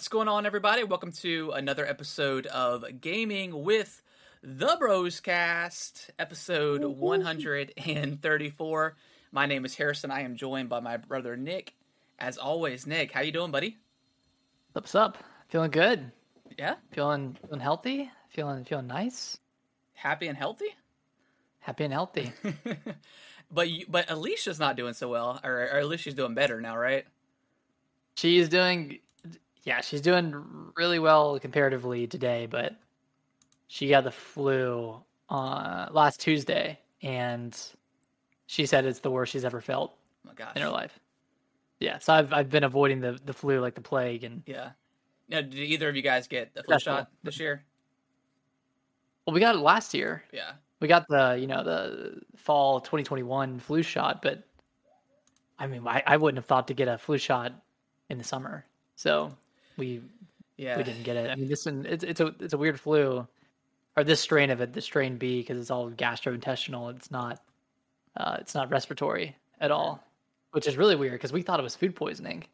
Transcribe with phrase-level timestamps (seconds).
[0.00, 0.82] What's going on, everybody?
[0.82, 4.00] Welcome to another episode of Gaming with
[4.42, 8.96] the Broscast, episode 134.
[9.30, 10.10] My name is Harrison.
[10.10, 11.74] I am joined by my brother Nick.
[12.18, 13.76] As always, Nick, how you doing, buddy?
[14.72, 15.18] What's up?
[15.48, 16.10] Feeling good.
[16.58, 18.10] Yeah, Feeling feeling healthy.
[18.30, 19.36] Feeling feeling nice.
[19.92, 20.74] happy and healthy.
[21.58, 22.32] Happy and healthy.
[23.50, 26.58] but you, but Alicia's not doing so well, or, or at least she's doing better
[26.58, 27.04] now, right?
[28.20, 28.98] she's doing
[29.64, 30.44] yeah, she's doing
[30.76, 32.76] really well comparatively today, but
[33.68, 37.56] she got the flu uh last Tuesday and
[38.46, 39.94] she said it's the worst she's ever felt
[40.26, 40.98] Oh in her life.
[41.78, 44.70] Yeah, so I've I've been avoiding the, the flu like the plague and Yeah.
[45.28, 47.64] Now, did either of you guys get the flu That's shot this year?
[49.26, 50.24] well we got it last year.
[50.32, 50.52] Yeah.
[50.80, 54.42] We got the you know the fall 2021 flu shot, but
[55.58, 57.52] I mean I, I wouldn't have thought to get a flu shot
[58.08, 58.66] in the summer.
[58.96, 59.36] So
[59.80, 60.00] we
[60.56, 60.76] Yeah.
[60.76, 61.30] we didn't get it.
[61.30, 63.26] I mean this one it's it's a it's a weird flu,
[63.96, 66.94] or this strain of it, the strain B, because it's all gastrointestinal.
[66.94, 67.42] It's not
[68.16, 70.04] uh, it's not respiratory at all,
[70.52, 72.44] which is really weird because we thought it was food poisoning.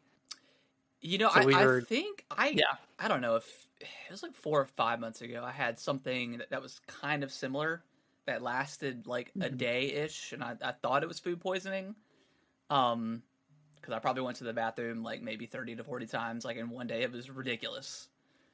[1.01, 2.75] You know, So I, we I think I Yeah.
[2.97, 5.43] I don't know if it was like four or five months ago.
[5.45, 7.83] I had something that, that was kind of similar
[8.25, 9.57] that lasted like a Mhm.
[9.57, 11.95] day ish, and I, I thought it was food poisoning.
[12.69, 13.21] Um,
[13.87, 16.69] because I probably went to the bathroom like maybe thirty to forty times like in
[16.69, 17.03] one day.
[17.03, 18.09] It was ridiculous.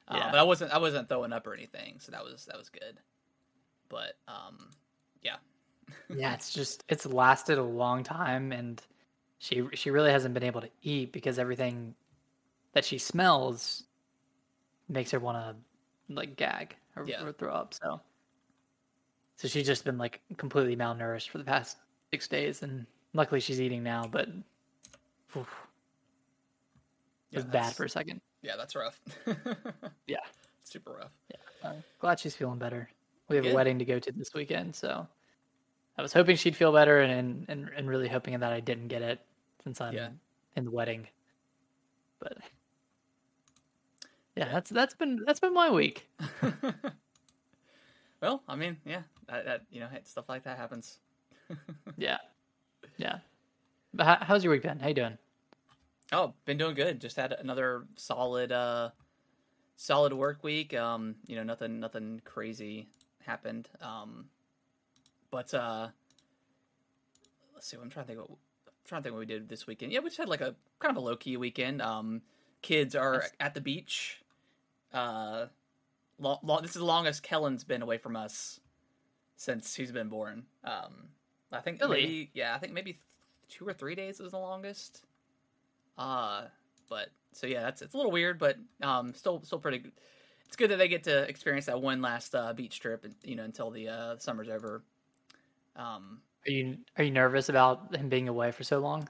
[0.06, 0.30] Uh, Yeah.
[0.30, 2.98] but I wasn't I wasn't throwing up or anything, so that was that was good.
[3.88, 4.70] But um,
[5.22, 5.36] yeah,
[6.08, 8.80] yeah, it's just it's lasted a long time, and
[9.38, 11.94] she she really hasn't been able to eat because everything
[12.74, 13.84] that she smells
[14.88, 17.24] makes her want to like gag or, Yeah.
[17.24, 17.74] or throw up.
[17.74, 18.00] So,
[19.36, 21.78] so she's just been like completely malnourished for the past
[22.12, 24.04] six days, and luckily she's eating now.
[24.10, 24.28] But
[25.36, 25.48] oof,
[27.30, 28.20] it yeah, was bad for a second.
[28.42, 29.00] yeah, that's rough.
[30.06, 30.18] Yeah.
[30.64, 31.12] super rough.
[31.62, 32.88] Uh, glad she's feeling better.
[33.28, 33.52] We have Good.
[33.52, 35.06] a wedding to go to this weekend, so
[35.96, 39.00] I was hoping she'd feel better, and and, and really hoping that I didn't get
[39.02, 39.20] it
[39.62, 40.08] since I'm Yeah.
[40.56, 41.08] in the wedding.
[42.20, 42.36] But
[44.36, 46.06] yeah, that's that's been that's been my week.
[48.20, 50.98] well, I mean, yeah, that, that you know, stuff like that happens.
[51.96, 52.18] Yeah,
[52.96, 53.18] yeah.
[53.92, 54.80] But how, how's your week been?
[54.80, 55.16] How you doing?
[56.12, 57.00] Oh, been doing good.
[57.00, 58.90] Just had another solid, uh,
[59.76, 60.74] solid work week.
[60.74, 62.88] Um, you know, nothing, nothing crazy
[63.24, 63.68] happened.
[63.80, 64.26] Um,
[65.30, 65.88] but uh,
[67.54, 67.76] let's see.
[67.80, 68.20] I'm trying to think.
[68.20, 69.92] What, I'm trying to think what we did this weekend.
[69.92, 71.80] Yeah, we just had like a kind of a low key weekend.
[71.82, 72.22] Um,
[72.62, 73.32] kids are Nice.
[73.40, 74.20] at the beach.
[74.92, 75.46] Uh,
[76.18, 78.60] lo- lo- this is the longest Kellen's been away from us
[79.36, 80.44] since he's been born.
[80.62, 81.08] Um,
[81.50, 82.02] I think Really?
[82.02, 82.98] maybe yeah, I think maybe
[83.48, 85.02] two or three days is the longest.
[85.96, 86.44] Uh,
[86.88, 89.78] but so yeah, that's it's a little weird, but um, still still pretty.
[89.78, 89.92] good.
[90.46, 93.44] It's good that they get to experience that one last uh, beach trip, you know,
[93.44, 94.82] until the uh, summer's over.
[95.76, 99.08] Um, Are you are you nervous about him being away for so long?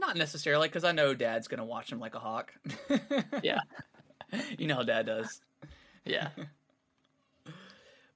[0.00, 2.52] not necessarily because I know Dad's gonna watch him like a hawk.
[3.42, 3.60] Yeah.
[4.58, 5.40] you know how Dad does.
[6.04, 6.30] Yeah,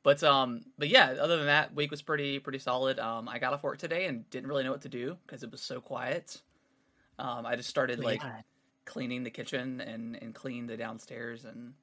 [0.02, 2.98] But um, but yeah, other than that, week was pretty pretty solid.
[2.98, 5.50] Um, I got off work today and didn't really know what to do because it
[5.52, 6.40] was so quiet.
[7.18, 8.22] Um, I just started like
[8.84, 11.74] cleaning the kitchen and and cleaned the downstairs and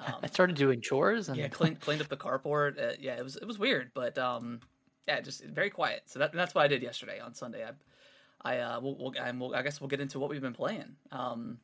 [0.00, 2.78] um, I started doing chores and yeah, cleaned cleaned up the carport.
[2.80, 4.60] Uh, yeah, it was it was weird, but um,
[5.06, 6.02] yeah, just very quiet.
[6.06, 7.64] So that that's what I did yesterday on Sunday.
[7.64, 7.70] I
[8.44, 10.96] I uh, we'll, we'll, and we'll I guess we'll get into what we've been playing.
[11.12, 11.58] Um,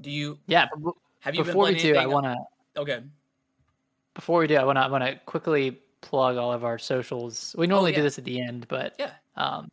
[0.00, 0.66] do you yeah.
[1.20, 2.36] have you Before been we do, I want to
[2.76, 3.00] Okay,
[4.14, 7.54] before we do, I want to I want to quickly plug all of our socials.
[7.58, 7.96] We normally Oh, yeah.
[7.96, 9.70] do this at the end, but yeah, um,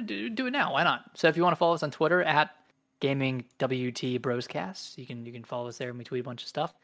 [0.00, 0.72] do, do it now.
[0.72, 1.02] Why not?
[1.14, 2.50] So if you want to follow us on Twitter at
[3.00, 6.42] Gaming WT Broscast, you can you can follow us there and we tweet a bunch
[6.42, 6.74] of stuff.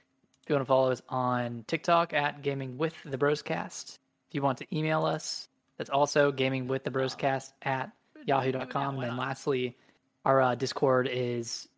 [0.43, 3.99] If you want to follow us on TikTok at Gaming with the Broscast,
[4.29, 7.91] if you want to email us, that's also Gaming with the Broscast at
[8.27, 8.95] yahoo.com.
[8.97, 9.77] And then lastly,
[10.25, 11.69] our uh, Discord is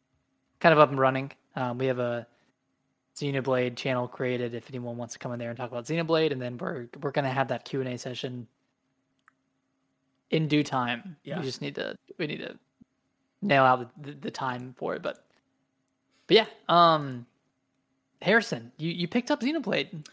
[0.61, 1.33] kind of up and running.
[1.55, 2.27] Um, we have a
[3.17, 6.41] Xenoblade channel created if anyone wants to come in there and talk about Xenoblade, and
[6.41, 8.47] then we're we're gonna have that Q and A session
[10.33, 11.17] in due time.
[11.23, 11.39] Yeah.
[11.39, 12.59] We just need to we need to
[13.41, 15.03] nail out the, the, time for it.
[15.03, 15.25] But
[16.27, 17.27] but yeah, um,
[18.21, 20.07] Harrison, you you picked up Xenoblade.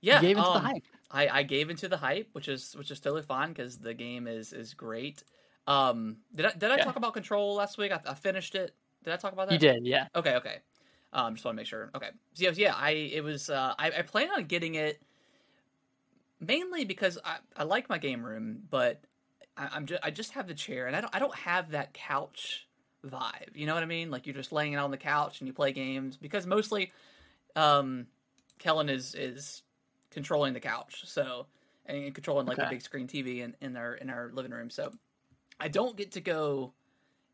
[0.00, 0.16] yeah.
[0.16, 0.82] you gave into um, the hype.
[1.08, 4.26] I, I gave into the hype, which is which is totally fine because the game
[4.26, 5.22] is is great.
[5.68, 6.84] Um, did I did I Yeah.
[6.84, 7.92] talk about Control last week?
[7.92, 8.74] I, I finished it.
[9.04, 9.52] Did I talk about that?
[9.52, 10.08] You did, yeah.
[10.16, 10.56] Okay, okay.
[11.12, 11.90] Um, just want to make sure.
[11.94, 12.74] Okay, so yeah, yeah.
[12.74, 13.50] I it was.
[13.50, 15.00] Uh, I I plan on getting it
[16.40, 19.02] mainly because I I like my game room, but
[19.56, 21.92] I, I'm just I just have the chair, and I don't I don't have that
[21.94, 22.66] couch
[23.04, 23.54] vibe.
[23.54, 24.10] You know what I mean?
[24.10, 26.92] Like you're just laying out on the couch and you play games because mostly,
[27.54, 28.06] um,
[28.58, 29.62] Kellen is is
[30.10, 31.46] controlling the couch, so
[31.86, 32.64] and controlling like Okay.
[32.64, 34.70] the big screen TV in in our in our living room.
[34.70, 34.92] So
[35.60, 36.72] I don't get to go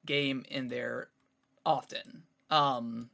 [0.05, 1.09] game in there
[1.65, 3.11] often, um,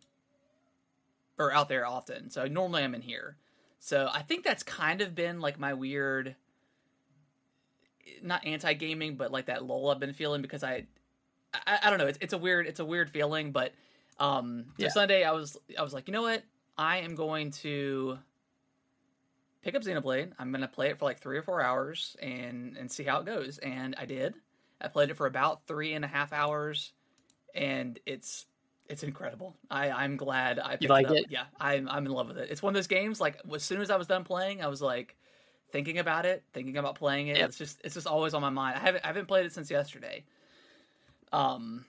[1.39, 2.31] or out there often.
[2.31, 3.37] So normally I'm in here.
[3.79, 6.35] So I think that's kind of been like my weird,
[8.23, 10.87] not anti gaming, but like that lull I've been feeling because I,
[11.55, 12.07] I, I don't know.
[12.07, 13.73] It's it's a weird it's a weird feeling, but
[14.19, 14.89] um, so Yeah.
[14.91, 16.43] Sunday I was I was like, you know what,
[16.77, 18.19] I am going to
[19.63, 20.33] pick up Xenoblade.
[20.39, 23.27] I'm gonna play it for like three or four hours and and see how it
[23.27, 23.59] goes.
[23.59, 24.35] And I did.
[24.81, 26.93] I played it for about three and a half hours,
[27.55, 28.47] and it's
[28.89, 29.57] it's incredible.
[29.71, 31.17] I I'm glad I picked like it up.
[31.17, 31.27] it?
[31.31, 32.51] Yeah, I'm I'm in love with it.
[32.51, 34.81] It's one of those games like as soon as I was done playing, I was
[34.81, 35.17] like
[35.71, 37.37] thinking about it, thinking about playing it.
[37.39, 37.49] Yep.
[37.49, 38.77] It's just it's just always on my mind.
[38.77, 40.25] I haven't I haven't played it since yesterday.
[41.33, 41.85] Um,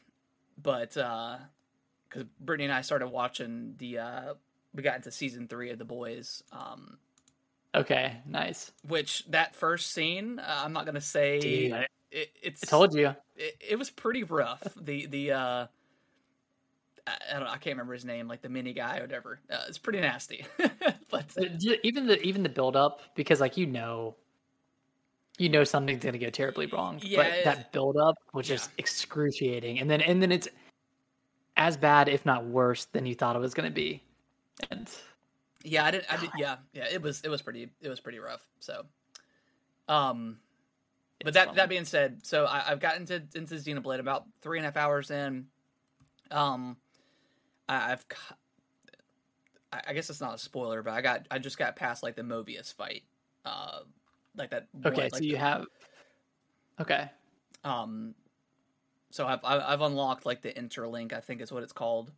[0.61, 1.37] but uh,
[2.09, 4.33] because Brittany and I started watching the uh,
[4.73, 6.43] we got into season three of The Boys.
[6.51, 6.97] Um,
[7.75, 8.71] Okay, nice.
[8.87, 13.15] which that first scene, uh, I'm not gonna say Dude, it, it's I told you.
[13.35, 14.63] it, it was pretty rough.
[14.75, 15.67] the the uh,
[17.29, 19.39] I, don't know, I can't remember his name, like the mini guy or whatever.
[19.51, 20.45] Uh, it's pretty nasty,
[21.09, 21.45] but Uh,
[21.83, 24.15] Even the even the build up because like you know,
[25.37, 26.99] you know something's gonna go terribly wrong.
[27.03, 30.47] Yeah, but that build up was just excruciating, and then and then it's
[31.57, 34.01] as bad, if not worse, than you thought it was gonna be.
[34.71, 34.89] And
[35.63, 36.85] yeah, I did, I did, yeah, yeah.
[36.91, 38.45] It was it was pretty it was pretty rough.
[38.59, 38.85] So,
[39.87, 40.37] um,
[41.19, 41.55] but It's that fun.
[41.57, 44.77] that being said, so I, I've gotten into into Xenoblade about three and a half
[44.77, 45.47] hours in.
[46.31, 46.77] Um,
[47.69, 48.05] I, I've,
[49.71, 52.15] I I guess it's not a spoiler, but I got I just got past like
[52.15, 53.03] the Mobius fight,
[53.45, 53.79] uh,
[54.35, 54.67] like that.
[54.73, 55.65] one- okay, like so you the- have
[56.81, 57.09] okay.
[57.63, 58.15] um,
[59.11, 62.11] so I've I've unlocked like the interlink, I think is what it's called,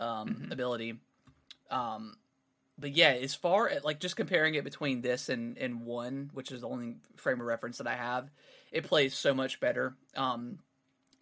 [0.00, 0.52] um, Mhm.
[0.52, 0.98] ability.
[1.70, 2.16] Um,
[2.78, 6.50] but yeah, as far as like just comparing it between this and and one, which
[6.52, 8.30] is the only frame of reference that I have,
[8.72, 9.96] it plays so much better.
[10.16, 10.58] Um,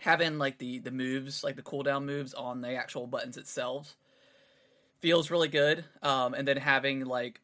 [0.02, 3.96] having like the the moves, like the cooldown moves on the actual buttons itself,
[5.00, 5.84] feels really good.
[6.02, 7.40] Um, and then having like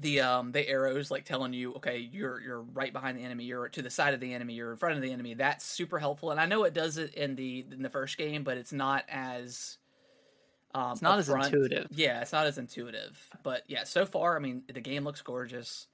[0.00, 3.66] the um the arrows like telling you okay you're you're right behind the enemy you're
[3.70, 6.30] to the side of the enemy you're in front of the enemy that's super helpful
[6.30, 9.04] and i know it does it in the in the first game but it's not
[9.08, 9.78] as
[10.74, 11.86] um It's not as intuitive.
[11.92, 15.86] yeah it's not as intuitive but yeah so far i mean the game looks gorgeous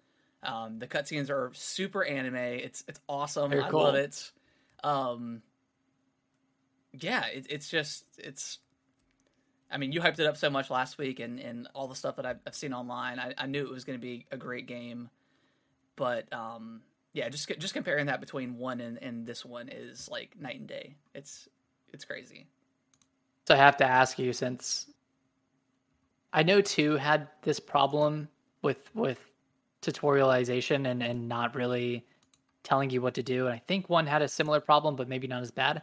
[0.42, 3.82] um the cutscenes are super anime it's it's awesome Very i cool.
[3.84, 4.32] love it
[4.82, 5.42] um
[6.92, 8.58] yeah it, it's just it's
[9.72, 12.16] I mean, you hyped it up so much last week, and, and all the stuff
[12.16, 14.66] that I've, I've seen online, I, I knew it was going to be a great
[14.66, 15.08] game.
[15.96, 16.82] But um,
[17.14, 20.68] yeah, just just comparing that between one and, and this one is like night and
[20.68, 20.94] day.
[21.14, 21.48] It's
[21.92, 22.46] it's crazy.
[23.48, 24.86] So I have to ask you since
[26.32, 28.28] I know two had this problem
[28.60, 29.18] with with
[29.80, 32.06] tutorialization and and not really
[32.62, 35.26] telling you what to do, and I think one had a similar problem, but maybe
[35.28, 35.82] not as bad.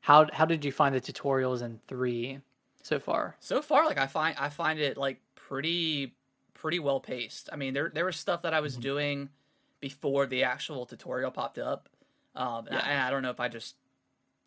[0.00, 2.40] How how did you find the tutorials in three
[2.82, 3.38] so far?
[3.40, 6.16] So far, like I find I find it like pretty
[6.54, 7.48] pretty well paced.
[7.52, 8.78] I mean, there there was stuff that I was Mhm.
[8.78, 9.30] doing
[9.80, 11.88] before the actual tutorial popped up,
[12.34, 12.80] um, and, Yeah.
[12.80, 13.76] I, and I don't know if I just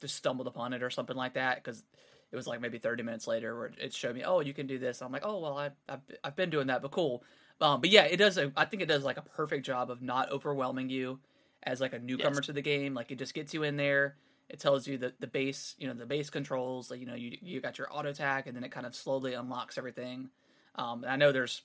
[0.01, 1.83] just stumbled upon it or something like that because
[2.31, 4.79] it was like maybe 30 minutes later where it showed me, oh, you can do
[4.79, 5.01] this.
[5.01, 7.23] I'm like, oh, well, I, I've I've been doing that, but cool.
[7.61, 8.37] Um, but yeah, it does.
[8.37, 11.21] A, I think it does like a perfect job of not overwhelming you
[11.63, 12.45] as like a newcomer Yes.
[12.47, 12.93] to the game.
[12.93, 14.15] Like it just gets you in there.
[14.49, 16.89] It tells you the the base, you know, the base controls.
[16.89, 19.33] Like you know, you you got your auto attack, and then it kind of slowly
[19.33, 20.29] unlocks everything.
[20.75, 21.61] Um, and I know there's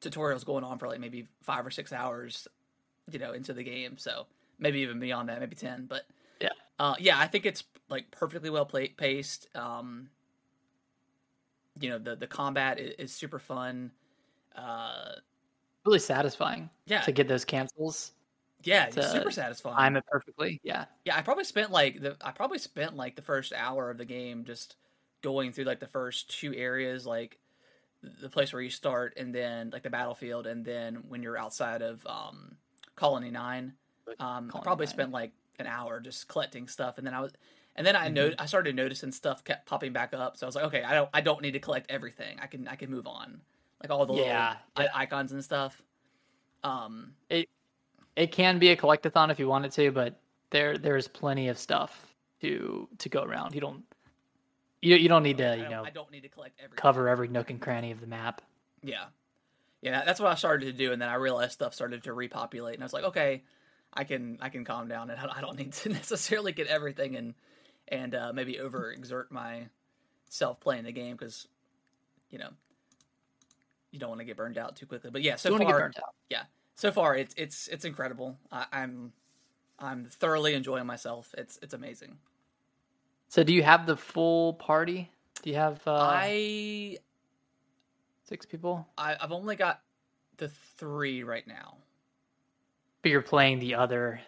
[0.00, 2.48] tutorials going on for like maybe five or six hours,
[3.10, 3.96] you know, into the game.
[3.98, 4.26] So
[4.58, 5.86] maybe even beyond that, maybe ten.
[5.86, 6.06] But
[6.40, 6.50] Yeah.
[6.78, 9.48] uh, yeah, I think it's like perfectly well pla- paced.
[9.56, 10.10] Um,
[11.80, 13.92] you know, the the combat is, is super fun.
[14.54, 15.12] Uh,
[15.84, 18.12] Really satisfying yeah, to get those cancels,
[18.66, 19.86] yeah, it's super satisfying.
[19.86, 20.60] I'm it perfectly.
[20.62, 23.98] Yeah, Yeah, I probably spent like the I probably spent like the first hour of
[23.98, 24.76] the game just
[25.22, 27.38] going through like the first two areas, like
[28.02, 31.82] the place where you start, and then like the battlefield, and then when you're outside
[31.82, 32.58] of um,
[32.96, 33.76] Colony Nine,
[34.20, 34.88] um, I probably Nine.
[34.88, 37.32] spent like an hour just collecting stuff, and then I was,
[37.76, 38.10] and then I Mhm.
[38.10, 40.94] know I started noticing stuff kept popping back up, so I was like, okay, I
[40.94, 42.40] don't I don't need to collect everything.
[42.40, 43.42] I can I can move on,
[43.82, 45.82] like all the Yeah, little i- icons and stuff.
[46.64, 47.48] Um, it
[48.24, 50.20] can be a collectathon if you wanted to, but
[50.50, 53.54] there there's plenty of stuff to to go around.
[53.54, 53.84] You don't
[54.82, 56.76] you you don't need to you know I don't need to collect everything.
[56.76, 58.42] cover every nook and cranny of the map.
[58.82, 59.04] Yeah.
[59.82, 62.74] Yeah, that's what I started to do, and then I realized stuff started to repopulate,
[62.74, 63.44] and I was like, okay,
[63.92, 67.34] I can I can calm down, and I don't need to necessarily get everything in
[67.88, 71.46] and uh, maybe overexert myself playing the game because
[72.30, 72.48] you know
[73.92, 75.10] you don't want to get burned out too quickly.
[75.10, 76.14] But yeah, so far, get burnt out.
[76.28, 76.42] yeah,
[76.76, 78.38] so far it's it's it's incredible.
[78.52, 79.12] I, I'm
[79.78, 81.34] I'm thoroughly enjoying myself.
[81.36, 82.18] It's it's amazing.
[83.28, 85.10] So do you have the full party?
[85.42, 86.98] Do you have uh, I,
[88.24, 88.86] six people?
[88.96, 89.80] I I've only got
[90.36, 91.78] the three right now.
[93.02, 94.20] But you're playing the other.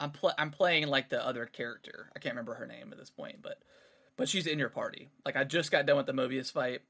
[0.00, 2.10] I'm pl- I'm playing like the other character.
[2.14, 3.58] I can't remember her name at this point, but
[4.16, 5.10] but she's in your party.
[5.24, 6.82] Like I just got done with the Mobius fight.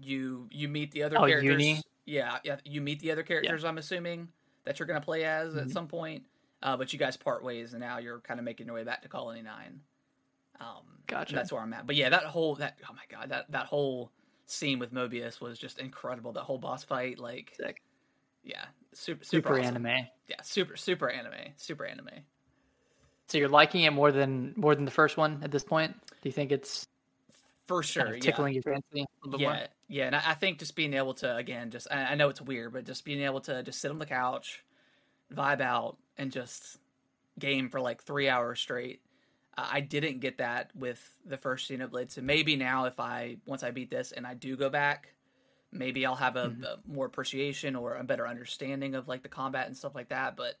[0.00, 1.44] You you meet the other Oh, characters.
[1.44, 1.82] Eunie?
[2.06, 2.56] Yeah, yeah.
[2.64, 3.64] You meet the other characters.
[3.64, 4.28] I'm assuming
[4.64, 5.72] that you're gonna play as at Mhm.
[5.72, 6.24] some point.
[6.62, 9.02] Uh, but you guys part ways, and now you're kind of making your way back
[9.02, 9.80] to Colony Nine.
[10.60, 11.34] Um, Gotcha.
[11.34, 11.86] That's where I'm at.
[11.86, 14.10] But yeah, that whole that oh my god that that whole
[14.46, 16.32] scene with Mobius was just incredible.
[16.32, 17.82] That whole boss fight, like Sick.
[18.42, 19.86] yeah, super super, Super awesome.
[19.86, 20.06] anime.
[20.26, 22.08] Yeah, super super anime, super anime.
[23.26, 25.94] So you're liking it more than more than the first one at this point?
[26.08, 26.86] Do you think it's
[27.66, 28.46] For kind sure, of yeah.
[28.52, 29.68] your fancy a little bit yeah, more?
[29.88, 32.40] yeah, and I, I think just being able to again, just I, I know it's
[32.40, 34.64] weird, but just being able to just sit on the couch,
[35.32, 36.78] vibe out, and just
[37.38, 39.02] game for like three hours straight.
[39.56, 43.62] Uh, I didn't get that with the first Xenoblade, so maybe now if I once
[43.62, 45.14] I beat this and I do go back,
[45.72, 46.64] maybe I'll have a, Mhm.
[46.64, 50.36] a more appreciation or a better understanding of like the combat and stuff like that.
[50.36, 50.56] But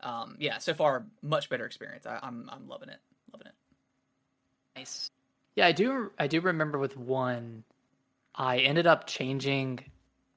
[0.00, 2.06] um, yeah, so far much better experience.
[2.06, 3.00] I, I'm I'm loving it,
[3.32, 3.54] loving it.
[4.76, 5.10] Nice.
[5.56, 6.10] Yeah, I do.
[6.18, 7.64] I do remember with one,
[8.34, 9.80] I ended up changing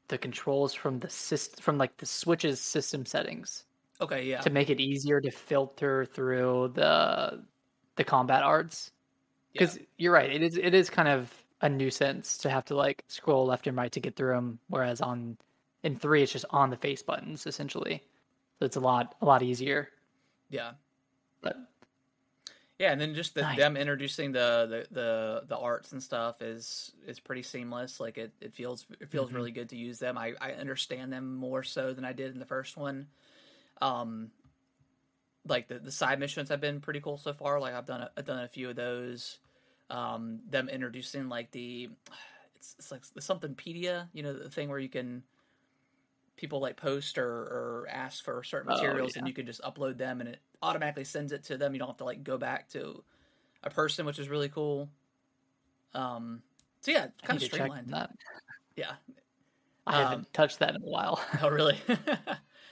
[0.07, 3.65] the controls from the syst- from like the Switch's system settings
[4.01, 7.43] Okay, yeah, to make it easier to filter through the
[7.95, 8.91] the combat arts.
[9.53, 13.03] Because you're right, it is it is kind of a nuisance to have to like
[13.07, 14.60] scroll left and right to get through them.
[14.67, 15.38] Whereas on
[15.84, 18.03] in three, it's just on the face buttons essentially,
[18.60, 19.89] so it's a lot a lot easier.
[20.50, 20.72] yeah.
[21.41, 21.57] But
[22.79, 23.58] Yeah, and then just the, Nice.
[23.58, 28.01] them introducing the, the the the arts and stuff is is pretty seamless.
[28.01, 29.36] Like it, it feels it feels Mhm.
[29.36, 30.17] really good to use them.
[30.17, 33.08] I, I understand them more so than I did in the first one.
[33.82, 34.32] Um,
[35.48, 37.60] like the, the side missions have been pretty cool so far.
[37.60, 39.39] Like I've done a, I've done a few of those.
[39.89, 41.89] Um, them introducing like the
[42.55, 45.24] it's, it's like the somethingpedia, you know, the thing where you can
[46.37, 49.97] people like post or, or ask for certain Oh, materials and you can just upload
[49.97, 51.73] them and it automatically sends it to them.
[51.73, 53.03] You don't have to like go back to
[53.63, 54.89] a person, which is really cool.
[55.93, 56.41] Um,
[56.81, 57.89] so yeah, kind of streamlined.
[57.89, 58.11] that.
[58.75, 58.91] Yeah.
[59.87, 61.21] I Um, haven't touched that in a while.
[61.41, 61.77] Oh, really?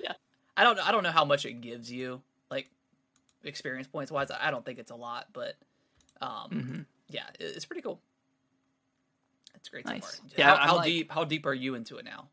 [0.02, 0.14] Yeah.
[0.58, 0.78] I don't.
[0.80, 2.70] I don't know how much it gives you, like
[3.44, 4.30] experience points wise.
[4.32, 5.56] I don't think it's a lot, but
[6.22, 8.02] um, hmm yeah, it's pretty cool.
[9.56, 10.20] It's great Nice.
[10.36, 11.12] Yeah, how, how like- deep?
[11.12, 12.28] How deep are you into it now?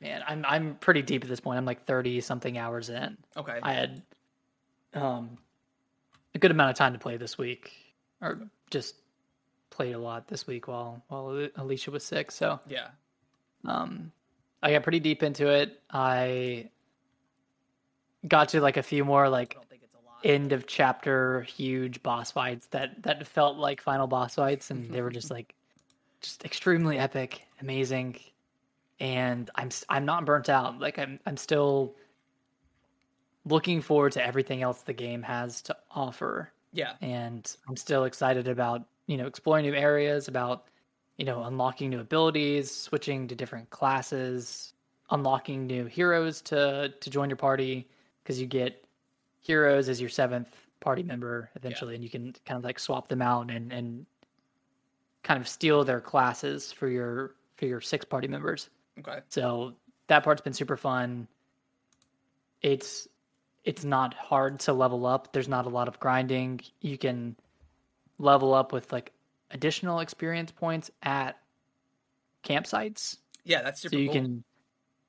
[0.00, 1.58] Man, I'm I'm pretty deep at this point.
[1.58, 3.18] I'm like thirty something hours in.
[3.36, 3.58] Okay.
[3.62, 4.02] I had
[4.94, 5.38] um
[6.34, 7.72] a good amount of time to play this week,
[8.22, 8.40] or
[8.70, 8.94] just
[9.70, 12.30] played a lot this week while while Alicia was sick.
[12.30, 12.88] So yeah.
[13.64, 14.12] um,
[14.62, 15.80] I got pretty deep into it.
[15.90, 16.70] I
[18.26, 20.18] got to like a few more like don't think it's a lot.
[20.24, 25.02] end of chapter huge boss fights that that felt like final boss fights, and they
[25.02, 25.54] were just like
[26.20, 28.18] just extremely epic, amazing.
[29.00, 30.78] And I'm I'm not burnt out.
[30.78, 31.94] Like I'm I'm still
[33.46, 36.92] looking forward to everything else the game has to offer yeah.
[37.00, 40.66] and I'm still excited about you know exploring new areas, about
[41.16, 44.74] you know unlocking new abilities, switching to different classes,
[45.10, 47.88] unlocking new heroes to to join your party
[48.22, 48.84] because you get
[49.40, 53.22] heroes as your seventh party member eventually, and you can kind of like swap them
[53.22, 54.06] out and and
[55.22, 58.70] kind of steal their classes for your for your six party members.
[59.00, 59.20] Okay.
[59.28, 59.74] So
[60.08, 61.28] that part's been super fun.
[62.62, 63.08] It's
[63.64, 65.32] it's not hard to level up.
[65.32, 66.60] There's not a lot of grinding.
[66.80, 67.36] You can
[68.18, 69.12] level up with like
[69.50, 71.38] additional experience points at
[72.44, 73.18] campsites.
[73.44, 74.14] Yeah, that's super so you cool.
[74.14, 74.44] can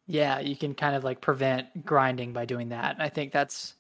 [0.08, 2.98] yeah, you can kind of like prevent grinding by doing that.
[3.00, 3.76] I think that's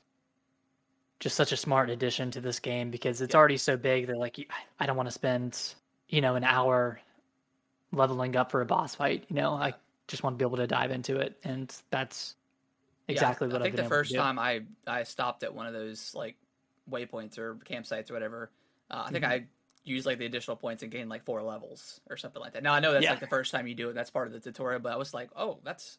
[1.20, 3.40] just such a smart addition to this game because it's Yeah.
[3.40, 4.38] already so big that like
[4.80, 5.76] I don't want to spend,
[6.10, 7.00] you know, an hour
[7.92, 9.54] leveling up for a boss fight, you know.
[9.54, 9.74] I
[10.12, 12.36] just want to be able to dive into it and that's
[13.08, 15.74] Yeah, exactly I what think I've the first time I I stopped at one of
[15.74, 16.38] those like
[16.90, 18.52] waypoints or campsites or whatever.
[18.90, 19.30] Uh, I think Mhm.
[19.30, 19.48] I
[19.84, 22.62] used like the additional points and gained like four levels or something like that.
[22.64, 23.12] Now I know that's Yeah.
[23.12, 23.94] like the first time you do it.
[23.94, 25.98] That's part of the tutorial, but I was like, oh, that's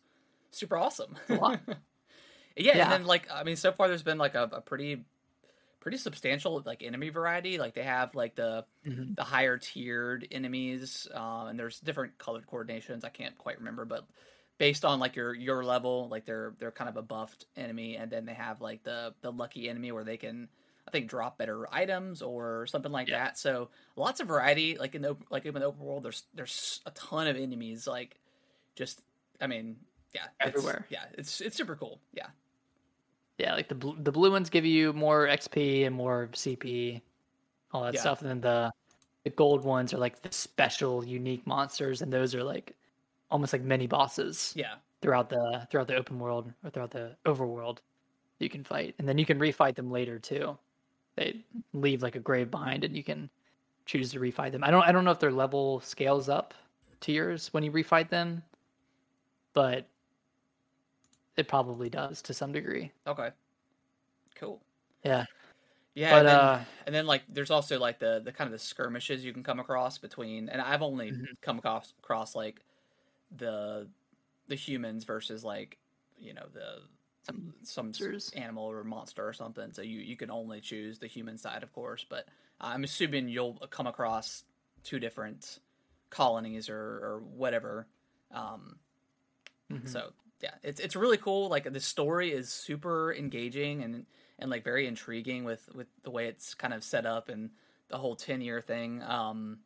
[0.53, 1.17] super awesome.
[1.29, 1.61] a lot.
[1.67, 1.75] yeah,
[2.57, 2.83] Yeah.
[2.85, 5.05] and then like I mean, so far there's been like a, a pretty
[5.83, 7.59] pretty substantial like enemy variety.
[7.59, 9.17] Like they have like the Mhm.
[9.17, 13.05] the higher tiered enemies, um, and there's different colored coordinations.
[13.05, 14.07] I can't quite remember, but
[14.59, 18.11] based on like your your level, like they're they're kind of a buffed enemy, and
[18.13, 20.49] then they have like the the lucky enemy where they can
[20.87, 23.37] I think drop better items or something like that.
[23.39, 24.79] So lots of variety.
[24.79, 27.89] Like in the like in the open world, there's there's a ton of enemies.
[27.89, 28.21] Like
[28.77, 29.03] just
[29.41, 29.77] I mean,
[30.15, 30.87] yeah, it's- Everywhere.
[30.91, 32.01] Yeah, it's it's super cool.
[32.13, 32.29] Yeah,
[33.43, 37.03] Yeah, like the bl- the blue ones give you more XP and more CP,
[37.73, 38.01] all that Yeah.
[38.01, 38.71] stuff, and then the
[39.25, 42.77] the gold ones are like the special, unique monsters, and those are like
[43.33, 47.79] almost like mini bosses yeah, throughout the throughout the open world or throughout the overworld
[48.39, 50.57] you can fight, and then you can refight them later too.
[51.17, 53.29] They leave like a grave behind, and you can
[53.87, 54.63] choose to refight them.
[54.63, 56.55] I don't I don't know if their level scales up
[57.01, 58.45] to yours when you refight them,
[59.53, 59.89] but
[61.37, 62.93] it probably does to some degree.
[63.07, 63.33] okay,
[64.35, 64.63] cool.
[65.05, 65.27] Yeah.
[65.95, 68.53] Yeah, But, and, then, uh, and then like there's also like the the kind of
[68.53, 71.37] the skirmishes you can come across between, and I've only Mhm.
[71.43, 72.65] come across across like
[73.31, 73.91] the
[74.49, 75.79] the humans versus like
[76.19, 76.89] you know the
[77.23, 78.33] Some some monsters.
[78.35, 79.73] animal or monster or something.
[79.73, 82.07] So you you can only choose the human side, of course.
[82.09, 82.29] But
[82.61, 84.45] I'm assuming you'll come across
[84.85, 85.61] two different
[86.11, 87.89] colonies or or whatever.
[88.33, 88.81] Um,
[89.71, 90.03] Mhm.
[90.03, 90.13] so
[90.43, 91.49] yeah, it's it's really cool.
[91.49, 94.07] Like the story is super engaging and
[94.39, 97.51] and like very intriguing with with the way it's kind of set up and
[97.89, 99.03] the whole ten year thing.
[99.03, 99.61] Um,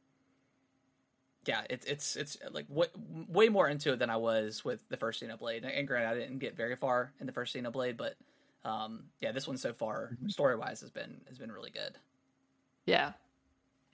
[1.46, 2.90] yeah, it's it's it's like w-
[3.28, 5.38] way more into it than I was with the first Xenoblade.
[5.38, 5.64] Blade.
[5.64, 8.16] And granted, I didn't get very far in the first Xenoblade, but
[8.64, 10.28] um, yeah, this one so far, Mm-hmm.
[10.28, 11.96] story wise, has been has been really good.
[12.84, 13.12] Yeah.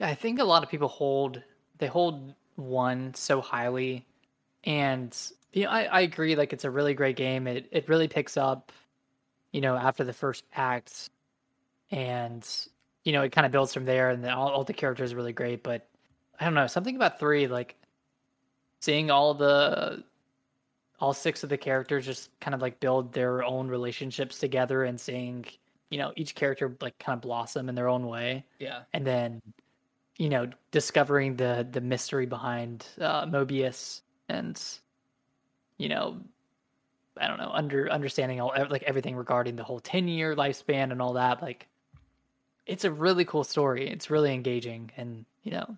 [0.01, 1.43] Yeah, I think a lot of people hold
[1.79, 4.07] they hold one so highly
[4.65, 5.17] and
[5.55, 7.47] know, I, I agree like it's a really great game.
[7.47, 8.73] It it really picks up,
[9.53, 11.11] you know, after the first act
[11.91, 12.49] and
[13.05, 15.17] you know, it kind of builds from there and then all, all the characters are
[15.17, 15.89] really great, but
[16.39, 17.77] I don't know, something about three, like
[18.81, 20.05] seeing all the
[21.01, 25.01] all six of the characters just kind of like build their own relationships together and
[25.01, 25.45] seeing,
[25.91, 29.43] you know, each character like kind of blossom in their own way Yeah, and then
[30.19, 34.61] you know discovering the the mystery behind uh, Mobius and
[35.83, 36.19] you know
[37.17, 41.03] I don't know under understanding all like everything regarding the whole 10 year lifespan and
[41.03, 41.69] all that like
[42.67, 45.77] it's a really cool story it's really engaging and you know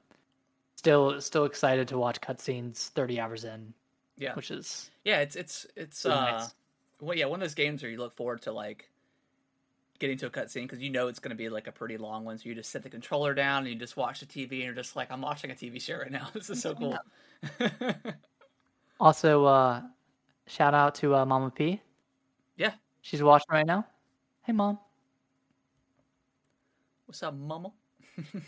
[0.77, 3.75] still still excited to watch cutscenes 30 hours in
[4.17, 5.21] yeah, which is yeah.
[5.21, 6.55] It's it's it's Really uh, nice.
[7.01, 8.88] well, yeah, one of those games where you look forward to like
[9.99, 12.25] getting to a cutscene because you know it's going to be like a pretty long
[12.25, 12.38] one.
[12.38, 14.75] So you just set the controller down and you just watch the TV and you're
[14.75, 16.29] just like, I'm watching a TV show right now.
[16.35, 16.99] This is so cool.
[19.01, 19.83] also uh
[20.47, 21.81] shout out to uh, Mama P
[22.57, 22.73] yeah.
[23.01, 23.87] she's watching right now
[24.43, 24.79] hey mom
[27.07, 27.71] What's up, mama?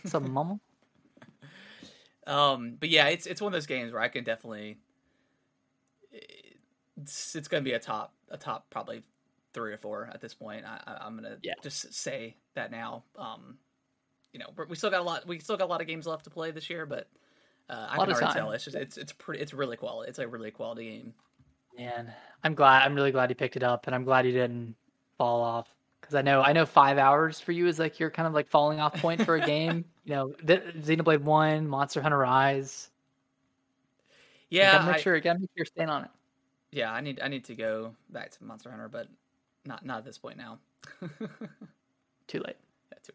[0.02, 0.58] what's up mama
[2.26, 4.78] Um, but yeah, it's it's one of those games where I can definitely.
[7.00, 9.02] It's, it's going to be a top a top probably
[9.52, 10.64] three or four at this point.
[10.66, 11.54] I, I'm gonna Yeah.
[11.62, 13.04] just say that now.
[13.16, 13.58] Um,
[14.32, 15.24] you know, we're- we still got a lot.
[15.28, 17.08] We still got a lot of games left to play this year, but
[17.70, 18.34] uh, I can already time.
[18.34, 20.08] tell it's just it's it's pretty it's really quality.
[20.10, 21.14] It's a really quality game.
[21.76, 22.12] Man,
[22.42, 22.82] I'm glad.
[22.84, 24.74] I'm really glad you picked it up, and I'm glad you didn't
[25.18, 25.68] fall off.
[26.00, 28.48] Because I know, I know, five hours for you is like your kind of like
[28.48, 29.84] falling off point for a game.
[30.06, 32.90] You know, the, Xenoblade One, Monster Hunter Rise.
[34.50, 36.10] You Yeah, gotta make I- sure, you gotta make sure you're staying on it.
[36.70, 36.92] yeah.
[36.92, 39.08] I need I need to go back to Monster Hunter, but
[39.64, 40.58] not not at this point now.
[42.28, 42.54] Too late.
[42.92, 43.12] Yeah, too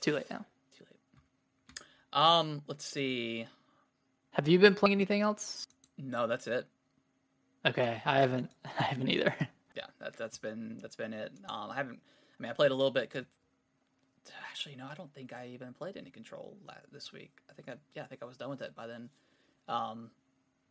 [0.00, 0.46] Too late now.
[0.78, 1.84] too late.
[2.18, 3.46] Um, let's see.
[4.30, 5.66] Have you been playing anything else?
[5.98, 6.66] No, that's it.
[7.64, 8.50] Okay, I haven't.
[8.78, 9.34] I haven't either.
[9.76, 11.32] yeah, that that's been that's been it.
[11.48, 12.00] Um, I haven't.
[12.38, 13.10] I mean, I played a little bit.
[13.10, 13.24] Cause
[14.50, 17.32] actually, no, I don't think I even played any Control la- this week.
[17.50, 19.08] I think I yeah, I think I was done with it by then.
[19.68, 20.10] Um,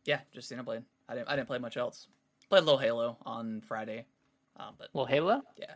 [0.04, 0.82] yeah, just Xenoblade.
[1.08, 2.06] I didn't I didn't play much else.
[2.48, 4.04] Played a little Halo on Friday,
[4.58, 5.42] um, but Well, Halo.
[5.56, 5.74] yeah,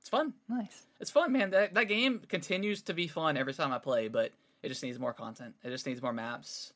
[0.00, 0.32] it's fun.
[0.48, 0.86] Nice.
[1.00, 1.50] It's fun, man.
[1.50, 4.98] That that game continues to be fun every time I play, but it just needs
[4.98, 5.54] more content.
[5.62, 6.72] It just needs more maps.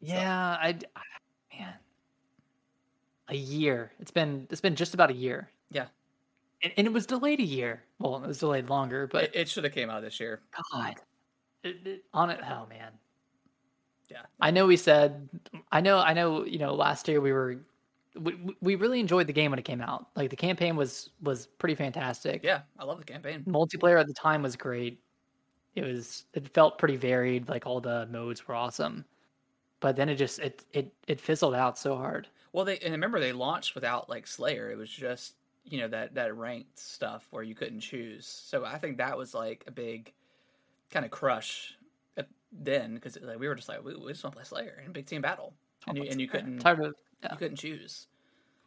[0.00, 0.78] Yeah, I.
[1.56, 1.74] Man,
[3.30, 3.92] a year.
[4.00, 4.46] It's been.
[4.50, 5.50] It's been just about a year.
[5.70, 5.86] Yeah,
[6.62, 7.82] And, and it was delayed a year.
[7.98, 10.40] Well, it was delayed longer, but it, it should have came out this year.
[10.72, 10.96] God,
[11.62, 12.40] It- it- on it.
[12.42, 12.92] Oh man,
[14.10, 15.28] Yeah, I know we said.
[15.70, 15.98] I know.
[15.98, 16.44] I know.
[16.44, 17.56] You know, last year we were.
[18.18, 20.08] We, we really enjoyed the game when it came out.
[20.16, 22.42] Like the campaign was was pretty fantastic.
[22.42, 22.62] yeah.
[22.78, 23.44] I love the campaign.
[23.46, 25.00] Multiplayer at the time was great.
[25.76, 26.24] It was.
[26.34, 27.48] It felt pretty varied.
[27.48, 29.04] Like all the modes were awesome.
[29.78, 32.26] But then it just it it it fizzled out so hard.
[32.52, 34.70] Well, they and remember they launched without like Slayer.
[34.70, 35.34] It was just
[35.64, 38.26] you know that that ranked stuff where you couldn't choose.
[38.26, 40.12] So I think that was like a big
[40.90, 41.76] kind of crush
[42.16, 44.82] at, then because like, we were just like we, we just want to play Slayer
[44.84, 45.54] in big team battle,
[45.86, 48.06] and you and you couldn't Tired of yeah, you couldn't choose.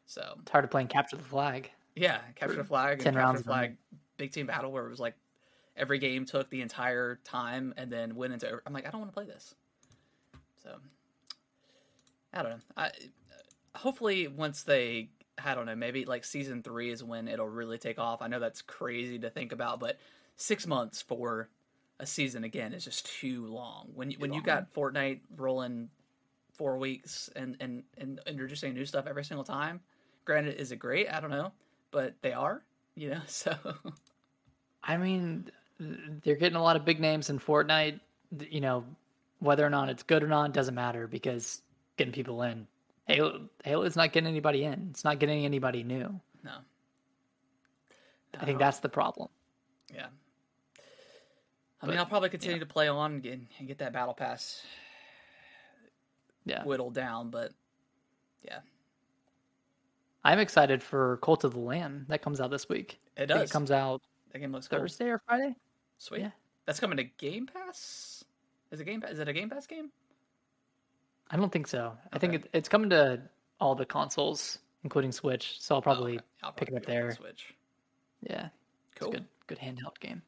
[0.06, 1.72] So it's tired of playing capture the flag.
[1.96, 3.78] yeah, capture the flag, 10 and capture rounds the flag,
[4.18, 5.16] big team battle where it was like
[5.76, 8.60] every game took the entire time and then went into.
[8.66, 9.56] I'm like, I don't want to play this.
[10.62, 10.70] So
[12.34, 12.60] I don't know.
[12.78, 12.92] I
[13.76, 15.10] hopefully once they
[15.44, 18.22] I don't know, maybe like season three is when it'll really take off.
[18.22, 19.98] I know that's crazy to think about, but
[20.36, 21.50] six months for
[22.00, 23.90] a season again is just too long.
[23.96, 24.40] When you, when long.
[24.40, 25.90] you got Fortnite rolling
[26.54, 29.82] four weeks and, and and introducing new stuff every single time.
[30.26, 31.12] Granted, is it great?
[31.12, 31.52] I don't know,
[31.92, 32.64] but they are,
[32.96, 33.22] you know.
[33.28, 33.56] So
[34.84, 38.00] I mean, they're getting a lot of big names in Fortnite.
[38.50, 38.86] You know,
[39.40, 41.62] whether or not it's good or not doesn't matter because
[41.98, 42.68] getting people in.
[43.06, 44.88] Halo, Halo's not getting anybody in.
[44.92, 46.20] It's not getting anybody new.
[46.44, 46.52] no,
[48.40, 49.30] I think that's the problem.
[49.94, 50.08] yeah.
[51.82, 54.64] I mean, I'll probably continue to play on and get, and get that battle pass
[56.46, 57.52] Yeah, whittled down, but
[58.42, 58.60] yeah,
[60.24, 63.02] I'm excited for Cult of the Lamb that comes out this week.
[63.18, 63.50] it does.
[63.50, 64.80] It comes out that game looks cool.
[64.80, 65.56] Thursday or Friday.
[65.98, 66.22] Sweet.
[66.22, 66.32] Yeah.
[66.66, 68.24] That's coming to Game Pass.
[68.72, 69.12] Is it Game Pass?
[69.12, 69.92] Is it a Game Pass game?
[71.30, 71.94] I don't think so.
[72.12, 73.22] I think it, it's coming to
[73.60, 75.56] all the consoles, including Switch.
[75.60, 76.26] So I'll probably, Oh, okay.
[76.44, 77.12] I'll pick it up there.
[77.14, 77.54] Switch.
[78.22, 78.50] yeah,
[78.96, 79.12] Cool.
[79.12, 80.22] good, good handheld game.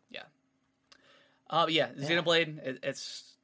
[1.49, 2.07] Uh, yeah, Yeah.
[2.09, 2.57] Xenoblade.
[2.65, 3.35] It, it's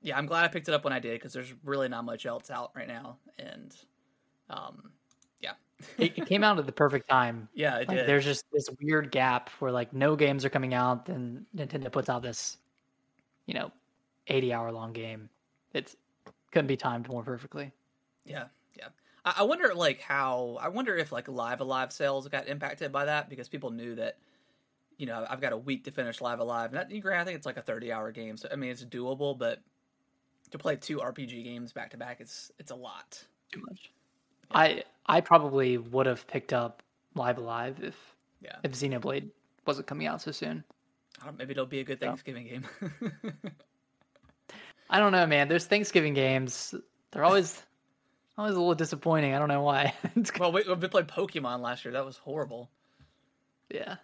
[0.00, 0.16] yeah.
[0.16, 2.50] I'm glad I picked it up when I did because there's really not much else
[2.50, 3.76] out right now, and
[4.48, 4.90] um,
[5.40, 5.52] yeah,
[5.98, 7.48] It, it came out at the perfect time.
[7.54, 8.08] yeah, it Like, did.
[8.08, 12.08] there's just this weird gap where like no games are coming out, and Nintendo puts
[12.08, 12.56] out this,
[13.44, 13.70] you know,
[14.28, 15.28] 80 hour long game.
[15.74, 15.94] It's
[16.52, 17.72] couldn't be timed more perfectly.
[18.24, 18.44] Yeah,
[18.78, 18.88] yeah.
[19.24, 20.58] I, I wonder like how.
[20.60, 23.94] I wonder if like Live A Live sales got impacted by that because people knew
[23.96, 24.18] that.
[24.98, 26.72] You know, I've got a week to finish Live A Live.
[26.72, 29.36] Not, granted, I think it's like a thirty-hour game, so I mean it's doable.
[29.36, 29.60] But
[30.50, 33.24] to play two RPG games back to back, it's it's a lot.
[33.50, 33.90] Too much.
[34.52, 36.82] I I probably would have picked up
[37.14, 37.96] Live A Live if
[38.42, 39.30] Yeah, if Xenoblade
[39.66, 40.62] wasn't coming out so soon.
[41.20, 42.08] I don't, maybe it'll be a good Yeah.
[42.08, 42.64] Thanksgiving game.
[44.92, 45.48] I don't know, man.
[45.48, 46.74] Those Thanksgiving games,
[47.10, 47.62] they're always
[48.38, 49.34] always a little disappointing.
[49.34, 49.94] I don't know why.
[50.38, 51.92] Well, we, we played Pokemon last year.
[51.92, 52.70] That was horrible.
[53.70, 53.96] yeah.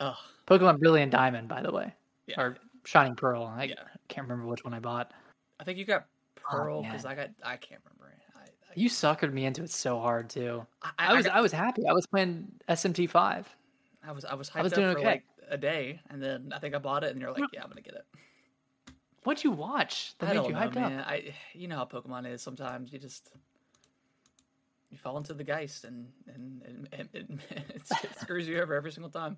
[0.00, 0.14] Ugh.
[0.46, 1.92] Pokemon Brilliant Diamond, by the way,
[2.26, 2.40] Yeah.
[2.40, 3.44] or Shining Pearl.
[3.44, 3.74] I Yeah.
[4.08, 5.12] can't remember which one I bought.
[5.60, 7.12] I think you got oh, Pearl because man.
[7.12, 8.14] I got I can't remember.
[8.36, 10.66] I, I, You suckered me into it so hard too.
[10.82, 11.82] I, I was got- I was happy.
[11.88, 13.48] I was playing SMT five.
[14.06, 15.06] I was I was hyped I was up doing for okay.
[15.06, 17.68] like a day, and then I think I bought it, and you're like, yeah, I'm
[17.68, 18.06] gonna get it.
[19.28, 21.00] What'd you watch that I made you know, hyped man.
[21.00, 21.06] up?
[21.06, 22.40] I you know how Pokemon is.
[22.40, 23.30] Sometimes you just
[24.90, 28.90] you fall into the geist, and and, and, and, and it screws you over every
[28.90, 29.36] single time.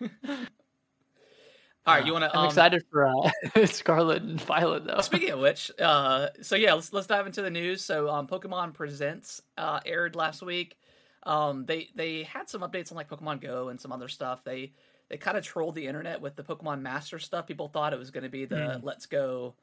[0.00, 2.30] All right, you want to?
[2.32, 3.30] I'm um, excited for uh,
[3.66, 5.00] Scarlet and Violet though.
[5.00, 7.82] Speaking of which, uh, so yeah, let's let's dive into the news.
[7.82, 10.78] So, um, Pokemon Presents uh, aired last week.
[11.24, 14.44] Um, they they had some updates on like Pokemon Go and some other stuff.
[14.44, 14.70] They
[15.10, 17.46] they kind of trolled the internet with the Pokemon Master stuff.
[17.46, 18.86] People thought it was going to be the Hmm.
[18.86, 19.54] Let's Go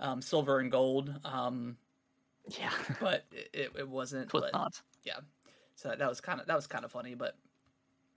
[0.00, 1.76] um, Silver and Gold, um,
[2.48, 4.26] yeah, but it, it, wasn't.
[4.26, 4.80] it was but- not.
[5.76, 7.36] so that was kind of that was kind of funny, but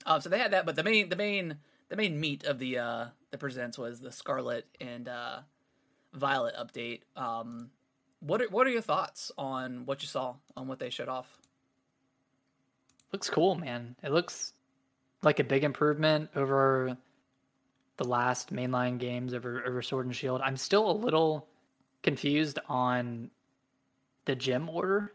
[0.05, 0.65] um, so they had that.
[0.65, 1.57] But the main the main
[1.89, 5.39] the main meat of the uh the presents was the Scarlet and uh,
[6.13, 7.01] Violet update.
[7.15, 7.69] Um,
[8.19, 11.37] what are, what are your thoughts on what you saw on what they showed off?
[13.11, 13.95] Looks cool, man.
[14.03, 14.53] It looks
[15.23, 16.97] like a big improvement over
[17.97, 20.41] the last mainline games over over Sword and Shield.
[20.41, 21.47] I'm still a little
[22.03, 23.29] confused on
[24.25, 25.13] the gym order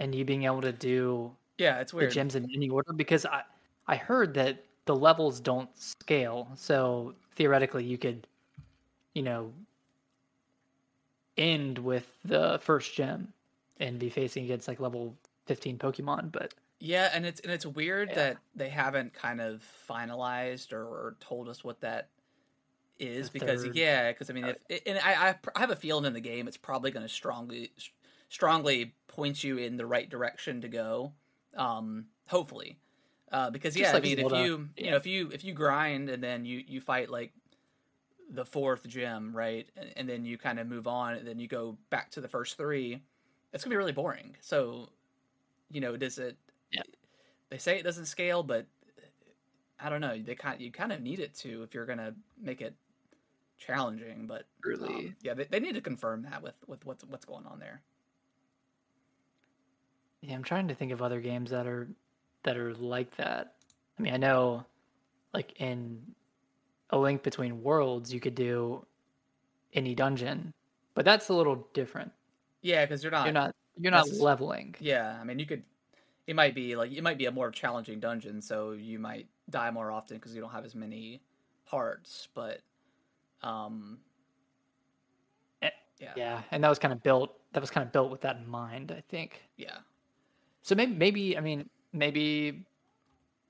[0.00, 3.26] and you being able to do Yeah, it's weird the gyms in any order because
[3.26, 3.42] I
[3.86, 6.48] I heard that the levels don't scale.
[6.54, 8.26] So theoretically you could
[9.14, 9.52] you know
[11.36, 13.32] end with the first gym
[13.80, 15.16] and be facing against like level
[15.46, 18.14] 15 Pokemon, but Yeah, and it's and it's weird Yeah.
[18.16, 22.08] that they haven't kind of finalized or, or told us what that
[22.98, 26.04] is The because third- yeah, because I mean, if and I I have a feeling
[26.04, 27.72] in the game it's probably going to strongly
[28.28, 31.12] strongly point you in the right direction to go.
[31.56, 32.78] Um, hopefully,
[33.32, 34.90] uh, because Just yeah, like I mean, if Zelda, you you yeah.
[34.90, 37.32] know if you if you grind and then you you fight like
[38.30, 41.48] the fourth gym, right, and, and then you kind of move on, and then you
[41.48, 43.02] go back to the first three,
[43.52, 44.36] it's gonna be really boring.
[44.40, 44.90] So,
[45.70, 46.36] you know, does it?
[47.50, 47.54] Yeah.
[47.56, 48.66] They say it doesn't scale, but
[49.80, 50.18] I don't know.
[50.18, 52.74] They kind you kind of need it to if you're gonna make it
[53.58, 54.26] challenging.
[54.26, 54.94] But Really?
[54.94, 57.82] um, yeah, they, they need to confirm that with with what's what's going on there.
[60.20, 61.88] Yeah, I'm trying to think of other games that are
[62.42, 63.54] that are like that.
[63.98, 64.64] I mean, I know
[65.32, 66.02] like in
[66.90, 68.84] A Link Between Worlds, you could do
[69.74, 70.52] any dungeon,
[70.94, 72.10] but that's a little different.
[72.62, 73.24] Yeah, because you're not.
[73.24, 74.74] You're not you're not leveling.
[74.80, 75.62] Yeah, I mean, you could.
[76.28, 79.70] It might be like it might be a more challenging dungeon, so you might die
[79.70, 81.22] more often because you don't have as many
[81.64, 82.60] hearts, but
[83.42, 83.98] um,
[85.62, 87.34] Eh, yeah, Yeah, and that was kind of built.
[87.52, 89.42] That was kind of built with that in mind, I think.
[89.56, 89.78] yeah,
[90.60, 92.62] So maybe, maybe I mean, maybe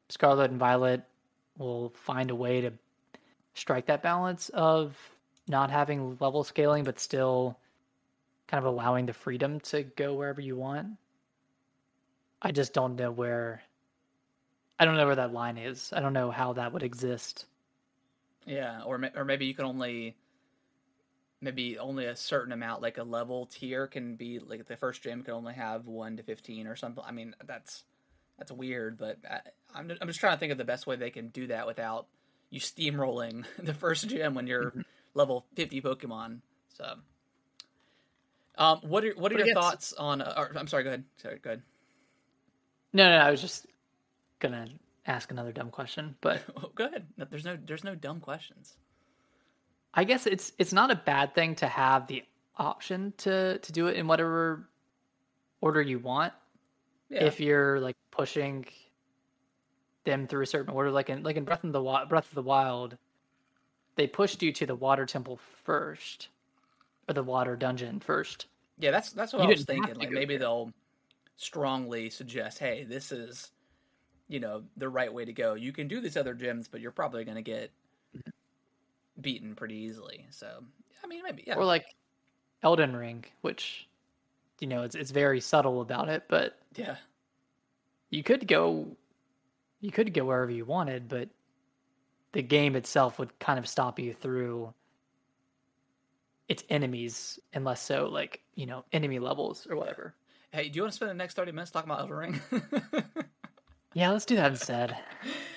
[0.08, 1.02] Scarlet and Violet
[1.58, 2.72] will find a way to
[3.54, 4.96] strike that balance of
[5.48, 7.58] not having level scaling, but still
[8.46, 10.90] kind of allowing the freedom to go wherever you want.
[12.42, 13.62] I just don't know where.
[14.78, 15.92] I don't know where that line is.
[15.92, 17.46] I don't know how that would exist.
[18.46, 18.82] yeah.
[18.84, 20.16] Or or maybe you can only
[21.40, 25.22] maybe only a certain amount, like a level tier, can be like the first gym
[25.22, 27.02] can only have one to fifteen or something.
[27.06, 27.82] I mean, that's
[28.38, 29.40] that's weird, but I,
[29.74, 32.06] I'm I'm just trying to think of the best way they can do that without
[32.50, 34.72] you steamrolling the first gym when you're
[35.14, 36.38] level fifty Pokemon.
[36.76, 36.94] So,
[38.56, 40.20] um, what are what are But your guess- thoughts on?
[40.22, 40.84] Uh, or, I'm sorry.
[40.84, 41.04] Go ahead.
[41.16, 41.38] Sorry.
[41.42, 41.62] Go ahead.
[42.92, 43.66] No, no, I was just
[44.38, 44.66] gonna
[45.06, 47.06] ask another dumb question, but oh, go ahead.
[47.16, 48.76] No, there's no there's no dumb questions.
[49.94, 52.24] I guess it's it's not a bad thing to have the
[52.56, 54.68] option to to do it in whatever
[55.60, 56.32] order you want.
[57.10, 57.24] Yeah.
[57.24, 58.66] If you're like pushing
[60.04, 62.34] them through a certain order, like in like in Breath of the Wild, Breath of
[62.34, 62.96] the Wild,
[63.96, 66.28] they pushed you to the water temple first,
[67.08, 68.46] or the water dungeon first.
[68.78, 69.94] Yeah, that's that's what You I was thinking.
[69.94, 70.40] Like maybe there.
[70.40, 70.72] they'll
[71.38, 73.50] strongly suggest, "Hey, this is,
[74.28, 75.54] you know, the right way to go.
[75.54, 77.70] You can do these other gyms, but you're probably going to get
[79.20, 80.62] beaten pretty easily." So,
[81.02, 81.54] I mean, maybe yeah.
[81.54, 81.86] or like
[82.62, 83.88] Elden Ring, which
[84.60, 86.96] you know it's it's very subtle about it, but yeah.
[88.10, 88.96] you could go
[89.80, 91.28] you could go wherever you wanted, but
[92.32, 94.72] the game itself would kind of stop you through
[96.48, 100.14] its enemies unless so like, you know, enemy levels or whatever.
[100.52, 102.40] Hey, do you want to spend the next 30 minutes talking about Elden Ring?
[103.94, 104.96] Yeah, let's do that instead.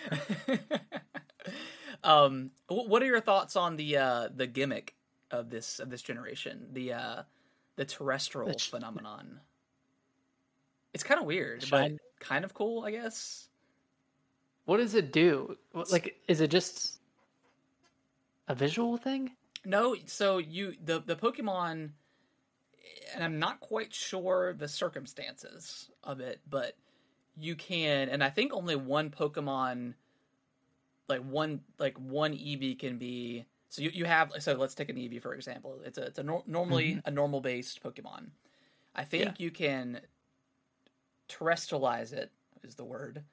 [2.04, 4.96] um, what are your thoughts on the uh the gimmick
[5.30, 6.68] of this of this generation?
[6.72, 7.24] The uh
[7.76, 9.42] the terastal The sh- phenomenon.
[10.94, 13.50] It's kind of weird, Shine- but kind of cool, I guess.
[14.66, 15.58] What does it do?
[15.74, 17.02] Like is it just
[18.48, 19.32] a visual thing?
[19.66, 21.90] No, so you the the Pokemon,
[23.14, 26.76] and I'm not quite sure the circumstances of it, but
[27.38, 29.94] you can, and I think only one Pokemon,
[31.08, 33.46] like one like one Eevee can be.
[33.70, 35.80] So you, you have so let's take an Eevee for example.
[35.86, 38.28] It's a it's a nor- normally a normal based Pokemon.
[38.96, 39.34] I think Yeah.
[39.38, 40.02] you can
[41.30, 42.32] terastallize it
[42.64, 43.24] is the word,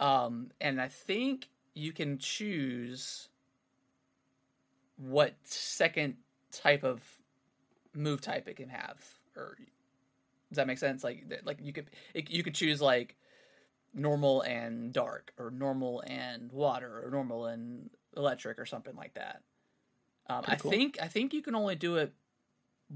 [0.00, 3.28] um, and I think you can choose
[4.96, 6.16] what second
[6.52, 7.02] type of
[7.94, 9.02] move type it can have
[9.36, 9.56] or
[10.50, 13.16] does that make sense like like you could it, you could choose like
[13.92, 19.42] normal and dark or normal and water or normal and electric or something like that
[20.28, 20.70] um, i cool.
[20.70, 22.12] think i think you can only do it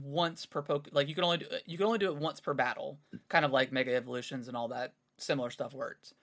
[0.03, 2.55] once per poke like you can only do you can only do it once per
[2.55, 6.15] battle kind of like mega evolutions and all that similar stuff works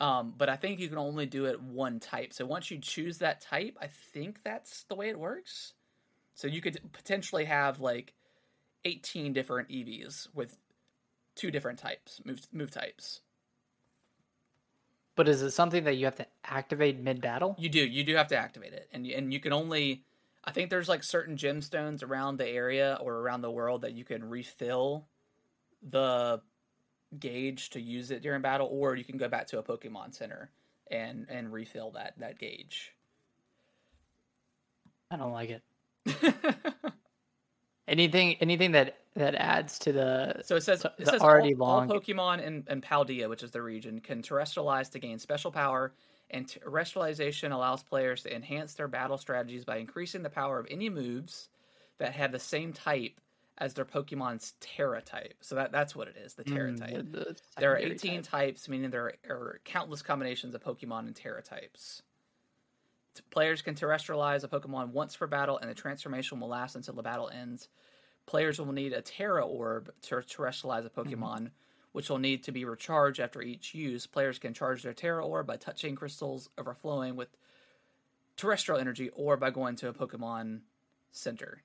[0.00, 2.32] um, but I think you can only do it one type.
[2.32, 5.74] So once you choose that type, I think that's the way it works.
[6.34, 8.14] So you could potentially have like
[8.84, 10.56] 18 different Eevees with
[11.34, 13.20] two different types, move move types.
[15.16, 17.54] But is it something that you have to activate mid battle?
[17.58, 20.04] You do, you do have to activate it, and and you can only,
[20.44, 24.04] I think there's like certain gemstones around the area or around the world that you
[24.04, 25.06] can refill
[25.88, 26.40] the
[27.18, 30.50] gauge to use it during battle, or you can go back to a Pokemon Center
[30.90, 32.92] and and refill that that gauge.
[35.12, 35.62] I don't like it.
[37.86, 41.86] Anything anything that that adds to the So it says it says already all, all
[41.86, 45.92] Pokemon in, in Paldea, which is the region, can terastallize to gain special power,
[46.30, 50.88] and terastallization allows players to enhance their battle strategies by increasing the power of any
[50.88, 51.50] moves
[51.98, 53.20] that have the same type
[53.58, 55.34] as their Pokemon's Tera type.
[55.42, 57.12] So that that's what it is, the Tera Mm, type.
[57.12, 58.30] the- the There are 18 type.
[58.30, 62.02] types, meaning there are countless combinations of Pokemon and Tera types.
[63.30, 67.02] Players can terastallize a Pokemon once per battle, and the transformation will last until the
[67.02, 67.68] battle ends.
[68.26, 71.00] Players will need a Tera Orb to terastallize a mm-hmm.
[71.00, 71.50] Pokemon,
[71.92, 74.06] which will need to be recharged after each use.
[74.06, 77.28] Players can charge their Tera Orb by touching crystals overflowing with
[78.36, 80.60] terastal energy or by going to a Pokemon
[81.12, 81.62] Center.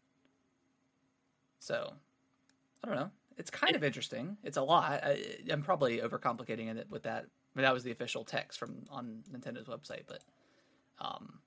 [1.60, 1.94] So,
[2.84, 3.12] I don't know.
[3.38, 4.38] It's kind of interesting.
[4.44, 5.04] It's a lot.
[5.04, 7.26] I, I'm probably overcomplicating it with that.
[7.56, 10.04] But that was the official text from on Nintendo's website.
[10.08, 10.24] But,
[11.00, 11.40] um,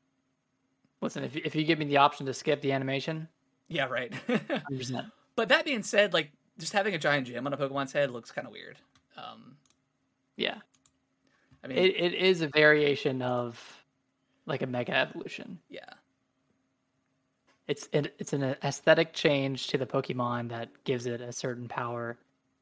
[1.01, 3.29] Listen, if you- if you give me the option to skip the animation,
[3.69, 4.13] yeah, right.
[4.29, 5.11] 100%.
[5.35, 8.31] but that being said, like just having a giant gym on a Pokemon's head looks
[8.31, 8.77] kind of weird.
[9.17, 9.57] Um,
[10.37, 10.59] Yeah.
[11.65, 13.85] I mean, It, it is a variation of
[14.47, 15.59] like a mega evolution.
[15.69, 15.89] Yeah.
[17.69, 22.19] It's it, it's an aesthetic change to the Pokemon that gives it a certain power,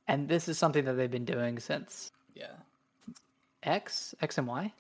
[0.08, 2.52] and this is something that they've been doing since Yeah.
[3.62, 4.72] X X and Y.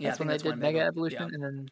[0.00, 1.34] Yeah, that's when they did when Mega were- Evolution, yeah.
[1.34, 1.70] and then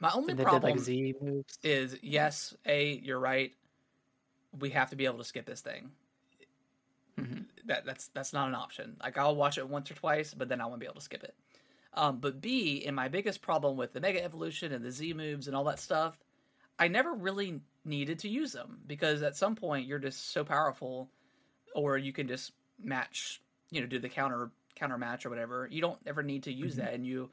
[0.00, 1.58] My only then they problem did like Z moves.
[1.62, 3.52] is yes, a you're right.
[4.58, 5.90] We have to be able to skip this thing.
[7.18, 7.46] Mhm.
[7.66, 8.96] That that's that's not an option.
[9.02, 11.22] Like I'll watch it once or twice, but then I won't be able to skip
[11.24, 11.34] it.
[11.94, 15.46] Um, but B, and my biggest problem with the Mega Evolution and the Z moves
[15.46, 16.18] and all that stuff,
[16.78, 21.10] I never really needed to use them because at some point you're just so powerful,
[21.74, 24.50] or you can just match, you know, do the counter
[24.82, 25.68] counter match or whatever.
[25.70, 26.78] You don't ever need to use Mhm.
[26.78, 27.30] that, and you,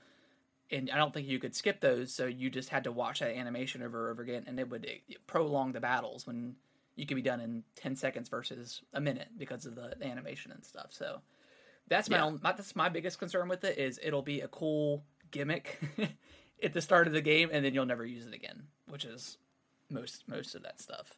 [0.69, 2.13] and I don't think you could skip those.
[2.13, 4.87] So you just had to watch that animation over and over again, and it would
[5.25, 6.55] prolong the battles when
[6.95, 10.63] you could be done in ten seconds versus a minute because of the animation and
[10.63, 10.93] stuff.
[10.93, 11.21] So
[11.87, 12.25] that's my Yeah.
[12.25, 12.39] own.
[12.43, 15.79] My, that's my biggest concern with it is it'll be a cool gimmick
[16.63, 19.39] at the start of the game, and then you'll never use it again, which is
[19.89, 21.17] most most of that stuff.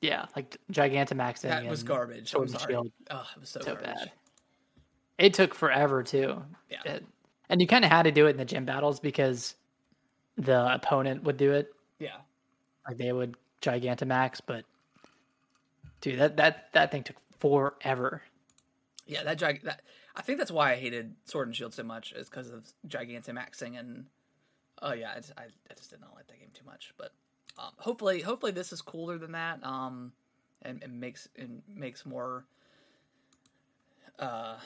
[0.00, 1.42] Yeah, like Gigantamaxing.
[1.48, 2.30] That was garbage.
[2.30, 2.74] Sword I'm sorry.
[2.74, 2.92] Shield.
[3.10, 3.86] Oh, it was so, So garbage.
[3.96, 4.12] bad.
[5.18, 6.42] It took forever too.
[6.70, 6.82] Yeah.
[6.84, 7.04] It-
[7.50, 9.54] and you kind of had to do it in the gym battles because
[10.36, 11.72] the opponent would do it.
[11.98, 12.16] Yeah.
[12.88, 14.64] Like they would Gigantamax, but
[16.00, 18.22] dude, that that that thing took forever.
[19.06, 19.82] Yeah, that gig that
[20.16, 23.78] I think that's why I hated Sword and Shield so much is because of Gigantamaxing
[23.78, 24.06] and
[24.82, 26.92] oh yeah, I just, I, I just did not like that game too much.
[26.96, 27.12] But
[27.58, 29.64] um, hopefully, hopefully this is cooler than that.
[29.64, 30.12] Um,
[30.62, 32.44] and, and makes and makes more
[34.18, 34.56] uh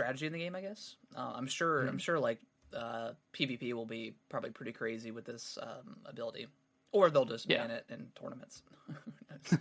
[0.00, 0.54] strategy in the game.
[0.54, 2.38] I guess uh, I'm sure I'm sure like
[2.76, 6.46] uh PvP will be probably pretty crazy with this um, ability,
[6.92, 7.58] or they'll just Yeah.
[7.66, 8.62] ban it in tournaments.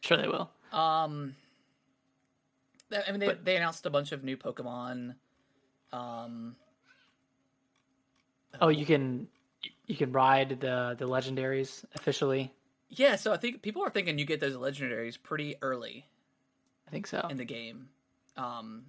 [0.00, 0.50] Sure, they will.
[0.70, 1.34] Um,
[2.92, 5.14] I mean, they, But- they announced a bunch of new Pokemon.
[5.94, 6.56] Um,
[8.60, 9.28] Oh, you can
[9.86, 12.52] you can ride the the legendaries officially.
[12.90, 13.16] yeah.
[13.16, 16.04] So I think people are thinking you get those legendaries pretty early
[16.86, 17.26] I think so.
[17.30, 17.88] in the game.
[18.36, 18.84] Um,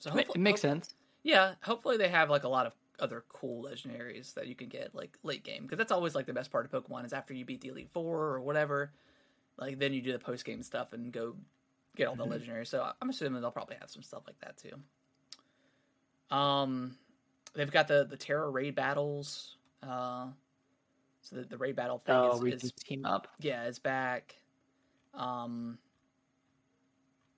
[0.00, 0.94] so hopefully, it makes sense.
[1.22, 4.94] Yeah, hopefully they have like a lot of other cool legendaries that you can get
[4.94, 7.44] like late game because that's always like the best part of Pokemon is after you
[7.44, 8.92] beat the Elite Four or whatever.
[9.56, 11.36] Like then you do the post game stuff and go
[11.96, 12.40] get all the Mhm.
[12.40, 12.68] legendaries.
[12.68, 16.34] So I'm assuming they'll probably have some stuff like that too.
[16.34, 16.96] Um,
[17.54, 19.56] they've got the the Tera raid battles.
[19.82, 20.28] Uh,
[21.22, 23.28] so the, the raid battle thing Oh, is, we is can team up.
[23.40, 24.36] yeah, it's back.
[25.14, 25.78] Um,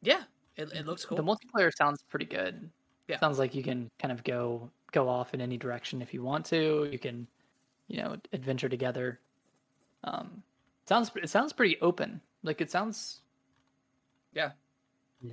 [0.03, 0.23] yeah,
[0.57, 1.17] it, it looks cool.
[1.17, 2.71] The multiplayer sounds pretty good.
[3.09, 3.19] Yeah.
[3.19, 6.47] Sounds like you can kind of go go off in any direction if you want
[6.47, 6.89] to.
[6.91, 7.27] You can,
[7.89, 9.19] you know, adventure together.
[10.05, 10.43] Um,
[10.89, 12.21] sounds it sounds pretty open.
[12.43, 13.21] Like it sounds.
[14.33, 14.53] Yeah.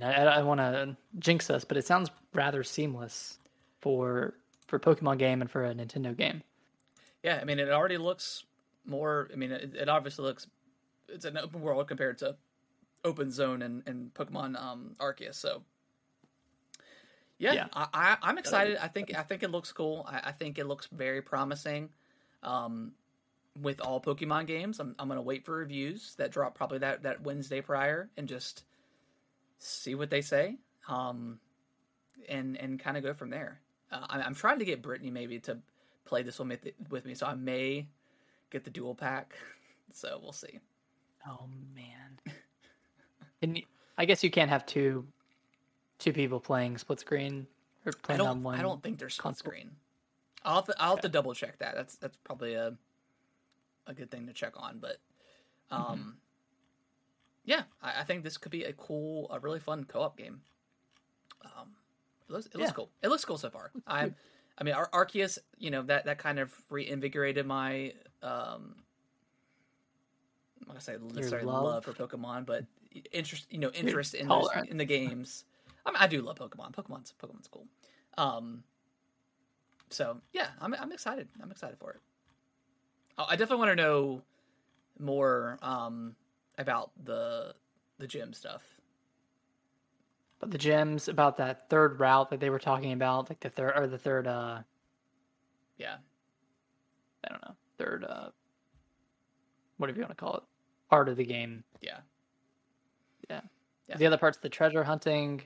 [0.02, 3.38] I, I want to jinx us, but it sounds rather seamless
[3.80, 4.34] for
[4.68, 6.42] for Pokemon game and for a Nintendo game.
[7.22, 8.44] Yeah, I mean, it already looks
[8.86, 9.28] more.
[9.32, 10.46] I mean, it, it obviously looks.
[11.08, 12.36] It's an open world compared to
[13.04, 15.34] Open Zone and, and Pokemon um, Arceus.
[15.34, 15.62] So,
[17.38, 17.66] yeah, Yeah.
[17.72, 18.76] I, I, I'm excited.
[18.80, 20.06] I think I think it looks cool.
[20.08, 21.90] I, I think it looks very promising.
[22.42, 22.92] Um,
[23.60, 27.22] with all Pokemon games, I'm I'm gonna wait for reviews that drop probably that that
[27.22, 28.64] Wednesday prior and just
[29.58, 30.58] see what they say.
[30.88, 31.40] Um,
[32.28, 33.60] and and kind of go from there.
[33.90, 35.58] Uh, I'm, I'm trying to get Brittany maybe to
[36.04, 37.88] play this one with, with me, so I may
[38.50, 39.34] get the dual pack.
[39.92, 40.60] So we'll see.
[41.26, 42.34] Oh man.
[43.42, 43.60] And
[43.98, 45.06] I guess you can't have two
[45.98, 47.46] two people playing split screen
[47.86, 48.42] or I playing on don't.
[48.42, 48.58] one.
[48.58, 49.50] I don't think there's split console.
[49.52, 49.70] screen.
[50.44, 51.74] I'll have to, I'll have to double check that.
[51.74, 52.74] That's that's probably a
[53.86, 54.78] a good thing to check on.
[54.78, 54.96] But
[55.70, 56.10] um, Mm-hmm.
[57.44, 60.40] yeah, I, I think this could be a cool, a really fun co-op game.
[61.44, 61.72] Um,
[62.28, 62.72] it looks it looks Yeah.
[62.74, 62.90] cool.
[63.02, 63.70] It looks cool so far.
[63.86, 64.12] I
[64.58, 68.76] I mean, Ar- Arceus, you know that that kind of reinvigorated my um.
[70.62, 71.64] I'm gonna say necessarily love.
[71.64, 71.84] love?
[71.84, 72.64] for Pokemon, but
[73.12, 75.44] interest, you know, interest in those, in the games.
[75.86, 76.72] I mean, I do love Pokemon.
[76.72, 77.66] Pokemon's Pokemon's cool.
[78.18, 78.64] Um,
[79.88, 81.28] so yeah, I'm I'm excited.
[81.42, 82.00] I'm excited for it.
[83.18, 84.22] Oh, I definitely want to know
[84.98, 86.14] more um
[86.58, 87.54] about the
[87.98, 88.62] the gym stuff.
[90.38, 93.72] But the gems about that third route that they were talking about, like the third
[93.76, 94.60] or the third uh
[95.76, 95.96] Yeah,
[97.24, 98.30] I don't know, third uh
[99.76, 100.42] whatever you want to call it.
[100.88, 101.62] Part of the game.
[101.80, 101.98] yeah,
[103.88, 103.96] Yeah.
[103.96, 105.42] The other parts the treasure hunting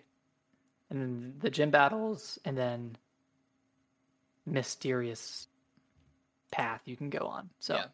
[0.90, 2.96] and then the gym battles and then
[4.46, 5.48] mysterious
[6.50, 7.50] path you can go on.
[7.58, 7.84] So Yeah.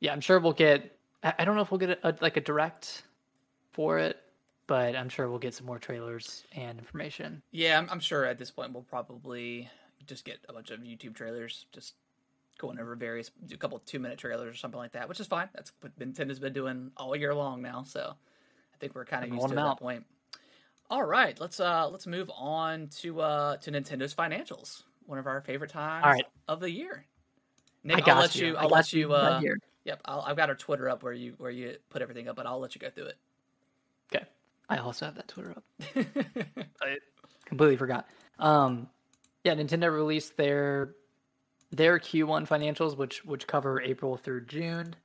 [0.00, 2.40] yeah, I'm sure we'll get I, don't know if we'll get a, a, like a
[2.40, 3.02] direct
[3.72, 4.20] for it
[4.66, 7.42] but I'm sure we'll get some more trailers and information.
[7.50, 9.68] Yeah, I'm, I'm sure at this point we'll probably
[10.06, 11.94] just get a bunch of YouTube trailers, just
[12.58, 15.26] going over various, do a couple two minute trailers or something like that, which is
[15.26, 15.48] fine.
[15.54, 18.14] That's what Nintendo's been doing all year long now, so
[18.74, 20.04] I think we're kind of used to that point.
[20.90, 25.40] All right, let's uh let's move on to uh to Nintendo's financials, one of our
[25.40, 26.26] favorite times All right.
[26.48, 27.06] of the year.
[27.84, 28.56] I Nick, got I'll let you.
[28.56, 29.12] I I'll let you.
[29.12, 29.40] Uh,
[29.84, 32.46] yep, I'll, I've got our Twitter up where you where you put everything up, but
[32.46, 33.18] I'll let you go through it.
[34.14, 34.24] Okay.
[34.68, 35.64] I also have that Twitter up.
[36.82, 36.96] I
[37.44, 38.08] completely forgot.
[38.38, 38.88] Um,
[39.44, 40.94] yeah, Nintendo released their
[41.70, 44.96] their Q1 financials, which which cover April through June.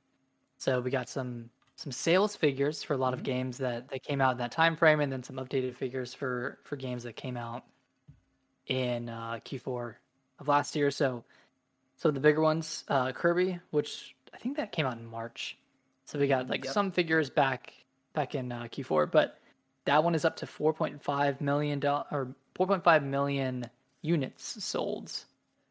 [0.56, 1.50] So we got some
[1.80, 3.24] some sales figures for a lot of Mhm.
[3.24, 6.58] games that that came out in that time frame, and then some updated figures for
[6.62, 7.64] for games that came out
[8.66, 9.96] in uh, Q4
[10.40, 10.90] of last year.
[10.90, 11.24] So
[11.96, 15.58] so the bigger ones, uh, Kirby, which I think that came out in March.
[16.04, 16.66] So we got like Yep.
[16.66, 17.72] some figures back
[18.12, 19.40] back in uh, Q4, but
[19.86, 23.70] that one is up to 4.5 million dollars or 4.5 million
[24.02, 25.24] units sold.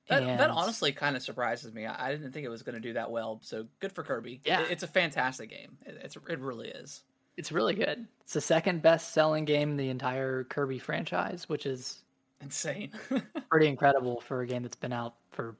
[0.09, 1.85] That, that honestly kind of surprises me.
[1.85, 3.39] I, I didn't think it was going to do that well.
[3.43, 4.41] So good for Kirby.
[4.43, 4.61] Yeah.
[4.61, 5.77] It- it's a fantastic game.
[5.85, 7.03] It, it's it really is.
[7.37, 8.05] It's really good.
[8.21, 12.01] It's the second best selling game in the entire Kirby franchise, which is
[12.41, 12.91] Insane.
[13.49, 15.55] pretty incredible for a game that's been out for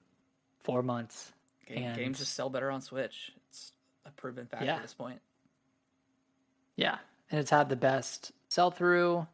[0.61, 1.31] four months.
[1.67, 3.31] Game, And- Games just sell better on Switch.
[3.49, 3.71] It's
[4.05, 4.75] a proven fact Yeah.
[4.77, 5.19] at this point.
[6.75, 6.97] Yeah,
[7.29, 9.27] and it's had the best sell through,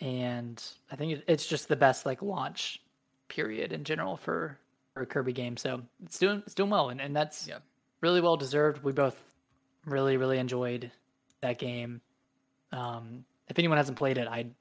[0.00, 2.80] and I think it's just the best like launch
[3.28, 4.58] period in general for
[4.94, 5.56] for a Kirby game.
[5.56, 7.58] So it's doing it's doing well, and, and that's Yeah.
[8.00, 8.82] really well deserved.
[8.82, 9.16] We both
[9.84, 10.90] really really enjoyed
[11.40, 12.00] that game.
[12.72, 14.52] Um, if anyone hasn't played it, I'd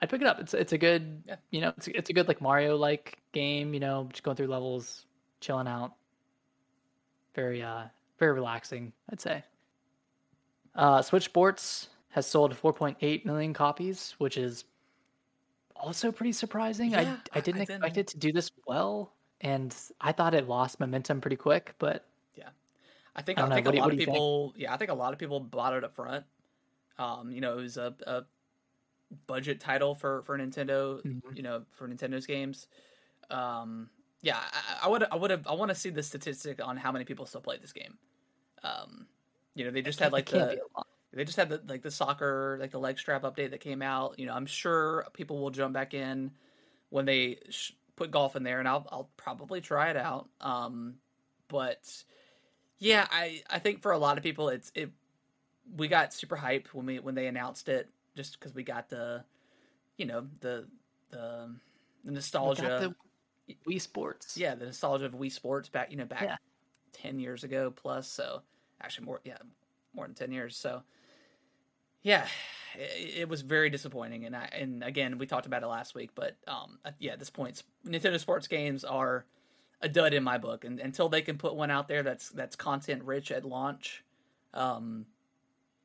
[0.00, 0.40] I'd pick it up.
[0.40, 1.36] It's it's a good Yeah.
[1.50, 3.74] you know it's it's a good like Mario like game.
[3.74, 5.06] You know, just going through levels,
[5.40, 5.92] chilling out.
[7.34, 7.84] Very uh
[8.18, 9.44] very relaxing, I'd say.
[10.74, 14.64] Uh, Switch Sports has sold 4.8 million copies, which is
[15.78, 16.90] also pretty surprising.
[16.90, 20.34] Yeah, I I- didn't I expect didn't- it to do this well, and I thought
[20.34, 21.74] it lost momentum pretty quick.
[21.78, 22.50] But yeah,
[23.16, 23.54] I think I I, know.
[23.54, 24.54] think What a lot of people.
[24.56, 26.24] Yeah, I think a lot of people bought it up front.
[26.98, 28.24] Um, you know, it was a, a
[29.26, 31.00] budget title for for Nintendo.
[31.02, 31.36] Mhm.
[31.36, 32.68] You know, for Nintendo's games.
[33.30, 34.40] Um, yeah,
[34.82, 37.24] I- would I would have I want to see the statistic on how many people
[37.26, 37.98] still play this game.
[38.64, 39.06] Um,
[39.54, 40.86] you know, they just had like the be a lot.
[41.12, 44.18] They just had the like the soccer like the leg strap update that came out.
[44.18, 46.32] You know, I'm sure people will jump back in
[46.90, 50.28] when they sh- put golf in there, and I'll I'll probably try it out.
[50.40, 50.96] Um,
[51.48, 52.04] but
[52.78, 54.90] yeah, I I think for a lot of people, it's it.
[55.76, 59.24] We got super hyped when we when they announced it, just because we got the,
[59.96, 60.66] you know the
[61.10, 61.50] the,
[62.04, 62.94] the We nostalgia.
[63.48, 64.36] the Wii Sports.
[64.36, 66.36] Yeah, the nostalgia of Wii Sports back, you know, back Yeah.
[66.92, 68.08] ten years ago plus.
[68.08, 68.42] So
[68.80, 69.38] actually, more, yeah,
[69.94, 70.56] more than ten years.
[70.56, 70.82] So
[72.02, 72.26] yeah,
[72.76, 74.24] it, it was very disappointing.
[74.24, 77.30] And I, and again, we talked about it last week, but um, yeah, at this
[77.30, 79.24] point, Nintendo sports games are
[79.80, 80.64] a dud in my book.
[80.64, 84.02] And until they can put one out there that's that's content rich at launch,
[84.54, 85.06] um,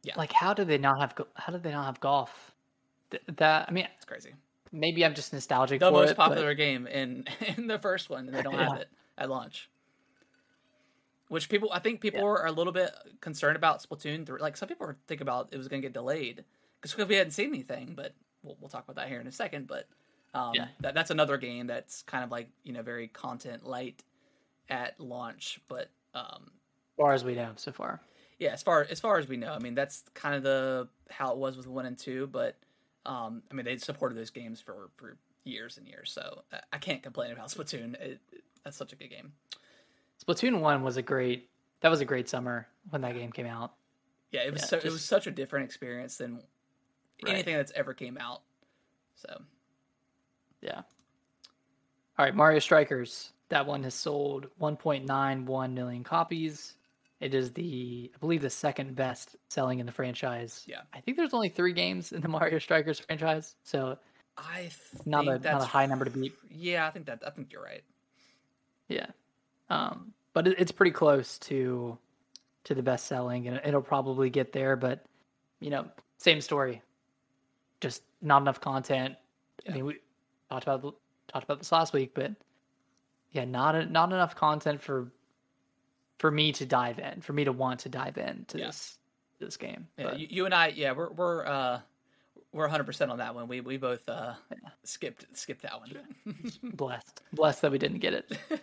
[0.04, 0.16] Yeah.
[0.18, 1.14] Like, how do they not have?
[1.36, 2.54] How do they not have golf?
[3.12, 4.34] Th- That I mean, it's crazy.
[4.72, 6.18] maybe I'm just nostalgic The for most it.
[6.18, 7.26] but- popular game in
[7.58, 9.70] in the first one, and they don't have it at launch.
[11.34, 14.40] Which people, I think people are a little bit concerned about Splatoon 3.
[14.40, 16.44] Like some people are thinking about it was going to get delayed
[16.80, 17.94] because we hadn't seen anything.
[17.96, 18.14] But
[18.44, 19.68] we'll, we'll talk about that here in a second.
[19.68, 19.88] But
[20.36, 20.68] um, Yeah.
[20.82, 24.04] that, that's another game that's kind of like you know very content light
[24.70, 25.60] at launch.
[25.68, 28.00] But um, as far as we know so far.
[28.38, 31.32] yeah, as far as far as we know, I mean that's kind of the how
[31.32, 32.28] it was with one and two.
[32.28, 32.58] But
[33.08, 36.78] um, I mean they supported those games for for years and years, so I- I
[36.78, 37.96] can't complain about Splatoon.
[37.96, 39.34] It, it- that's such a good game.
[40.26, 41.50] Splatoon one was a great.
[41.82, 43.74] That was a great summer when that game came out.
[44.32, 46.42] Yeah, it was Yeah, so, it was such a different experience than
[47.24, 47.34] Right.
[47.36, 48.42] anything that's ever came out.
[49.16, 49.42] So
[50.62, 50.82] Yeah.
[52.18, 53.34] All right, Mario Strikers.
[53.50, 56.76] That one has sold 1.91 million copies.
[57.20, 60.64] It is the, I believe, the second best selling in the franchise.
[60.68, 60.82] Yeah.
[60.94, 63.98] I think there's only three games in the Mario Strikers franchise, so
[64.38, 66.34] I think not a not a high number to beat.
[66.50, 67.84] Yeah, I think that I think you're right.
[68.88, 69.08] Yeah.
[69.74, 71.98] Um, but it, it's pretty close to
[72.66, 74.76] to the best selling, and it'll probably get there.
[74.76, 75.04] But
[75.60, 76.82] you know, same story.
[77.82, 79.16] Just not enough content.
[79.66, 79.72] Yeah.
[79.72, 79.98] I mean, we
[80.50, 80.96] talked about
[81.28, 82.32] talked about this last week, but
[83.32, 85.12] yeah, not a, not enough content for
[86.20, 88.68] for me to dive in, for me to want to dive in to Yeah.
[88.68, 88.98] this
[89.40, 89.88] this game.
[89.98, 91.80] Yeah, But, you, you and I, yeah, we're we're uh
[92.54, 93.48] we're 100 percent on that one.
[93.48, 94.34] We we both uh
[94.84, 96.06] skipped skipped that one.
[96.64, 98.32] blessed, blessed that we didn't get it.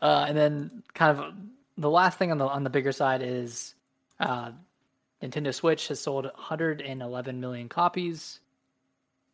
[0.00, 1.34] Uh, and then kind of
[1.76, 3.74] the last thing on the on the bigger side is
[4.18, 4.50] uh,
[5.22, 8.40] Nintendo Switch has sold 111 million copies,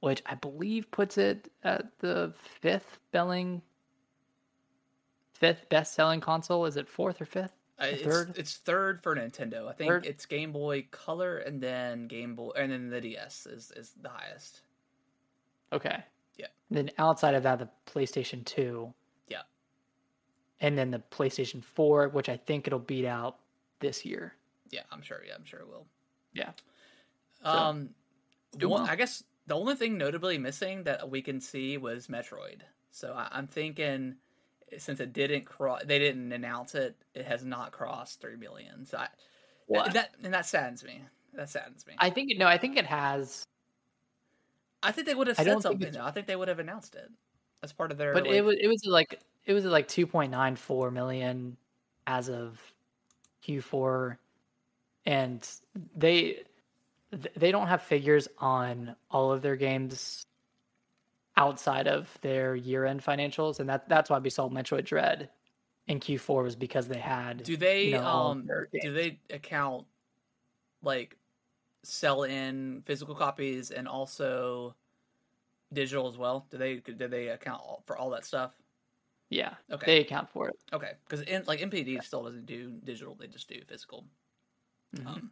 [0.00, 3.62] which I believe puts it at the fifth selling,
[5.34, 6.66] fifth best selling console.
[6.66, 7.52] Is it fourth or fifth?
[7.78, 8.38] Uh, it's, third?
[8.38, 9.68] it's third for Nintendo.
[9.68, 10.06] I think Third?
[10.06, 14.08] it's Game Boy Color and then Game Boy and then the DS is, is the
[14.08, 14.62] highest.
[15.72, 15.98] Okay.
[16.38, 16.46] Yeah.
[16.70, 18.92] Then outside of that, the PlayStation 2.
[20.61, 23.36] And then the PlayStation 4, which I think it'll beat out
[23.80, 24.34] this year.
[24.70, 25.20] Yeah, I'm sure.
[25.26, 25.86] Yeah, I'm sure it will.
[26.32, 26.50] Yeah.
[27.44, 27.90] Um,
[28.57, 28.90] doing one, well.
[28.90, 32.61] I guess the only thing notably missing that we can see was Metroid.
[32.90, 34.16] So I, I'm thinking
[34.78, 36.96] since it didn't cross, they didn't announce it.
[37.14, 38.84] It has not crossed three million.
[38.84, 39.09] So I,
[39.66, 39.92] What?
[39.92, 41.02] that and that saddens me.
[41.34, 41.94] That saddens me.
[41.98, 43.44] I think no, I think it has,
[44.82, 45.92] I think they would have said think something.
[45.92, 46.04] Though.
[46.04, 47.11] I think they would have announced it
[47.62, 48.12] as part of their.
[48.12, 51.57] but like- it was it was like it was like 2.94 million
[52.07, 52.61] as of
[53.47, 54.18] Q4
[55.07, 55.49] and
[55.97, 56.42] they
[57.36, 60.26] they don't have figures on all of their games
[61.36, 65.30] outside of their year-end financials and that that's why we saw Metroid Dread
[65.86, 68.49] in Q4 was because they had Do they you know, um
[68.82, 69.86] do they account
[70.82, 71.16] like
[71.84, 74.74] sell in physical copies and also
[75.72, 76.47] digital as well?
[76.51, 78.53] Do they do they account for all that stuff?
[79.31, 79.87] Yeah Okay.
[79.87, 83.61] they account for it Okay, because like NPD still doesn't do digital; they just do
[83.66, 84.07] physical.
[84.95, 85.07] Mhm.
[85.07, 85.31] Um,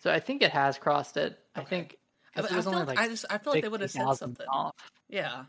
[0.00, 1.96] so I think it has crossed it I think
[2.36, 3.80] I, I, it was feel only like, like I just I feel like they would
[3.80, 4.46] have said something.
[4.48, 4.74] off.
[5.08, 5.44] Yeah,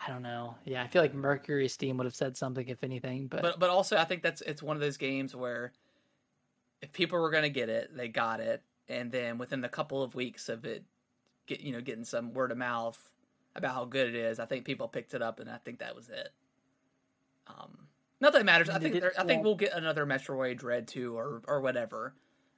[0.00, 0.56] I don't know.
[0.64, 3.96] Yeah, I feel like MercurySteam would have said something if anything, but, but but also
[3.96, 5.72] I think that's it's one of those games where
[6.80, 10.14] if people were gonna get it, they got it, and then within the couple of
[10.14, 10.84] weeks of it,
[11.46, 13.10] get you know getting some word of mouth
[13.58, 15.94] about how good it is, I think people picked it up, and I think that
[15.94, 16.30] was it.
[17.46, 17.88] Um,
[18.20, 18.68] not that matters.
[18.68, 22.14] I think there, I think we'll get another Metroid Dread two or or whatever.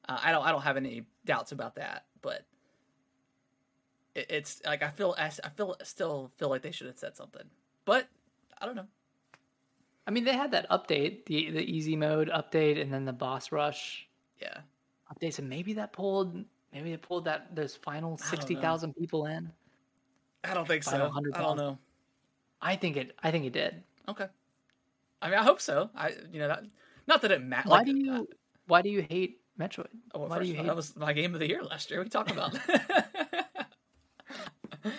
[0.09, 2.45] Uh, I don't I don't have any doubts about that, but
[4.15, 7.45] it, it's like I feel I feel still feel like they should have said something,
[7.85, 8.09] but
[8.61, 8.87] I don't know.
[10.07, 13.53] I mean they had that update, the the easy mode update, and then the boss
[13.53, 14.09] rush
[14.41, 14.59] Yeah.
[15.15, 15.35] update.
[15.35, 16.43] So maybe that pulled,
[16.73, 19.53] maybe it pulled that those final sixty thousand people in.
[20.45, 21.13] I don't think so.
[21.35, 21.79] I don't know.
[22.61, 23.17] I think it.
[23.23, 23.83] I think it did.
[24.09, 24.27] Okay.
[25.23, 25.91] I mean, I hope so.
[25.95, 26.65] I, you know, that,
[27.07, 27.71] not that it matters.
[27.71, 28.29] Why do you?
[28.67, 29.89] Why do you hate Metroid?
[30.15, 30.69] Oh, well, why do first you all, hate?
[30.69, 32.01] that was my game of the year last year.
[32.01, 32.57] What are you talking about?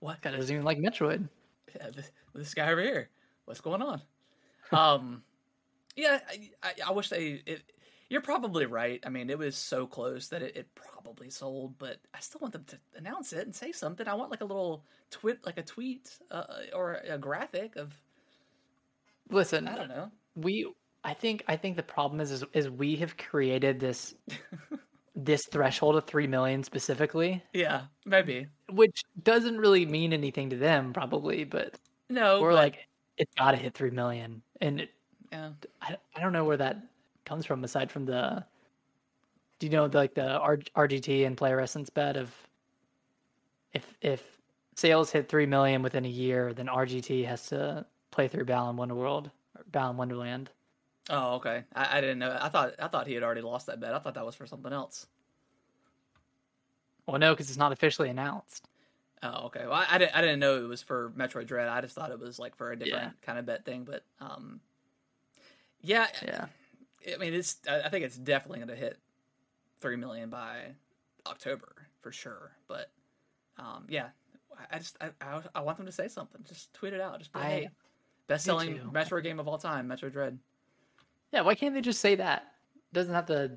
[0.00, 0.20] what?
[0.20, 1.28] Guy doesn't even like Metroid.
[1.74, 3.08] Yeah, this, this guy over here.
[3.44, 4.02] What's going on?
[4.72, 5.22] Um,
[5.94, 7.42] yeah, I, I, I wish they.
[7.46, 7.62] It,
[8.08, 9.00] you're probably right.
[9.04, 12.52] I mean, it was so close that it, it probably sold, but I still want
[12.52, 14.06] them to announce it and say something.
[14.06, 16.44] I want like a little twit, like a tweet uh,
[16.74, 17.94] or a graphic of
[19.30, 20.10] Listen, I don't know.
[20.36, 20.72] we.
[21.04, 21.44] I think.
[21.48, 24.14] I think the problem is, is, is we have created this,
[25.16, 28.46] this threshold of three million specifically, Yeah, maybe.
[28.70, 31.74] which doesn't really mean anything to them, probably, but
[32.08, 32.88] No, we're but- like,
[33.18, 34.90] it's got to hit three million, and it,
[35.32, 35.50] yeah.
[35.80, 36.76] I, I don't know where that
[37.26, 38.44] comes from aside from the.
[39.58, 42.30] Do you know like the R, RGT and PlayerEssence bet of
[43.72, 44.22] if if
[44.74, 49.26] sales hit three million within a year, then RGT has to play through Balan Wonderworld
[49.56, 50.50] or Balan Wonderland.
[51.08, 51.64] Oh, okay.
[51.74, 52.36] I, I didn't know.
[52.40, 53.94] I thought I thought he had already lost that bet.
[53.94, 55.06] I thought that was for something else.
[57.06, 58.66] Well, no, because it's not officially announced.
[59.22, 59.62] Oh, okay.
[59.64, 61.68] Well, I, I didn't I didn't know it was for Metroid Dread.
[61.68, 63.10] I just thought it was like for a different Yeah.
[63.22, 63.84] kind of bet thing.
[63.84, 64.60] But um,
[65.80, 66.08] yeah.
[66.22, 66.46] Yeah.
[67.12, 67.56] I mean, it's.
[67.68, 68.98] I think it's definitely going to hit
[69.80, 70.74] three million by
[71.26, 72.52] October for sure.
[72.68, 72.90] But
[73.58, 74.08] um, yeah.
[74.72, 76.40] I- just I, I, I want them to say something.
[76.48, 77.18] Just tweet it out.
[77.18, 77.68] Just be I- hey,
[78.26, 80.38] best selling Metroid game of all time, Metroid Dread.
[81.32, 82.52] Yeah, why can't they just say that?
[82.92, 83.52] doesn't have to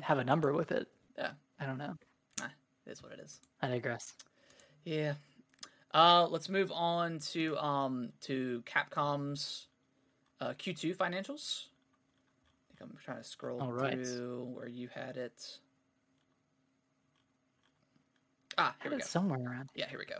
[0.00, 0.88] have a number with it.
[1.16, 1.30] Yeah.
[1.60, 1.94] I don't know.
[2.40, 3.40] It is what it is.
[3.60, 4.14] I digress.
[4.84, 5.14] Yeah.
[5.92, 9.66] Uh, let's move on to um to Capcom's
[10.40, 11.66] uh, Q2 financials.
[12.80, 13.92] I'm trying to scroll All right.
[13.94, 15.58] through where you had it.
[18.56, 19.04] Ah, here we go.
[19.04, 19.68] somewhere around.
[19.74, 20.18] Yeah, here we go.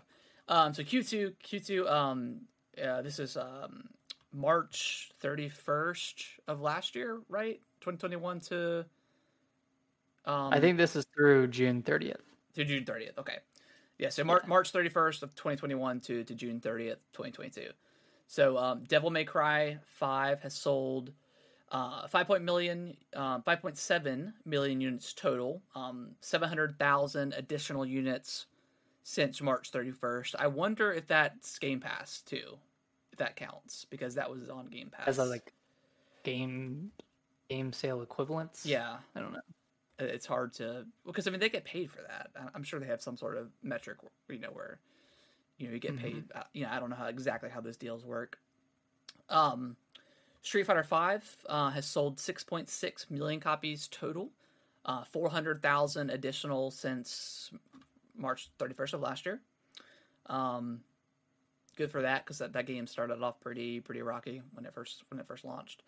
[0.49, 1.91] Um, so Q2, Q2.
[1.91, 2.41] Um,
[2.83, 3.89] uh, this is um
[4.33, 7.61] March 31st of last year, right?
[7.81, 8.85] 2021 to.
[10.25, 12.21] Um, I think this is through June 30th.
[12.55, 13.19] to June 30th.
[13.19, 13.39] Okay.
[13.99, 17.71] Yeah, so Mar- March 31st of 2021 to, to June 30th, 2022.
[18.29, 21.11] So um, Devil May Cry 5 has sold
[21.71, 28.47] uh, 5 point million, uh, 5.7 million units total, um, 700,000 additional units
[29.03, 30.35] since March 31st.
[30.39, 32.59] I wonder if that's Game Pass too,
[33.13, 35.09] if that counts, because that was on Game Pass.
[35.09, 35.53] As a like
[36.25, 36.91] game
[37.49, 38.67] game sale equivalents.
[38.67, 39.41] Yeah, I don't know.
[40.01, 42.31] it's hard to because I mean they get paid for that.
[42.55, 43.99] I'm sure they have some sort of metric,
[44.29, 44.79] you know, where
[45.59, 45.99] you know you get Mhm.
[46.01, 46.25] paid.
[46.35, 48.39] uh, You know, I don't know how exactly how those deals work.
[49.29, 49.77] Um,
[50.43, 54.31] Street Fighter Five uh, has sold 6.6 million copies total,
[54.85, 57.51] uh, 400,000 additional since
[58.17, 59.41] March 31st of last year.
[60.27, 60.81] Um,
[61.77, 65.05] good for that because that, that game started off pretty pretty rocky when it first
[65.09, 65.83] when it first launched.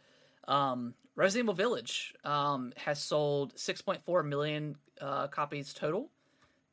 [0.48, 6.10] Um, Resident Evil Village um, has sold 6.4 million uh, copies total,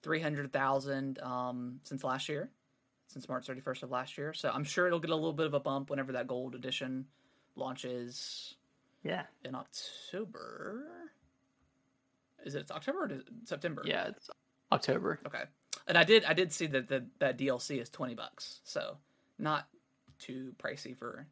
[0.04, 2.50] 300,000 um, since last year,
[3.08, 4.34] since March 31st of last year.
[4.34, 7.06] So I'm sure it'll get a little bit of a bump whenever that gold edition
[7.58, 8.55] launches
[9.03, 10.86] Yeah, in October.
[12.45, 13.84] Is it October or September?
[13.86, 14.30] yeah, it's
[14.72, 15.20] October.
[15.26, 15.43] Okay.
[15.88, 18.60] And I did I did see that the, that DLC is 20 bucks.
[18.64, 18.97] So
[19.39, 19.68] not
[20.20, 21.28] too pricey for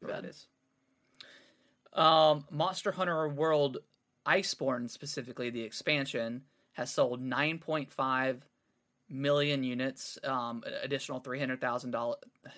[0.00, 0.36] for what it
[1.92, 3.78] Um, Monster Hunter World
[4.26, 6.42] Iceborne, specifically the expansion,
[6.72, 8.40] has sold 9.5
[9.08, 12.16] million units, um, additional 300,000 dollars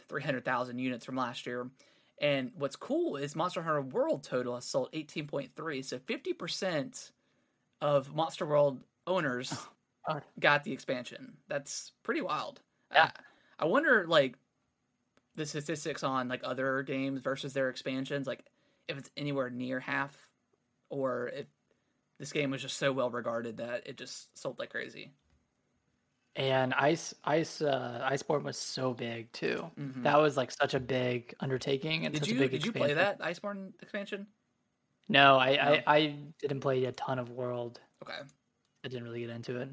[0.09, 1.69] 300,000 units from last year.
[2.19, 5.85] And what's cool is Monster Hunter World total has sold 18.3.
[5.85, 7.11] So 50%
[7.81, 9.69] of Monster World owners oh,
[10.15, 10.23] God.
[10.41, 11.35] got the expansion.
[11.49, 12.61] That's pretty wild.
[12.93, 13.11] Yeah.
[13.59, 14.37] I, I wonder like
[15.35, 18.45] the statistics on like other games versus their expansions, like
[18.89, 20.17] if it's anywhere near half,
[20.89, 21.47] or if
[22.19, 25.13] this game was just so well regarded that it just sold like crazy.
[26.37, 29.71] And Ice Ice uh Iceborne was so big too.
[29.79, 30.03] Mhm.
[30.03, 32.73] That was like such a big undertaking and Did such you a big did you
[32.73, 34.29] play that Iceborne expansion?
[35.09, 35.75] No, I, No?
[35.77, 36.07] I I
[36.39, 37.81] didn't play a ton of World.
[38.03, 38.27] Okay.
[38.85, 39.71] I didn't really get into it.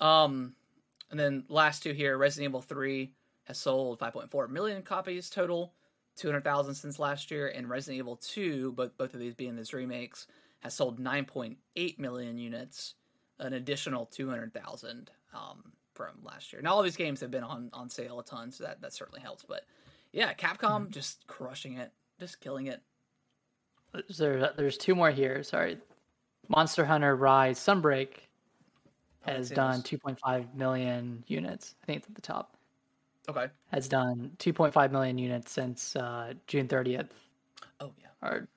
[0.00, 0.56] Um,
[1.10, 3.14] and then last two here, Resident Evil Three
[3.44, 5.76] has sold 5.4 million copies total,
[6.16, 10.26] 200,000 since last year, and Resident Evil Two, both both of these being these remakes,
[10.60, 12.96] has sold 9.8 million units,
[13.38, 16.62] an additional 200,000 um, from last year.
[16.62, 19.20] Now all these games have been on on sale a ton, so that that certainly
[19.20, 19.44] helps.
[19.44, 19.62] But
[20.12, 22.80] yeah, Capcom just crushing it, just killing it.
[24.18, 25.42] There, there's two more here.
[25.42, 25.78] Sorry,
[26.48, 28.08] Monster Hunter Rise Sunbreak
[29.26, 31.74] Oh, has done 2.5 million units.
[31.82, 32.56] I think it's at the top.
[33.28, 33.46] Okay.
[33.72, 37.08] Has done 2.5 million units since uh, June 30th.
[37.80, 38.28] Oh yeah.
[38.28, 38.48] Or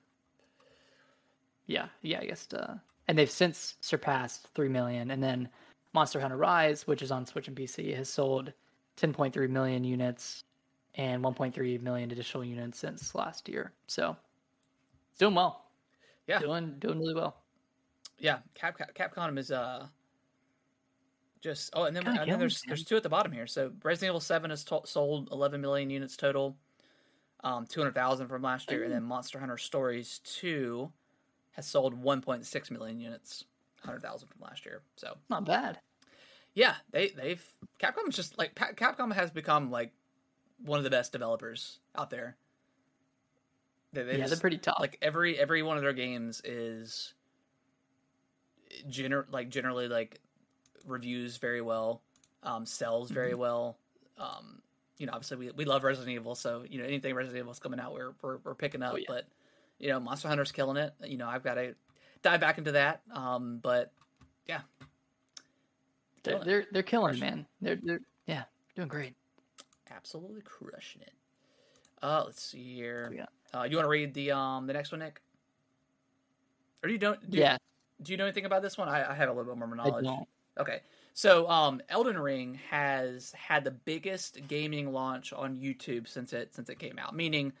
[1.66, 2.46] yeah, yeah, I guess.
[2.52, 2.74] Uh,
[3.06, 5.10] and they've since surpassed 3 million.
[5.10, 5.48] And then
[5.94, 8.52] Monster Hunter Rise, which is on Switch and PC, has sold
[8.98, 10.44] 10.3 million units
[10.94, 13.72] and 1.3 million additional units since last year.
[13.86, 14.16] So
[15.10, 15.64] it's doing well.
[16.26, 16.40] Yeah.
[16.40, 17.36] doing doing really well.
[18.18, 19.86] yeah, Cap, Cap, Capcom is uh
[21.40, 23.46] just oh, and then, and then there's there's two at the bottom here.
[23.46, 26.56] So Resident Evil Seven has to- sold 11 million units total,
[27.44, 30.92] um, 200,000 from last year, and then Monster Hunter Stories Two
[31.52, 33.44] has sold 1.6 million units,
[33.82, 34.82] 100,000 from last year.
[34.96, 35.78] So Not bad.
[36.54, 37.44] yeah, they they've
[37.80, 39.92] Capcom's just like Capcom has become like
[40.64, 42.36] one of the best developers out there.
[43.92, 44.78] They, they yeah, just- they're pretty tough.
[44.80, 47.14] like every every one of their games is
[48.90, 50.20] gener like generally like
[50.86, 52.02] reviews very well
[52.42, 53.40] um sells very Mm-hmm.
[53.40, 53.78] well
[54.18, 54.62] um
[54.98, 57.80] you know obviously we, we love resident evil so you know anything resident evil's coming
[57.80, 59.04] out we're we're, we're picking up Oh, yeah.
[59.08, 59.24] but
[59.78, 61.74] you know monster hunter's killing it you know i've got to
[62.22, 63.92] dive back into that um but
[64.46, 64.60] yeah
[66.24, 67.46] they're, they're they're killing, Crushing man.
[67.60, 68.42] They're they're yeah,
[68.74, 69.14] doing great.
[69.90, 71.12] absolutely crushing it
[72.02, 73.26] uh let's see here Yeah.
[73.58, 75.20] uh you want to read the um the next one nick
[76.82, 77.56] or you don't do, yeah,
[78.02, 80.06] do you know anything about this one i, I have a little bit more knowledge.
[80.58, 80.80] Okay.
[81.14, 86.68] So, um, Elden Ring has had the biggest gaming launch on YouTube since it since
[86.68, 87.14] it came out.
[87.14, 87.52] Meaning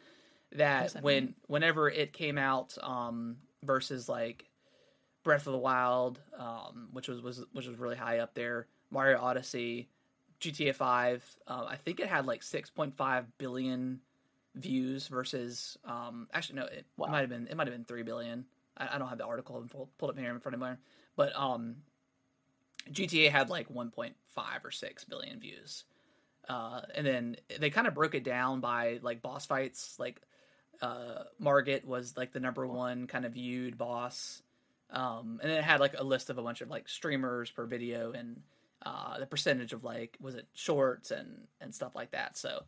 [0.52, 1.34] that that when mean?
[1.48, 4.47] whenever it came out, um, versus like
[5.24, 9.20] Breath of the Wild, um, which was was which was really high up there, Mario
[9.20, 9.88] Odyssey,
[10.40, 14.00] GTA Five, uh, I think it had like six point five billion
[14.54, 17.08] views versus um actually no it, Wow.
[17.08, 18.44] might have been it might have been three billion
[18.76, 20.70] I, I don't have the article pulled, pulled up here in front of me
[21.14, 21.76] but um
[22.90, 24.14] GTA had like 1.5
[24.64, 25.84] or 6 billion views.
[26.48, 29.96] Uh, and then they kind of broke it down by like boss fights.
[29.98, 30.20] Like
[30.80, 34.42] uh, Margit was like the number one kind of viewed boss.
[34.90, 38.12] Um, and it had like a list of a bunch of like streamers per video
[38.12, 38.40] and
[38.86, 42.36] uh, the percentage of like was it shorts and and stuff like that.
[42.36, 42.60] So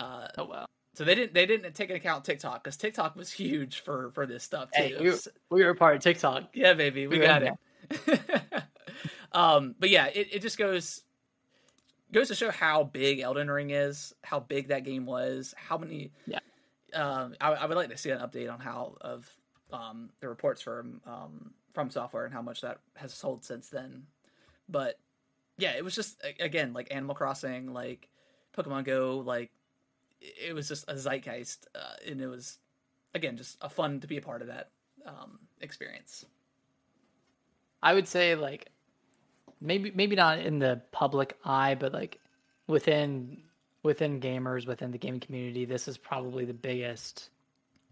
[0.00, 0.66] uh, Oh wow.
[0.94, 4.26] so they didn't they didn't take into account TikTok because TikTok was huge for for
[4.26, 4.82] this stuff too.
[4.82, 5.12] Hey, we,
[5.50, 6.50] we were part of TikTok.
[6.54, 7.52] Yeah, baby, we We got it.
[9.32, 11.02] um, but yeah, it, it just goes
[12.12, 16.12] goes to show how big Elden Ring is, how big that game was, how many.
[16.26, 16.38] Yeah.
[16.94, 19.28] Um, I, I would like to see an update on how of
[19.72, 24.04] um, the reports from um, FromSoftware and how much that has sold since then.
[24.68, 24.98] But
[25.58, 28.08] yeah, it was just again like Animal Crossing, like
[28.56, 29.50] Pokemon Go, like
[30.20, 32.58] it was just a zeitgeist, uh, and it was
[33.14, 34.70] again just a fun to be a part of that
[35.06, 36.24] um, experience.
[37.82, 38.68] I would say like
[39.60, 42.18] maybe maybe not in the public eye, but like
[42.66, 43.42] within
[43.82, 47.30] within gamers within the gaming community, this is probably the biggest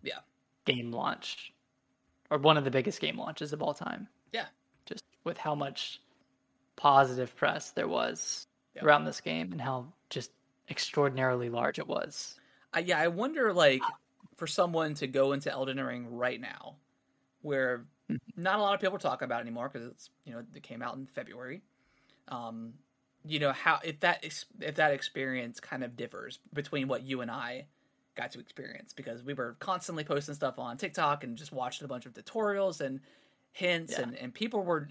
[0.02, 0.18] yeah
[0.64, 1.53] game launch
[2.30, 4.08] or one of the biggest game launches of all time.
[4.32, 4.46] Yeah,
[4.86, 6.00] just with how much
[6.76, 8.84] positive press there was yeah.
[8.84, 10.30] around this game and how just
[10.70, 12.38] extraordinarily large it was.
[12.74, 13.82] Uh, yeah, I wonder like
[14.36, 16.76] for someone to go into Elden Ring right now,
[17.42, 18.42] where mm-hmm.
[18.42, 20.96] not a lot of people talk about anymore because it's you know it came out
[20.96, 21.62] in February.
[22.28, 22.74] Um,
[23.26, 24.24] you know how if that
[24.60, 27.66] if that experience kind of differs between what you and I
[28.14, 31.88] got to experience because we were constantly posting stuff on TikTok and just watching a
[31.88, 33.00] bunch of tutorials and
[33.52, 34.02] hints yeah.
[34.02, 34.88] and and people were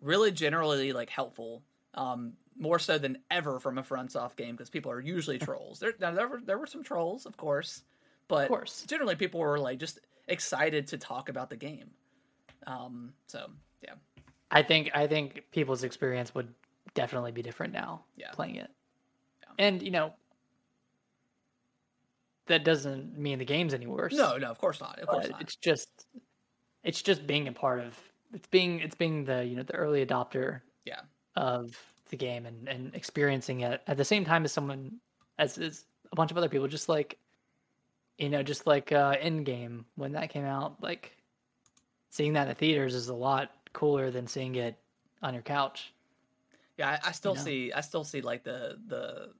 [0.00, 1.62] really generally like helpful
[1.94, 5.80] um, more so than ever from a FromSoft game because people are usually trolls.
[5.80, 7.82] There, now, there were there were some trolls, of course,
[8.28, 8.84] but of course.
[8.86, 9.98] generally people were like just
[10.28, 11.90] excited to talk about the game.
[12.66, 13.50] Um, so
[13.82, 13.94] yeah,
[14.50, 16.52] I think I think people's experience would
[16.94, 18.04] definitely be different now.
[18.16, 18.30] Yeah.
[18.32, 18.70] playing it,
[19.42, 19.66] yeah.
[19.66, 20.12] and you know
[22.50, 24.12] that doesn't mean the game's any worse.
[24.12, 24.98] No, no, of course not.
[24.98, 25.40] Of course not.
[25.40, 26.06] It's just
[26.84, 27.98] it's just being a part of
[28.32, 31.00] it's being it's being the you know the early adopter yeah
[31.36, 31.76] of
[32.10, 34.92] the game and and experiencing it at the same time as someone
[35.38, 37.18] as as a bunch of other people just like
[38.18, 41.16] you know just like uh Endgame when that came out like
[42.10, 44.76] seeing that in the theaters is a lot cooler than seeing it
[45.22, 45.92] on your couch
[46.76, 47.44] yeah i, I still you know?
[47.44, 49.30] see i still see like the the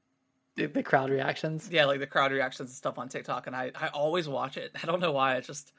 [0.57, 1.68] the, the crowd reactions.
[1.70, 4.72] Yeah, like the crowd reactions and stuff on TikTok, and I I always watch it.
[4.82, 5.36] I don't know why.
[5.36, 5.72] It's just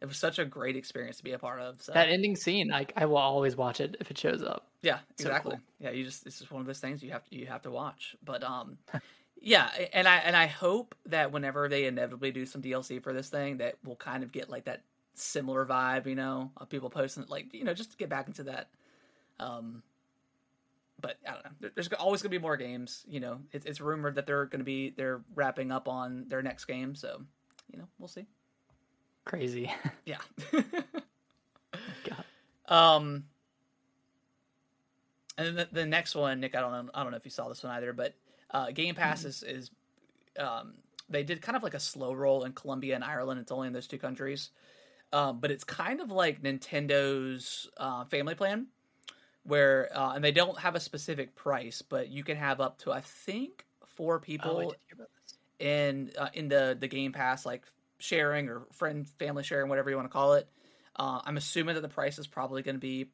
[0.00, 1.80] it was such a great experience to be a part of.
[1.82, 1.92] So.
[1.92, 4.68] That ending scene, I I will always watch it if it shows up.
[4.82, 5.52] Yeah, exactly.
[5.52, 5.64] So cool.
[5.80, 7.70] Yeah, you just it's just one of those things you have to you have to
[7.70, 8.16] watch.
[8.24, 8.78] But um,
[9.40, 13.28] yeah, and I and I hope that whenever they inevitably do some DLC for this
[13.28, 14.82] thing, that we'll kind of get like that
[15.14, 18.44] similar vibe, you know, of people posting like you know just to get back into
[18.44, 18.68] that
[19.38, 19.82] um
[21.00, 21.70] but I don't know.
[21.74, 23.04] There's always going to be more games.
[23.08, 26.42] You know, it's, it's rumored that they're going to be they're wrapping up on their
[26.42, 26.94] next game.
[26.94, 27.22] So,
[27.72, 28.26] you know, we'll see.
[29.24, 29.72] Crazy.
[30.04, 30.18] Yeah.
[32.68, 33.24] Um.
[35.38, 36.90] And the, the next one, Nick, I don't know.
[36.94, 38.14] I don't know if you saw this one either, but
[38.50, 39.28] uh, Game Pass mm-hmm.
[39.28, 39.70] is, is
[40.38, 40.74] um,
[41.08, 43.40] they did kind of like a slow roll in Colombia and Ireland.
[43.40, 44.50] It's only in those two countries,
[45.12, 48.68] um, but it's kind of like Nintendo's uh, Family Plan
[49.46, 52.92] where uh, and they don't have a specific price, but you can have up to
[52.92, 55.04] I think four people oh,
[55.58, 57.64] in uh, in the the Game Pass like
[57.98, 60.48] sharing or friend family sharing whatever you want to call it.
[60.96, 63.10] Uh, I'm assuming that the price is probably going to be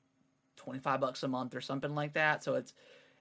[0.57, 2.43] twenty five bucks a month or something like that.
[2.45, 2.73] So it's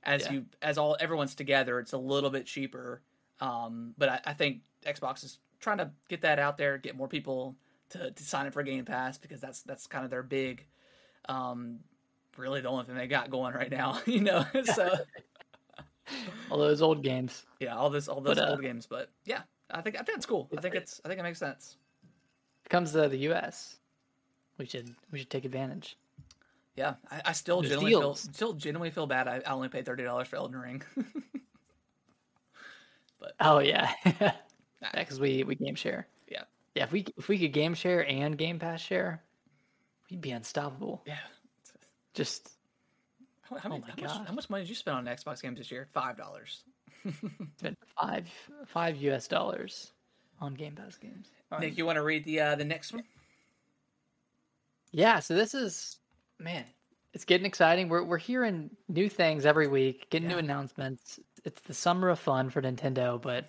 [0.04, 0.32] as yeah.
[0.32, 3.02] you as all everyone's together, it's a little bit cheaper.
[3.40, 7.08] Um, but I, I think Xbox is trying to get that out there, get more
[7.08, 7.56] people
[7.90, 10.66] to, to sign up for Game Pass because that's that's kind of their big
[11.28, 11.80] um,
[12.38, 14.46] really the only thing they got going right now, you know.
[14.64, 14.96] so
[16.50, 17.46] all those old games.
[17.60, 20.18] Yeah, all this all those but, uh, old games, but yeah, I think I think
[20.18, 20.50] it's cool.
[20.58, 21.78] I think it's I think it makes sense.
[22.66, 23.78] It comes to the US.
[24.58, 25.98] We should we should take advantage.
[26.76, 28.26] Yeah, I, I still There's genuinely deals.
[28.26, 29.28] feel still genuinely feel bad.
[29.28, 30.82] I, I only paid thirty dollars for Elden Ring.
[33.20, 34.34] but oh yeah, yeah,
[34.94, 36.08] because we we game share.
[36.30, 36.44] Yeah,
[36.76, 36.84] yeah.
[36.84, 39.22] If we if we could game share and Game Pass share,
[40.10, 41.02] we'd be unstoppable.
[41.06, 41.18] Yeah,
[42.14, 42.52] just
[43.42, 45.58] how, how, oh many, how much, how much money did you spend on Xbox games
[45.58, 45.88] this year?
[45.92, 46.64] Five dollars.
[47.58, 48.30] spent five
[48.68, 49.92] five US dollars
[50.40, 51.28] on Game Pass games.
[51.60, 53.04] Nick, you want to read the uh, the next one?
[54.92, 55.98] Yeah, so this is
[56.40, 56.66] man,
[57.14, 57.90] it's getting exciting.
[57.90, 60.36] We're we're hearing new things every week, getting yeah.
[60.36, 61.20] new announcements.
[61.44, 63.46] It's the summer of fun for Nintendo, but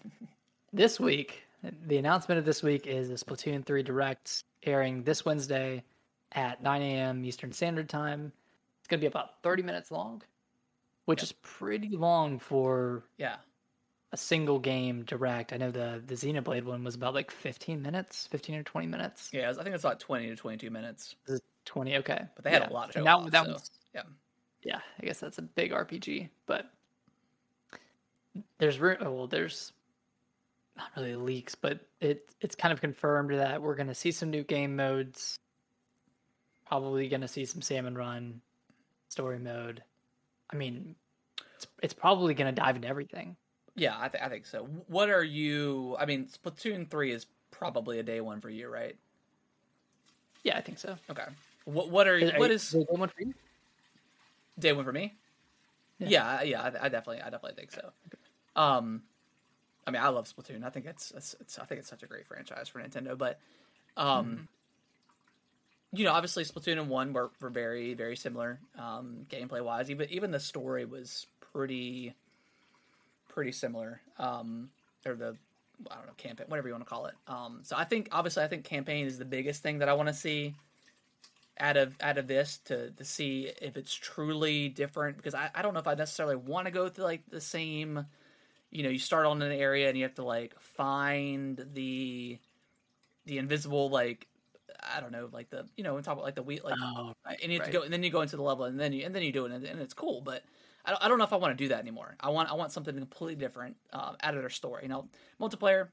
[0.73, 1.43] this week,
[1.87, 5.85] the announcement of this week is a Splatoon 3 Direct airing this Wednesday
[6.33, 7.25] at 9 a.m.
[7.25, 8.33] Eastern Standard Time
[8.93, 10.23] going to be about 30 minutes long,
[11.07, 11.25] which yep.
[11.25, 13.37] is pretty long for yeah
[14.13, 15.53] a single game direct.
[15.53, 19.31] I know the the Xenoblade one was about like 15 minutes, 15 or 20 minutes.
[19.33, 21.17] Yeah, I think it's about 20 to 22 minutes.
[21.65, 22.23] 20, okay.
[22.35, 22.71] But they had yeah.
[22.71, 23.57] a lot of show that, off, that so,
[23.95, 24.03] yeah.
[24.63, 26.71] Yeah, I guess that's a big RPG, but
[28.59, 29.73] there's oh, well, there's
[30.77, 34.31] not really leaks, but it it's kind of confirmed that we're going to see some
[34.31, 35.37] new game modes.
[36.67, 38.41] Probably going to see some Salmon Run,
[39.13, 39.83] story mode.
[40.51, 40.97] I mean,
[41.55, 43.37] it's, it's probably going to dive into everything.
[43.77, 44.65] Yeah, I, th- I think so.
[44.89, 45.97] What are you?
[45.99, 48.97] I mean, Splatoon three is probably a day one for you, right?
[50.43, 50.97] Yeah, I think so.
[51.11, 51.25] Okay.
[51.65, 53.35] What what are, Are what you- is it one for you?
[54.59, 55.15] day one for me?
[55.99, 56.09] Yeah.
[56.09, 57.91] Yeah, yeah, I, I definitely, I definitely think so.
[58.57, 59.03] Um,
[59.87, 60.65] I mean, I love Splatoon.
[60.65, 63.17] I think it's, it's, it's I think it's such a great franchise for Nintendo.
[63.17, 63.39] But,
[63.97, 64.43] um, Mm-hmm.
[65.93, 69.91] You know, obviously Splatoon and one were, were very, very similar, um, gameplay wise.
[69.91, 72.15] Even even the story was pretty,
[73.29, 74.01] pretty similar.
[74.19, 74.71] Um,
[75.05, 75.37] or the
[75.91, 77.15] I don't know campaign, whatever you want to call it.
[77.27, 80.09] Um, so I think obviously I think campaign is the biggest thing that I want
[80.09, 80.55] to see
[81.59, 85.63] out of out of this to to see if it's truly different because I, I
[85.63, 88.07] don't know if I necessarily want to go through like the same
[88.71, 92.39] you know you start on an area and you have to like find the
[93.27, 94.27] the invisible like
[94.81, 97.13] I don't know like the you know on top of like the wheat like Oh,
[97.27, 97.73] right, and you have right.
[97.73, 99.33] to go and then you go into the level and then you and then you
[99.33, 100.43] do it and, and it's cool but
[100.85, 102.17] I don't, I don't know if I want to do that anymore.
[102.21, 104.83] I want I want something completely different um, out of their story.
[104.85, 105.09] You know
[105.41, 105.89] multiplayer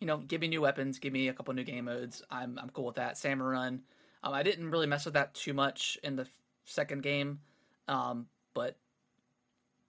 [0.00, 2.22] you know give me new weapons give me a couple new game modes.
[2.30, 3.16] I'm I'm cool with that.
[3.18, 3.82] Salmon run
[4.22, 6.26] um, I didn't really mess with that too much in the
[6.64, 7.40] second game
[7.88, 8.76] um, but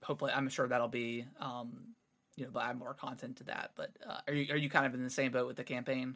[0.03, 1.93] hopefully I'm sure that'll be um,
[2.35, 4.85] you know they'll add more content to that but uh, are you are you kind
[4.85, 6.15] of in the same boat with the campaign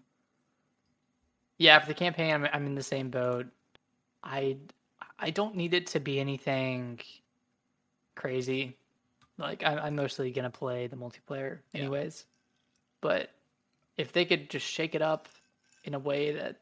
[1.57, 3.47] Yeah, for the campaign, I'm, I'm in the same boat.
[4.23, 4.57] I
[5.19, 6.99] I don't need it to be anything
[8.15, 8.75] crazy.
[9.37, 11.81] Like I, I'm mostly gonna play the multiplayer Yeah.
[11.81, 12.25] anyways.
[13.01, 13.29] But
[13.97, 15.27] if they could just shake it up
[15.83, 16.57] in a way that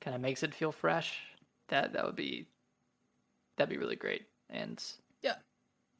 [0.00, 1.18] kind of makes it feel fresh,
[1.68, 2.46] that that would be
[3.56, 4.26] that'd be really great.
[4.50, 4.82] And
[5.22, 5.34] Yeah.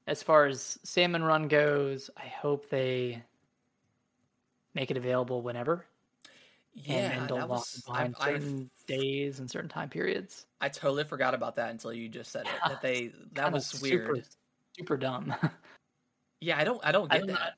[0.06, 3.22] as far as Salmon Run goes, I hope they
[4.74, 5.84] make it available whenever
[6.74, 10.46] yeah and, don't lock was, behind I've- certain days and certain time periods.
[10.60, 12.52] I totally forgot about that until you just said it.
[12.62, 14.24] Yeah, That they that was weird.
[14.76, 15.34] Super, dumb.
[16.40, 17.34] Yeah, I don't I don't I get don't know.
[17.34, 17.54] that.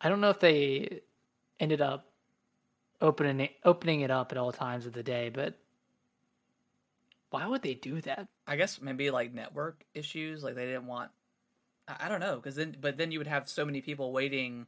[0.00, 1.00] I don't know if they
[1.58, 2.06] ended up
[3.02, 5.58] opening it, opening it up at all times of the day, but
[7.30, 8.26] why would they do that?
[8.46, 11.10] I guess maybe like network issues, like they didn't want.
[11.86, 14.66] I, I don't know, because then but then you would have so many people waiting,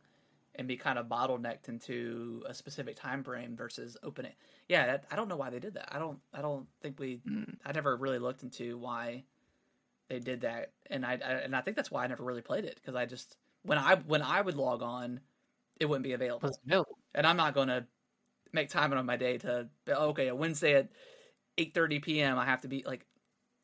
[0.54, 4.34] and be kind of bottlenecked into a specific time frame versus open it.
[4.68, 5.94] Yeah, that, I don't know why they did that.
[5.94, 7.20] I don't I don't think we.
[7.28, 7.56] Mm.
[7.64, 9.24] I never really looked into why
[10.08, 12.64] they did that, and I, I and I think that's why I never really played
[12.64, 15.20] it because I just when I when I would log on,
[15.80, 16.50] it wouldn't be available.
[16.66, 16.98] Available.
[17.14, 17.86] and I'm not going to
[18.52, 20.88] make time on my day to okay a Wednesday at
[21.58, 22.38] 8:30 p.m.
[22.38, 23.06] I have to be like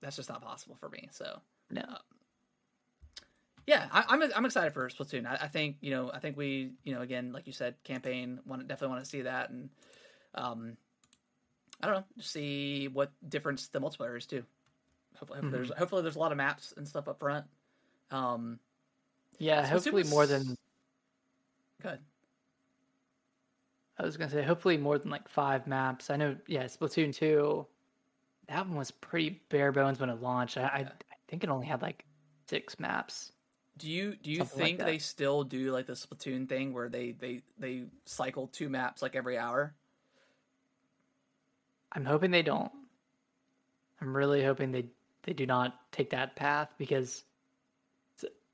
[0.00, 1.08] that's just not possible for me.
[1.12, 1.82] So No.
[3.68, 5.26] Yeah, I, I'm I'm excited for Splatoon.
[5.26, 8.40] I, I think you know I think we you know again like you said campaign
[8.46, 9.68] want definitely want to see that and
[10.34, 10.78] um
[11.82, 14.42] I don't know see what difference the multiplayer is too.
[15.18, 17.44] Hopefully, hopefully there's hopefully there's a lot of maps and stuff up front.
[18.10, 18.58] Um,
[19.38, 20.56] Yeah, Splatoon hopefully more than
[21.82, 21.98] good.
[23.98, 24.42] I was gonna say.
[24.42, 26.08] Hopefully more than like five maps.
[26.08, 26.36] I know.
[26.46, 27.66] Yeah, Splatoon two.
[28.48, 30.56] That one was pretty bare bones when it launched.
[30.56, 32.06] I, I, I think it only had like
[32.48, 33.32] six maps.
[33.78, 34.86] Do you do you Something think that.
[34.86, 39.16] they still do like the Splatoon thing where they they they cycle two maps like
[39.16, 39.74] every hour?
[41.92, 42.72] I'm hoping they don't.
[44.00, 44.86] I'm really hoping they
[45.24, 47.24] they do not take that path because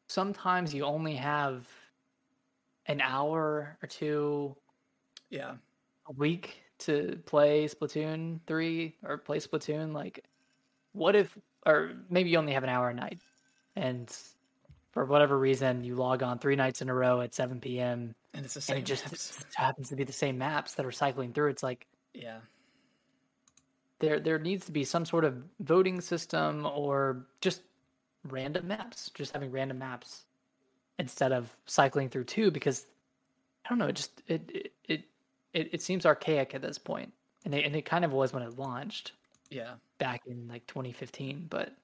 [0.08, 1.68] sometimes you only have
[2.86, 4.56] an hour or two
[5.30, 5.56] Yeah,
[6.08, 10.24] a week to play Splatoon 3 or play Splatoon like
[10.92, 13.20] what if or maybe you only have an hour a night
[13.76, 14.14] and
[14.95, 18.14] for whatever reason you log on 3 nights in a row at 7 p.m.
[18.32, 18.76] and it's the same.
[18.76, 19.45] and it just maps.
[19.55, 22.38] happens to be the same maps that are cycling through it's like yeah,
[23.99, 27.62] there there needs to be some sort of voting system or just
[28.28, 30.24] random maps just having random maps
[31.01, 32.86] instead of cycling through two because
[33.66, 35.05] i don't know it just it it it,
[35.53, 37.12] it, it seems archaic at this point
[37.45, 39.11] and it, and it kind of was when it launched
[39.51, 41.74] yeah, back in like 2015 but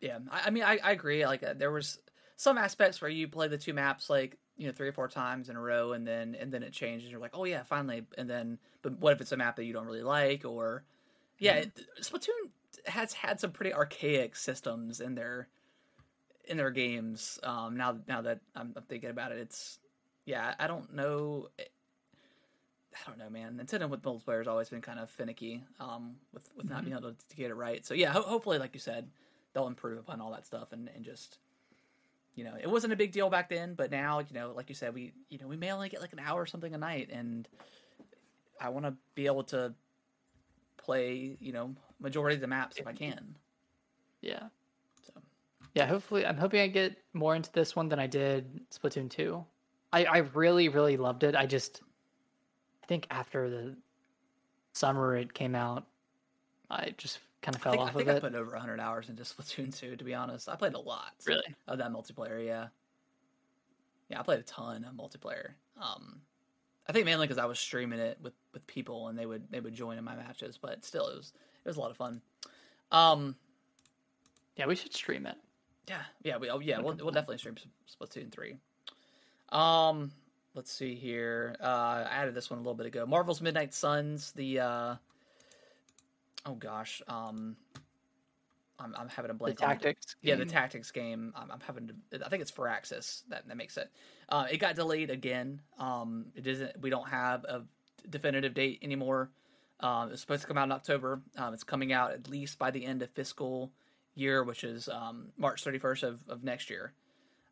[0.00, 0.18] yeah.
[0.30, 1.24] I, I mean, I, I agree.
[1.24, 1.98] Like uh, there was
[2.36, 5.48] some aspects where you play the two maps like you know three or four times
[5.48, 7.10] in a row, and then and then it changes.
[7.10, 8.04] You're like, oh yeah, finally.
[8.18, 10.84] And then, but what if it's a map that you don't really like, or
[11.38, 12.50] yeah, it, Splatoon
[12.86, 15.48] has had some pretty archaic systems in their
[16.46, 17.38] in their games.
[17.42, 19.78] Um, now now that I'm, I'm thinking about it, it's
[20.24, 21.48] yeah, I don't know.
[21.58, 23.58] I don't know, man.
[23.62, 27.10] Nintendo with multiplayer has always been kind of finicky um, with with not being able
[27.10, 27.84] to, to get it right.
[27.84, 29.08] So yeah, ho- hopefully, like you said,
[29.52, 31.38] they'll improve upon all that stuff and, and just
[32.34, 34.74] you know, it wasn't a big deal back then, but now you know, like you
[34.74, 37.10] said, we you know we may only get like an hour or something a night,
[37.12, 37.48] and
[38.60, 39.74] I want to be able to
[40.78, 43.36] play you know majority of the maps if I can.
[44.20, 44.44] yeah.
[45.06, 45.12] So.
[45.74, 49.44] Yeah hopefully i'm hoping i get more into this one than i did splatoon 2
[49.92, 51.36] i i really really loved it.
[51.36, 51.82] I just
[52.82, 53.76] i think after the
[54.72, 55.86] summer it came out
[56.70, 58.20] I just kind of I fell think, I, off think of I it.
[58.20, 60.48] put over 100 hours into Splatoon 2, to be honest.
[60.48, 61.42] I played a lot Really?
[61.68, 62.68] of that multiplayer, yeah.
[64.08, 65.50] Yeah, I played a ton of multiplayer.
[65.80, 66.20] Um,
[66.88, 69.60] I think mainly because I was streaming it with, with people and they would they
[69.60, 71.32] would join in my matches, but still it was
[71.64, 72.20] it was a lot of fun.
[72.90, 73.36] Um,
[74.56, 75.36] Yeah, we should stream it.
[75.88, 77.56] yeah, yeah, we oh, yeah, we'll, we'll definitely stream
[77.88, 78.56] Splatoon 3.
[79.50, 80.10] Um,
[80.54, 81.56] let's see here.
[81.60, 83.06] Uh, I added this one a little bit ago.
[83.06, 84.94] Marvel's Midnight Suns, the uh
[86.46, 87.56] oh gosh, um
[88.78, 89.58] I'm, I'm having a The blank it.
[89.58, 90.16] tactics.
[90.22, 91.32] Yeah, the tactics game.
[91.36, 92.24] I'm, I'm having to.
[92.24, 93.90] I think it's Firaxis that that makes it.
[94.28, 95.60] Uh, it got delayed again.
[95.78, 96.80] Um, it isn't.
[96.80, 97.62] We don't have a
[98.08, 99.30] definitive date anymore.
[99.80, 101.20] Um, it's supposed to come out in October.
[101.36, 103.72] Um, it's coming out at least by the end of fiscal
[104.14, 106.92] year, which is um, March 31st of, of next year.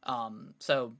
[0.04, 0.94] Um, so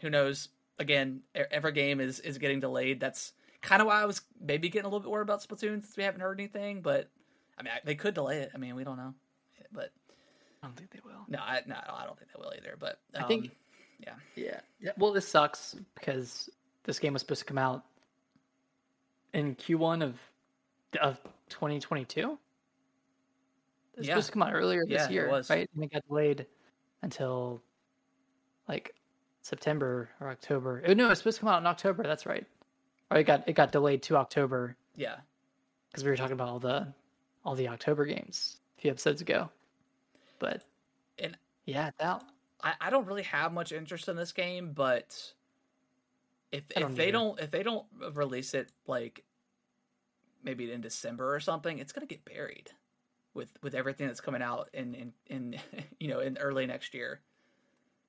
[0.00, 0.48] who knows?
[0.78, 3.00] Again, every game is is getting delayed.
[3.00, 3.32] That's
[3.62, 6.02] kind of why I was maybe getting a little bit worried about Splatoon since we
[6.02, 6.80] haven't heard anything.
[6.80, 7.08] But
[7.60, 8.50] I mean, I, they could delay it.
[8.54, 9.14] I mean, we don't know.
[9.72, 9.90] But
[10.62, 11.24] I don't think they will.
[11.28, 12.74] no, I no, I don't think they will either.
[12.78, 13.50] But I think- um,
[14.00, 14.60] yeah, Yeah.
[14.80, 14.90] yeah.
[14.96, 16.48] Well, this sucks because
[16.84, 17.84] this game was supposed to come out
[19.34, 20.18] in Q1 of
[21.00, 22.38] of 2022.
[23.96, 24.14] It's Yeah.
[24.14, 25.50] supposed to come out earlier Yeah, this it year, was.
[25.50, 25.68] right?
[25.74, 26.46] And it got delayed
[27.02, 27.62] until
[28.66, 28.94] like
[29.42, 30.82] September or October.
[30.86, 32.02] Oh, no, it's supposed to come out in October.
[32.02, 32.46] That's right.
[33.10, 35.16] Or it got it got delayed to October yeah,
[35.90, 36.92] because we were talking about all the
[37.44, 39.50] all the October games a few episodes ago.
[40.38, 40.62] But
[41.18, 42.22] And- yeah, out.
[42.62, 45.32] I, I don't really have much interest in this game, but
[46.52, 49.24] if if don't they don't if they don't release it like
[50.42, 52.70] maybe in December or something, it's gonna get buried
[53.34, 55.60] with with everything that's coming out in in, in
[56.00, 57.20] you know in early next year.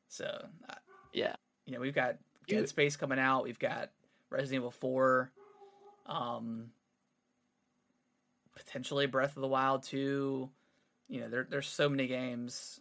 [0.09, 0.25] So
[0.69, 0.73] uh,
[1.13, 1.35] Yeah.
[1.65, 2.17] you know we've got.
[2.47, 3.91] Dead Space coming out, we've got
[4.29, 5.31] Resident Evil Four,
[6.05, 6.71] um,
[8.65, 10.49] potentially Breath of the Wild two.
[11.07, 12.79] You know there there's so many games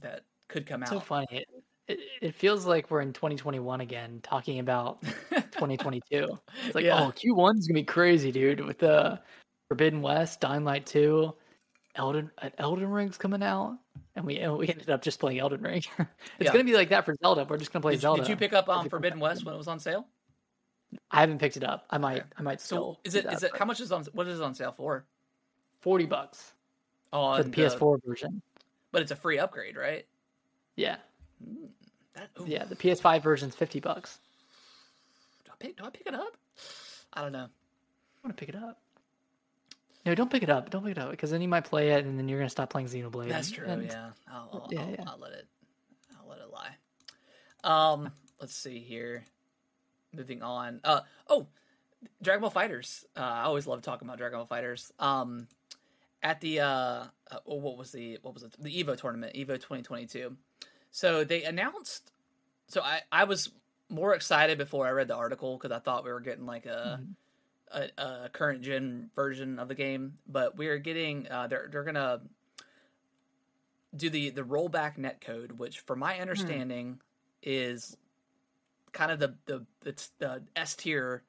[0.00, 0.88] that could come out.
[0.88, 1.26] so funny.
[1.30, 1.48] It,
[1.86, 6.00] it, it feels like we're in 2021 again, talking about 2022.
[6.66, 7.00] It's like, Yeah.
[7.04, 8.60] oh, Q1 is gonna be crazy, dude.
[8.60, 9.20] With the
[9.68, 11.32] Forbidden West, Dying Light 2,
[11.96, 13.78] Elden uh, Elden Ring's coming out,
[14.16, 15.82] and we and we ended up just playing Elden Ring.
[15.98, 16.08] it's
[16.40, 16.52] Yeah.
[16.52, 17.46] gonna be like that for Zelda.
[17.48, 18.22] We're just gonna play Did, Zelda.
[18.22, 19.20] did you pick up um, Forbidden.
[19.20, 20.06] West when it was on sale?
[21.10, 21.84] I haven't picked it up.
[21.90, 22.18] I might.
[22.18, 22.26] Okay.
[22.38, 23.00] I might So still.
[23.04, 24.54] is do it that, is it but how much is on what is it on
[24.54, 25.04] sale for?
[25.80, 26.52] 40 bucks
[27.12, 28.42] On for the PS4 version?
[28.90, 30.06] but it's a free upgrade, right?
[30.76, 30.96] Yeah,
[32.14, 32.64] That, yeah.
[32.64, 34.18] The PS5 version's 50 bucks.
[35.44, 35.76] Do I pick?
[35.76, 36.36] Do I pick it up?
[37.12, 37.46] I don't know.
[37.46, 38.80] I want to pick it up.
[40.06, 40.70] No, don't pick it up.
[40.70, 42.70] Don't pick it up because then you might play it and then you're gonna stop
[42.70, 43.28] playing Xenoblade.
[43.28, 43.66] That's true.
[43.66, 45.04] and- yeah, I'll, I'll, Yeah, I'll, yeah.
[45.06, 45.46] I'll let it.
[46.20, 46.74] I'll let it lie.
[47.62, 49.24] Um, let's see here.
[50.16, 50.80] Moving on.
[50.84, 51.46] Uh oh,
[52.22, 53.04] Dragon Ball FighterZ.
[53.16, 54.90] Uh, I always love talking about Dragon Ball FighterZ.
[54.98, 55.48] Um,
[56.22, 57.06] at the uh, uh
[57.46, 58.54] oh, what was the what was it?
[58.58, 60.36] The Evo tournament, Evo 2022.
[60.90, 62.12] So they announced.
[62.68, 63.50] So I I was
[63.90, 67.00] more excited before I read the article because I thought we were getting like a.
[67.02, 67.14] Mhm.
[67.72, 72.20] A, a current gen version of the game, but we're getting uh, they're they're gonna
[73.96, 77.00] do the the rollback netcode, which, from my understanding,
[77.42, 77.96] is
[78.94, 81.24] kind of the the it's the S tier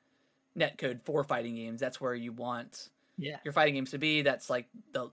[0.57, 1.81] netcode for fighting games.
[1.81, 3.39] That's where you want Yeah.
[3.43, 4.21] your fighting games to be.
[4.21, 5.09] That's like the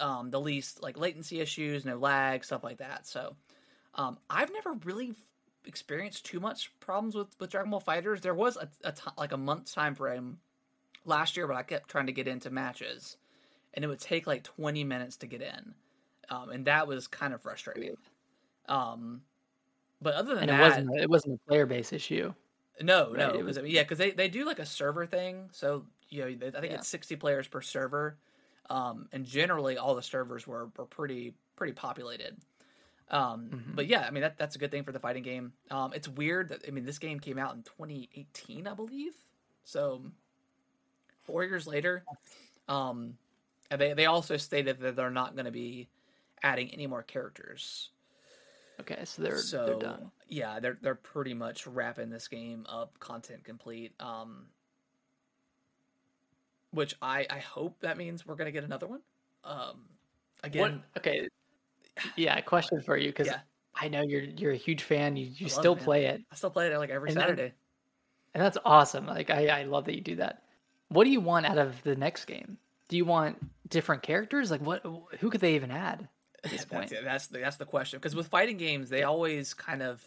[0.00, 3.06] um the least like latency issues, no lag, stuff like that.
[3.06, 3.36] So
[3.94, 5.14] um I've never really
[5.66, 8.20] experienced too much problems with with Dragon Ball FighterZ.
[8.20, 10.38] There was a, a like a month's time frame
[11.04, 13.16] last year, but I kept trying to get into matches,
[13.74, 15.74] and it would take like twenty minutes to get in,
[16.30, 17.96] um, and that was kind of frustrating.
[18.68, 19.22] Um,
[20.02, 21.00] but other than And it that, wasn't.
[21.00, 22.34] It wasn't a player base issue.
[22.80, 24.66] no, Right, no, it 'cause, was- I mean, yeah, because they, they do like a
[24.66, 25.48] server thing.
[25.52, 26.74] So you know, I think Yeah.
[26.74, 28.18] it's sixty players per server,
[28.70, 32.38] um, and generally all the servers were, were pretty pretty populated.
[33.10, 33.76] Um, Mhm.
[33.76, 35.52] But yeah, I mean that that's a good thing for the fighting game.
[35.70, 39.14] Um, it's weird that I mean this game came out in 2018, I believe.
[39.64, 40.10] So
[41.24, 42.04] four years later,
[42.68, 43.16] um,
[43.70, 45.88] and they they also stated that they're not going to be
[46.42, 47.90] adding any more characters
[48.80, 50.10] Okay, so they're so they're done.
[50.28, 53.92] yeah, they're they're pretty much wrapping this game up, content complete.
[54.00, 54.46] Um,
[56.72, 59.00] which I I hope that means we're gonna get another one.
[59.44, 59.84] Um,
[60.42, 61.00] again, What?
[61.02, 61.28] Okay.
[62.16, 63.40] Yeah, question for you because Yeah.
[63.74, 65.16] I know you're you're a huge fan.
[65.16, 67.52] You you still it, play it, I still play it like every And Saturday.
[68.34, 69.06] and that's awesome.
[69.06, 70.42] Like I I love that you do that.
[70.88, 72.56] What do you want out of the next game?
[72.88, 74.50] Do you want different characters?
[74.50, 74.82] Like what?
[75.20, 76.08] Who could they even add
[76.44, 76.90] at this point?
[76.90, 80.02] that's, that's the that's the question because with fighting games they always kind of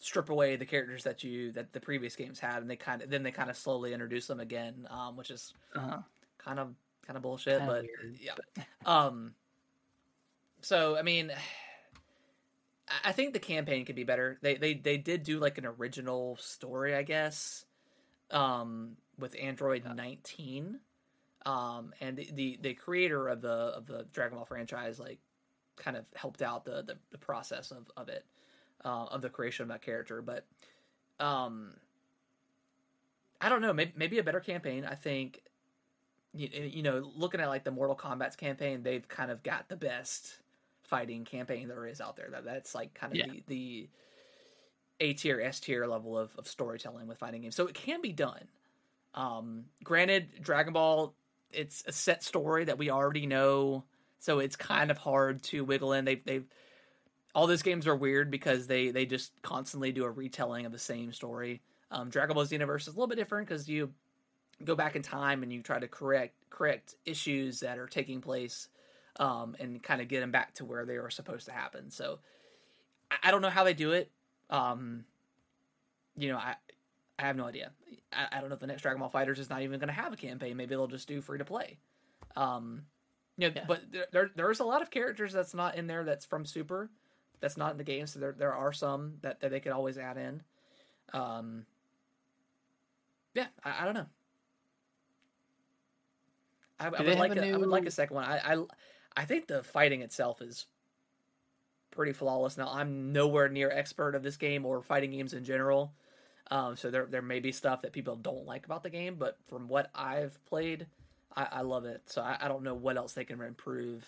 [0.00, 3.10] strip away the characters that you that the previous games had and they kind of
[3.10, 5.98] then they kind of slowly introduce them again um, which is Uh-huh.
[6.38, 6.74] kind of
[7.06, 7.58] kind of bullshit.
[7.58, 8.34] Kinda but weird, yeah,
[8.86, 9.34] um.
[10.60, 11.32] So I mean,
[13.04, 14.38] I- think the campaign could be better.
[14.42, 17.64] They they they did do like an original story, I guess,
[18.30, 19.92] um, with Android Yeah.
[19.94, 20.78] 19,
[21.46, 25.18] um, and the, the the creator of the of the Dragon Ball franchise like
[25.76, 28.24] kind of helped out the the, the process of of it,
[28.84, 30.46] uh, of the creation of that character, but
[31.18, 31.74] um.
[33.44, 33.72] I don't know.
[33.72, 34.84] Maybe, maybe a better campaign.
[34.88, 35.42] I think,
[36.32, 39.74] you, you know, looking at like the Mortal Kombat's campaign, they've kind of got the
[39.74, 40.38] best
[40.84, 42.28] fighting campaign there is out there.
[42.30, 43.26] That that's like kind of Yeah.
[43.26, 43.88] the, the
[45.00, 47.56] A tier, S tier level of, of storytelling with fighting games.
[47.56, 48.44] So it can be done.
[49.12, 51.12] Um, granted, Dragon Ball,
[51.50, 53.82] it's a set story that we already know,
[54.22, 56.04] so it's kind of hard to wiggle in.
[56.04, 56.44] They've they've
[57.34, 60.78] all those games are weird because they they just constantly do a retelling of the
[60.78, 61.60] same story.
[61.90, 63.90] Um, Dragon Ball's universe is a little bit different because you
[64.64, 68.68] go back in time and you try to correct correct issues that are taking place
[69.18, 71.90] um, and kind of get them back to where they were supposed to happen.
[71.90, 72.20] So
[73.10, 74.08] I, I don't know how they do it.
[74.50, 75.04] Um,
[76.16, 76.54] you know, I
[77.18, 77.72] I have no idea.
[78.12, 80.00] I, I don't know if the next Dragon Ball FighterZ is not even going to
[80.00, 80.56] have a campaign.
[80.56, 81.78] Maybe they'll just do free to play.
[82.36, 82.82] Um,
[83.38, 83.64] know, Yeah.
[83.66, 86.90] but there, there there's a lot of characters that's not in there that's from Super,
[87.40, 88.06] that's not in the game.
[88.06, 90.42] So there there are some that, that they could always add in.
[91.12, 91.66] Um,
[93.34, 94.06] yeah, I, I don't know.
[96.78, 98.24] I, I would like a a, I would like a second one.
[98.24, 98.64] I, I
[99.16, 100.66] I think the fighting itself is
[101.90, 102.56] pretty flawless.
[102.56, 105.92] Now I'm nowhere near expert of this game or fighting games in general,
[106.50, 109.14] um, so there there may be stuff that people don't like about the game.
[109.16, 110.86] But from what I've played,
[111.36, 112.02] I, I love it.
[112.06, 114.04] So I, I don't know what else they can improve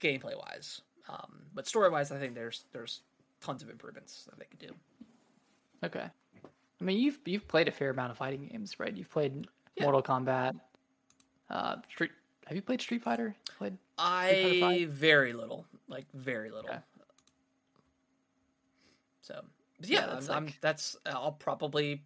[0.00, 0.80] gameplay wise.
[1.08, 3.00] Um, but story wise, I think there's there's
[3.40, 4.74] tons of improvements that they could do.
[5.84, 6.06] Okay.
[6.80, 8.94] I mean, you've you've played a fair amount of fighting games, right?
[8.96, 9.46] You've played
[9.76, 9.84] Yeah.
[9.84, 10.58] Mortal Kombat,
[11.50, 12.10] uh, Street.
[12.46, 13.34] Have you played Street Fighter?
[13.58, 13.76] Played.
[13.98, 14.88] I Five?
[14.90, 16.70] very little, like very little.
[16.70, 16.78] Okay.
[19.22, 19.42] So
[19.80, 22.02] yeah, Yeah, that's I'm, I'm- like- that's I'll probably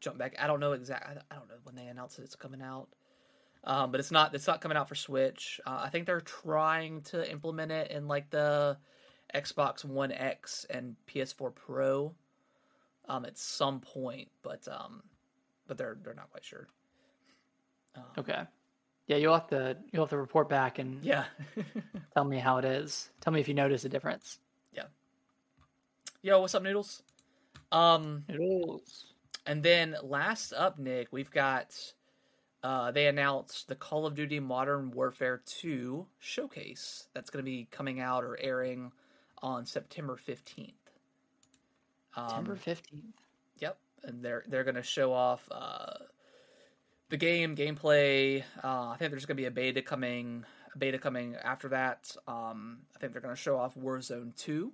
[0.00, 0.34] jump back.
[0.38, 1.16] I don't know exactly.
[1.30, 2.88] I don't know when they announce that it's coming out,
[3.64, 4.34] um, but it's not.
[4.34, 5.60] It's not coming out for Switch.
[5.66, 8.76] Uh, I think they're trying to implement it in like the
[9.34, 12.14] Xbox One X and PS4 Pro,
[13.08, 15.02] um, at some point, but um,
[15.66, 16.68] but they're they're not quite sure.
[17.96, 18.42] Um, Okay.
[19.06, 21.24] Yeah, you'll have to you'll have to report back and Yeah.
[22.14, 23.10] tell me how it is.
[23.20, 24.38] Tell me if you notice a difference.
[24.72, 24.84] Yeah.
[26.22, 27.02] Yo, what's up, Noodles?
[27.70, 29.12] Um, Noodles.
[29.46, 31.74] and then last up, Nick, we've got
[32.64, 37.68] uh, they announced the Call of Duty Modern Warfare 2 showcase that's going to be
[37.70, 38.90] coming out or airing
[39.42, 40.72] on September 15th.
[42.16, 43.04] Um, September fifteenth.
[43.58, 45.94] Yep, and they're they're going to show off uh,
[47.10, 48.42] the game gameplay.
[48.62, 50.44] Uh, I think there's going to be a beta coming,
[50.74, 52.16] a beta coming after that.
[52.28, 54.72] Um, I think they're going to show off Warzone 2.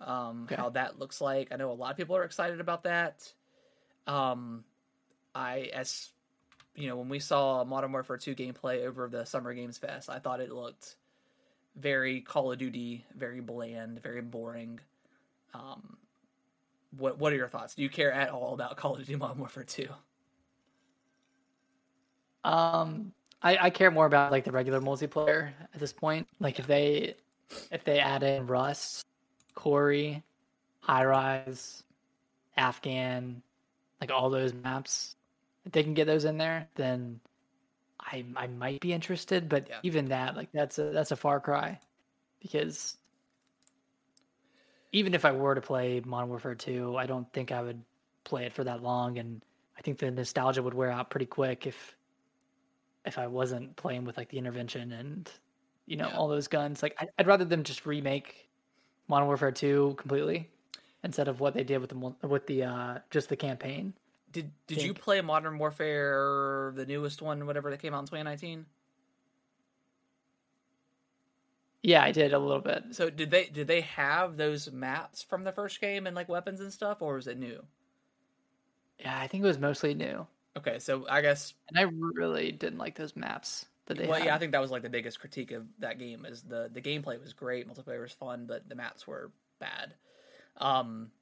[0.00, 0.56] Um, Okay.
[0.56, 1.52] how that looks like.
[1.52, 3.32] I know a lot of people are excited about that.
[4.06, 4.64] Um,
[5.34, 6.10] I as
[6.76, 10.18] you know when we saw Modern Warfare 2 gameplay over the Summer Games Fest, I
[10.18, 10.96] thought it looked
[11.74, 14.80] very Call of Duty, very bland, very boring.
[15.54, 15.96] Um,
[16.96, 17.74] what what are your thoughts?
[17.74, 19.88] Do you care at all about Call of Duty Modern Warfare 2?
[22.44, 26.28] Um, I, I care more about like the regular multiplayer at this point.
[26.40, 27.16] Like if they
[27.70, 29.04] if they add in Rust,
[29.54, 30.22] Quarry,
[30.80, 31.82] High Rise,
[32.56, 33.42] Afghan,
[34.00, 35.15] like all those maps,
[35.66, 37.22] if they can get those in there, then
[38.00, 39.48] I I might be interested.
[39.50, 39.82] But Yeah.
[39.82, 41.80] even that, like that's a that's a far cry,
[42.40, 42.98] because
[44.92, 47.84] even if I were to play Modern Warfare 2, I don't think I would
[48.24, 49.44] play it for that long, and
[49.76, 51.96] I think the nostalgia would wear out pretty quick if
[53.04, 55.30] if I wasn't playing with like the intervention and
[55.86, 56.10] you know Yeah.
[56.10, 56.82] all those guns.
[56.82, 58.50] Like I- I'd rather them just remake
[59.08, 60.50] Modern Warfare 2 completely
[61.04, 63.94] instead of what they did with the with the uh just the campaign.
[64.36, 68.66] Did did you play Modern Warfare, the newest one, whatever that came out in 2019?
[71.82, 72.84] Yeah, I did a little bit.
[72.90, 76.60] So did they did they have those maps from the first game and like weapons
[76.60, 77.68] and stuff, or was it new?
[78.98, 80.26] Yeah, I think it was mostly new,
[80.56, 84.20] Okay, so I guess and I really didn't like those maps that they well, had.
[84.20, 86.82] yeah, I think that was like the biggest critique of that game is the the
[86.82, 89.94] gameplay was great, multiplayer was fun, but the maps were bad.
[90.56, 91.12] Um,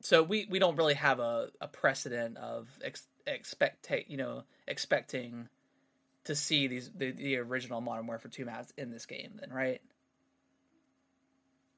[0.00, 5.48] so we we don't really have a, a precedent of ex, expect you know expecting
[6.24, 9.80] to see these the, the original Modern Warfare two maps in this game, then right?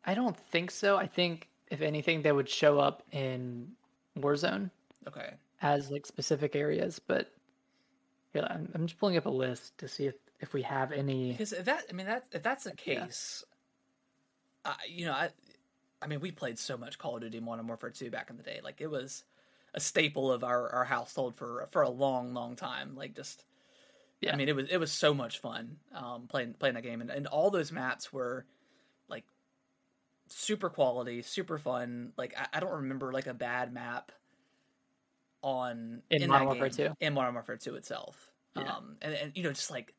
[0.05, 0.97] I don't think so.
[0.97, 3.73] I think if anything, they would show up in
[4.19, 4.71] Warzone
[5.07, 7.33] Okay, as like specific areas, but
[8.35, 11.33] Yeah, I'm, I'm just pulling up a list to see if, if we have any.
[11.33, 13.07] Because if that, I mean, that if that's the Yeah.
[13.07, 13.45] case,
[14.65, 15.31] uh, you know, I,
[16.03, 18.43] I mean, we played so much Call of Duty Modern Warfare 2 back in the
[18.43, 18.61] day.
[18.63, 19.25] Like it was
[19.75, 22.95] a staple of our, our household for for a long, long time.
[22.97, 23.45] Like just,
[24.21, 24.33] Yeah.
[24.33, 27.11] I mean, it was it was so much fun um, playing playing that game, and,
[27.11, 28.47] and all those maps were
[29.09, 29.25] like
[30.29, 32.13] super quality, super fun.
[32.17, 34.13] Like I, I don't remember like a bad map
[35.43, 36.97] on In that Modern Warfare 2?
[37.01, 38.31] in Modern Warfare 2 itself.
[38.55, 38.65] Yeah.
[38.65, 39.95] Um, and, and you know, just like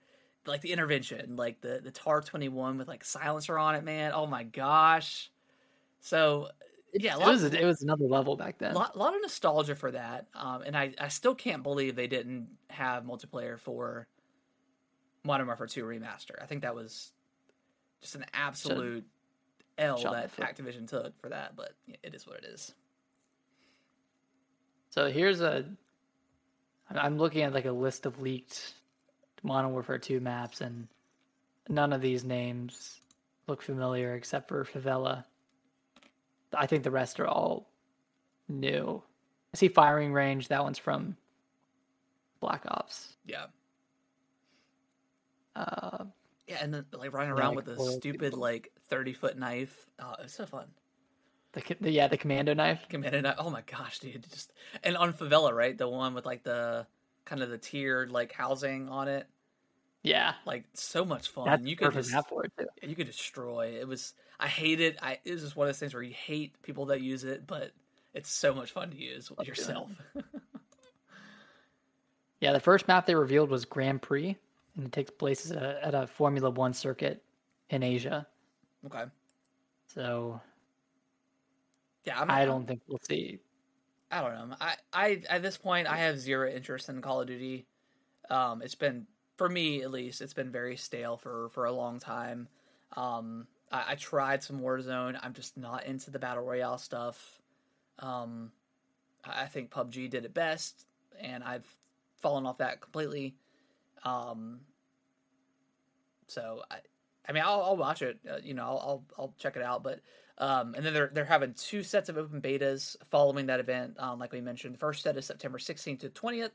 [0.45, 4.11] like the intervention, like the the TAR twenty one with like silencer on it, man.
[4.13, 5.31] Oh my gosh.
[6.03, 6.49] So
[6.93, 8.75] yeah, a it was it was another level back then.
[8.75, 10.27] lot, lot of nostalgia for that.
[10.35, 14.05] Um, and I, I still can't believe they didn't have multiplayer for
[15.23, 16.41] Modern Warfare 2 Remaster.
[16.41, 17.13] I think that was
[18.01, 19.05] just an absolute
[19.77, 20.35] L that.
[20.35, 21.71] Activision took for that, but
[22.03, 22.75] it is what it is.
[24.89, 25.65] So here's a.
[26.89, 28.73] I'm- I'm looking at like a list of leaked
[29.41, 30.87] Modern Warfare 2 maps, and
[31.69, 32.99] none of these names
[33.47, 35.23] look familiar except for Favela.
[36.57, 37.69] I think the rest are all
[38.47, 39.01] new.
[39.53, 40.47] I see Firing Range.
[40.47, 41.15] That one's from
[42.39, 43.15] Black Ops.
[43.25, 43.45] Yeah.
[45.55, 46.05] Uh,
[46.47, 48.39] Yeah, and then like running around like with a stupid people.
[48.39, 49.85] like thirty foot knife.
[49.99, 50.65] Oh, it was so fun.
[51.53, 52.85] the, the yeah the commando knife.
[52.89, 53.35] Commando knife.
[53.37, 54.25] Oh my gosh, dude!
[54.31, 54.51] Just
[54.83, 55.77] and on Favela, right?
[55.77, 56.87] The one with like the
[57.25, 59.27] kind of the tiered like housing on it.
[60.03, 61.45] Yeah, Like so much fun.
[61.45, 62.67] that's you could perfect just map for it too.
[62.87, 63.77] you could destroy.
[63.79, 64.97] It was I hate it.
[65.01, 67.47] I it was just one of those things where you hate people that use it,
[67.47, 67.71] but
[68.13, 69.47] it's so much fun to use it.
[69.47, 69.89] yourself.
[72.39, 74.35] Yeah, the first map they revealed was Grand Prix,
[74.75, 77.23] and it takes place at a, at a Formula One circuit
[77.69, 78.27] in Asia.
[78.85, 79.05] okay.
[79.87, 80.41] So
[82.05, 83.39] Yeah, I'm, I I'm- don't think we'll see.
[84.11, 84.55] I don't know.
[84.61, 87.65] I, I at this point I have zero interest in Call of Duty.
[88.29, 89.07] Um, it's been
[89.37, 92.47] for me at least it's been very stale for for a long time.
[92.95, 95.17] Um, I, I tried some Warzone.
[95.21, 97.41] I'm just not into the battle royale stuff.
[97.99, 98.51] Um,
[99.25, 100.85] I think PUBG did it best,
[101.19, 101.65] and I've
[102.21, 103.35] fallen off that completely.
[104.03, 104.61] Um,
[106.27, 106.77] so I,
[107.27, 108.19] I mean, I'll, I'll watch it.
[108.29, 109.83] Uh, you know, I'll, I'll I'll check it out.
[109.83, 109.99] But
[110.37, 113.95] um, and then they're they're having two sets of open betas following that event.
[113.97, 116.51] Um, like we mentioned, the first set is September 16th to 20th.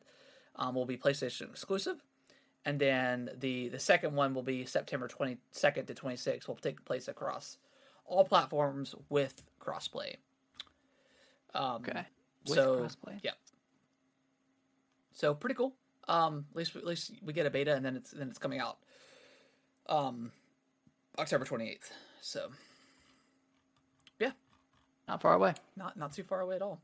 [0.56, 2.02] Um, will be PlayStation exclusive,
[2.68, 6.46] and then the the second one will be September 22nd to 26th.
[6.48, 7.56] Will take place across
[8.04, 10.16] all platforms with crossplay.
[11.54, 12.04] Um, Okay.
[12.46, 13.20] With so crossplay.
[13.22, 13.32] yeah,
[15.12, 15.74] so pretty cool.
[16.08, 18.60] Um, at least at least we get a beta, and then it's then it's coming
[18.60, 18.76] out.
[19.88, 20.30] Um,
[21.18, 21.90] October 28th.
[22.20, 22.50] So
[24.18, 24.32] Yeah.
[25.08, 25.54] Not far away.
[25.76, 26.80] not not too far away at all.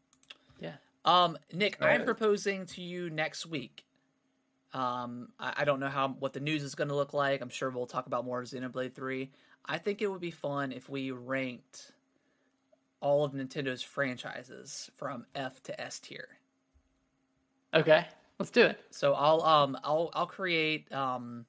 [0.59, 0.77] Yeah.
[1.05, 2.06] Um, Nick, I'm Alright.
[2.06, 3.85] proposing to you next week.
[4.74, 7.40] Um, I, I don't know how what the news is going to look like.
[7.40, 9.30] I'm sure we'll talk about more Xenoblade Three.
[9.64, 11.92] I think it would be fun if we ranked
[13.01, 16.28] all of Nintendo's franchises from F to S tier.
[17.72, 18.06] Okay.
[18.38, 18.80] Let's do it.
[18.90, 21.46] So I'll um I'll I'll create um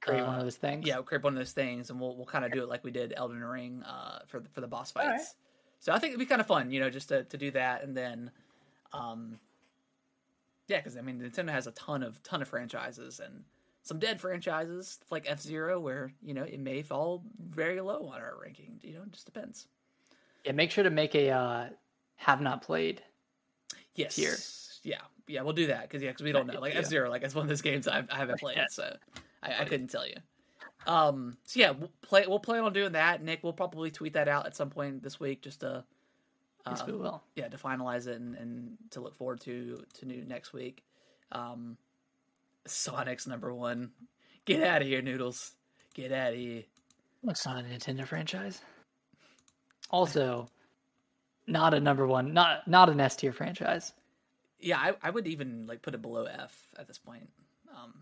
[0.00, 0.86] Create one Uh, of those things.
[0.86, 2.84] yeah we'll create one of those things and we'll we'll kind of do it like
[2.84, 5.06] we did Elden Ring uh for the, for the boss fights.
[5.06, 5.26] Alright.
[5.80, 7.82] So I think it'd be kind of fun, you know, just to, to do that
[7.84, 8.30] and then
[8.92, 9.38] um
[10.68, 13.44] yeah, because I mean Nintendo has a ton of ton of franchises and
[13.82, 18.20] some dead franchises like F Zero where you know it may fall very low on
[18.20, 18.80] our ranking.
[18.82, 19.66] You know, it just depends.
[20.44, 20.52] Yeah.
[20.52, 21.68] Make sure to make a uh,
[22.16, 23.02] have not played.
[23.94, 24.14] Yes.
[24.16, 24.36] Tier.
[24.82, 26.60] Yeah, yeah, we'll do that because yeah, because we don't know.
[26.60, 26.80] Like Yeah.
[26.80, 28.66] F Zero, like it's one of those games I've, I haven't played, Yeah.
[28.70, 28.96] so
[29.42, 30.14] I, I couldn't tell you.
[30.86, 32.24] Um, so yeah, we'll play.
[32.28, 33.22] We'll plan on doing that.
[33.22, 35.82] Nick, we'll probably tweet that out at some point this week, just to
[36.66, 37.22] Yes, we uh, will.
[37.34, 40.84] yeah, to finalize it and, and to look forward to to new next week.
[41.32, 41.76] Um,
[42.66, 43.92] Sonic's number one.
[44.44, 45.52] Get out of here, Noodles.
[45.94, 46.62] Get out of here.
[47.28, 48.60] It's not a Nintendo franchise.
[49.90, 50.48] Also,
[51.46, 53.92] not a number one, not not an S tier franchise.
[54.58, 57.28] Yeah, I, I would even like put it below F at this point.
[57.76, 57.94] Um,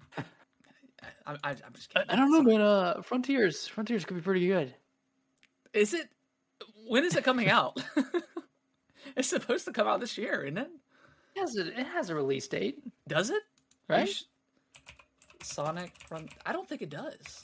[1.27, 2.09] I, I, I'm just kidding.
[2.09, 4.75] I don't know, Sonic- but uh, Frontiers Frontiers could be pretty good.
[5.73, 6.09] Is it?
[6.87, 7.83] When is it coming out?
[9.17, 10.71] it's supposed to come out this year, isn't it?
[11.37, 13.43] It has a, it has a release date, Does it?
[13.89, 14.09] Right?
[14.09, 14.25] sh-
[15.43, 16.31] Sonic Front.
[16.47, 17.43] I don't think it does.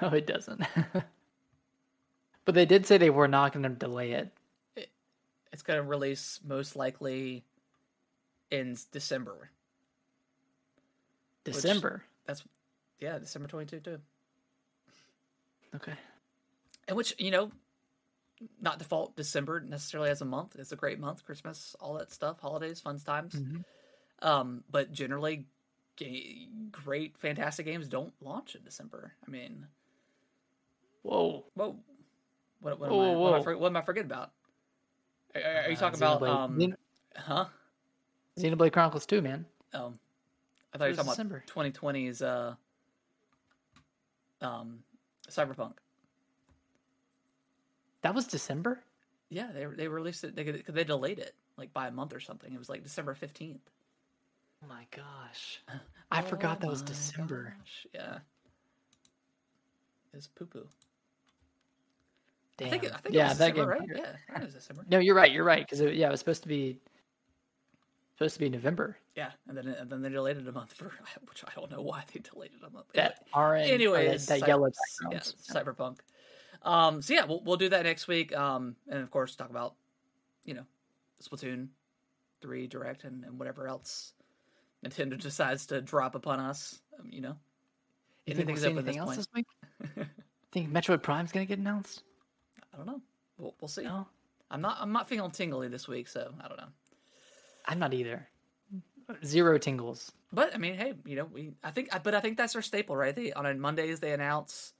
[0.00, 0.60] No, oh, it doesn't.
[2.44, 4.30] but they did say they were not going to delay it.
[5.52, 7.44] It's going to release most likely
[8.50, 9.50] in December.
[11.44, 12.04] December.
[12.26, 12.44] That's
[13.00, 13.98] yeah, December 22 too.
[15.74, 15.94] Okay.
[16.86, 17.50] And which you know,
[18.60, 20.56] not default December necessarily as a month.
[20.58, 21.24] It's a great month.
[21.24, 23.34] Christmas, all that stuff, holidays, fun times.
[23.34, 23.64] Mhm.
[24.22, 25.46] Um, but generally,
[26.70, 29.12] great, fantastic games don't launch in December.
[29.26, 29.66] I mean,
[31.02, 31.44] Whoa.
[31.54, 31.76] whoa,
[32.60, 33.42] what, what, Whoa, am, I, what, am I, whoa.
[33.42, 34.32] for- what am I forgetting about?
[35.34, 36.58] Are, are you Uh, talking about um?
[36.58, 36.76] Xen-
[37.16, 37.46] Huh?
[38.38, 39.44] Xenoblade Chronicles 2, man.
[39.72, 39.98] Um,
[40.72, 41.44] I thought you were talking December.
[41.46, 42.54] about 2020's uh,
[44.40, 44.82] um,
[45.28, 45.74] Cyberpunk.
[48.02, 48.80] That was December?
[49.28, 50.34] Yeah, they they released it.
[50.34, 52.52] They cause they delayed it like by a month or something.
[52.52, 53.70] It was like December fifteenth.
[54.62, 55.62] Oh my gosh.
[56.10, 57.54] I forgot that was oh December.
[57.94, 58.18] Yeah,
[60.12, 60.66] it's poo poo.
[62.56, 62.66] Damn.
[62.66, 63.88] I think it, I think yeah, it was that December, game.
[63.88, 63.98] right?
[63.98, 64.84] Yeah, I think it was December.
[64.90, 65.32] No, you're right.
[65.32, 65.64] You're right.
[65.64, 66.78] Because yeah, it was supposed to be
[68.14, 68.98] supposed to be November.
[69.16, 70.92] Yeah, and then and then they delayed it a month for
[71.28, 72.86] which I don't know why they delayed it a month.
[72.94, 74.70] That orange, anyway, or that, that yellow
[75.10, 75.34] yeah, background.
[75.48, 75.98] cyberpunk.
[76.62, 78.36] Um, so yeah, we'll we'll do that next week.
[78.36, 79.74] Um, and of course talk about
[80.44, 80.64] you know
[81.22, 81.68] Splatoon
[82.40, 84.12] three direct and, and whatever else
[84.84, 86.80] Nintendo decides to drop upon us.
[86.98, 87.36] Um, you know,
[88.26, 89.18] You think we'll see up at anything else point.
[89.18, 90.06] this week?
[90.52, 92.02] think Metroid Prime's gonna get announced?
[92.72, 93.00] I don't know.
[93.38, 93.82] We'll, we'll see.
[93.82, 94.06] No,
[94.50, 96.68] I'm not I'm not feeling tingly this week, so I don't know.
[97.66, 98.26] I'm not either.
[99.24, 100.12] Zero tingles.
[100.32, 102.96] But I mean, hey, you know, we I think, but I think that's their staple,
[102.96, 103.14] right?
[103.14, 104.72] They on Mondays they announce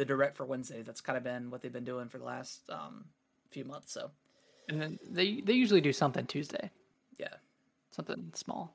[0.00, 0.80] the direct for Wednesday.
[0.82, 3.04] That's kind of been what they've been doing for the last um,
[3.50, 3.92] few months.
[3.92, 4.10] So
[4.68, 6.70] And then they they usually do something Tuesday,
[7.18, 7.34] yeah,
[7.90, 8.74] something small.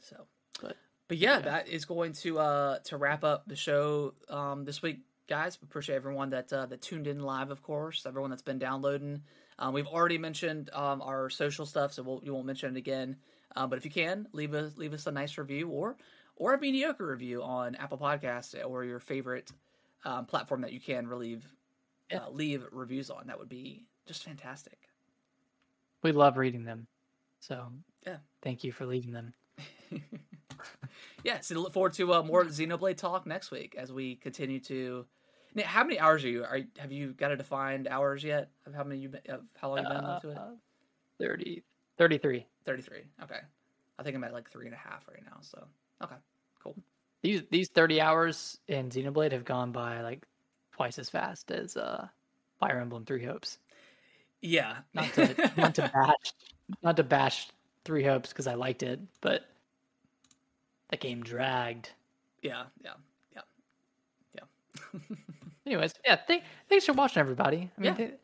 [0.00, 0.26] so
[0.60, 0.76] But
[1.08, 5.00] but yeah, that is going to uh to wrap up the show um this week,
[5.28, 5.58] guys.
[5.62, 8.04] Appreciate everyone that uh, that tuned in live, of course.
[8.04, 9.22] Everyone that's been downloading.
[9.58, 13.16] Um, we've already mentioned um, our social stuff, so we'll, you won't mention it again.
[13.54, 15.96] Um, but if you can, leave us leave us a nice review or
[16.36, 19.52] or a mediocre review on Apple Podcasts or your favorite
[20.04, 21.46] um, platform that you can relieve
[22.10, 22.24] Yeah.
[22.24, 23.26] uh, leave reviews on.
[23.28, 24.78] That would be just fantastic.
[26.02, 26.86] we love reading them.
[27.40, 27.72] So
[28.06, 28.18] Yeah.
[28.42, 29.34] thank you for leaving them.
[31.24, 35.06] Yeah, so look forward to uh, more Xenoblade talk next week as we continue to.
[35.54, 36.44] Now, how many hours are you?
[36.44, 38.50] Are have you got a defined hours yet?
[38.66, 40.36] Of how many you been, of how long you been into it?
[40.38, 40.50] Uh,
[41.20, 41.62] 30,
[41.98, 42.46] 33.
[42.64, 43.02] Thirty three.
[43.22, 43.38] Okay,
[43.98, 45.38] I think I'm at like three and a half right now.
[45.40, 45.64] So
[46.02, 46.16] okay,
[46.62, 46.76] cool.
[47.22, 50.26] These these 30 hours in Xenoblade have gone by like
[50.72, 52.06] twice as fast as uh
[52.58, 53.58] Fire Emblem Three Hopes.
[54.40, 56.32] Yeah, Not to not to bash
[56.82, 57.48] not to bash
[57.84, 59.42] Three Hopes because I liked it, but
[60.90, 61.90] the game dragged.
[62.42, 62.92] yeah, yeah,
[63.34, 63.42] yeah,
[64.34, 65.00] yeah.
[65.66, 67.70] Anyways, yeah, th- thanks for watching, everybody.
[67.76, 67.94] I mean, Yeah.
[67.94, 68.14] th-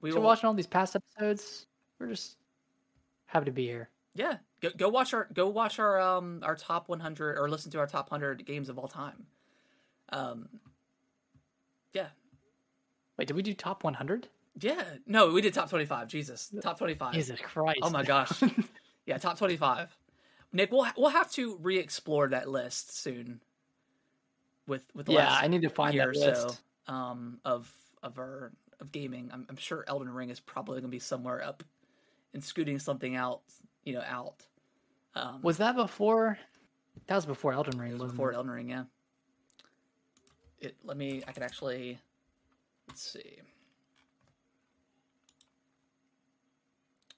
[0.00, 0.22] we will.
[0.22, 1.66] watching all these past episodes.
[1.98, 2.36] We're just
[3.26, 3.90] happy to be here.
[4.14, 7.78] Yeah, go go watch our go watch our um our top 100 or listen to
[7.78, 9.26] our top 100 games of all time.
[10.10, 10.48] Um,
[11.92, 12.08] yeah,
[13.16, 14.28] Wait, did we do top 100?
[14.60, 14.82] yeah.
[15.06, 16.08] No, we did top 25.
[16.08, 17.14] Jesus, top 25.
[17.14, 17.80] Jesus Christ!
[17.82, 18.42] Oh my gosh.
[19.06, 19.96] Yeah, top 25.
[20.52, 23.40] Nick, we'll we'll have to re-explore that list soon.
[24.66, 26.60] With with the yeah, last I need to find year that list.
[26.86, 27.72] so um, of
[28.02, 29.30] of our of gaming.
[29.32, 31.64] I'm, I'm sure Elden Ring is probably going to be somewhere up
[32.32, 33.40] and scooting something out,
[33.84, 34.46] you know, out.
[35.14, 36.38] Um, Was that before?
[37.06, 37.92] That was before Elden Ring.
[37.92, 38.36] it was before it?
[38.36, 38.84] Elden Ring, yeah.
[40.60, 41.22] It let me.
[41.26, 41.98] I can actually.
[42.88, 43.38] Let's see.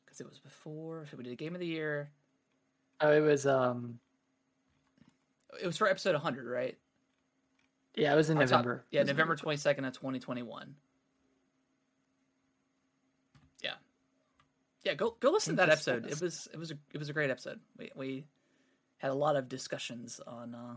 [0.05, 1.06] Because it was before.
[1.10, 2.10] So we did a Game of the Year.
[3.01, 3.47] Oh, it was.
[3.47, 3.98] Um,
[5.60, 6.78] It was for episode 100, right?
[7.94, 8.85] yeah, it was in top- November.
[8.90, 10.74] yeah, was November 22nd of 2021.
[13.62, 13.74] Yeah.
[14.84, 16.06] Yeah, go go listen to that episode.
[16.06, 17.60] It was it was a it was a great episode.
[17.78, 18.24] We we
[18.98, 20.76] had a lot of discussions on uh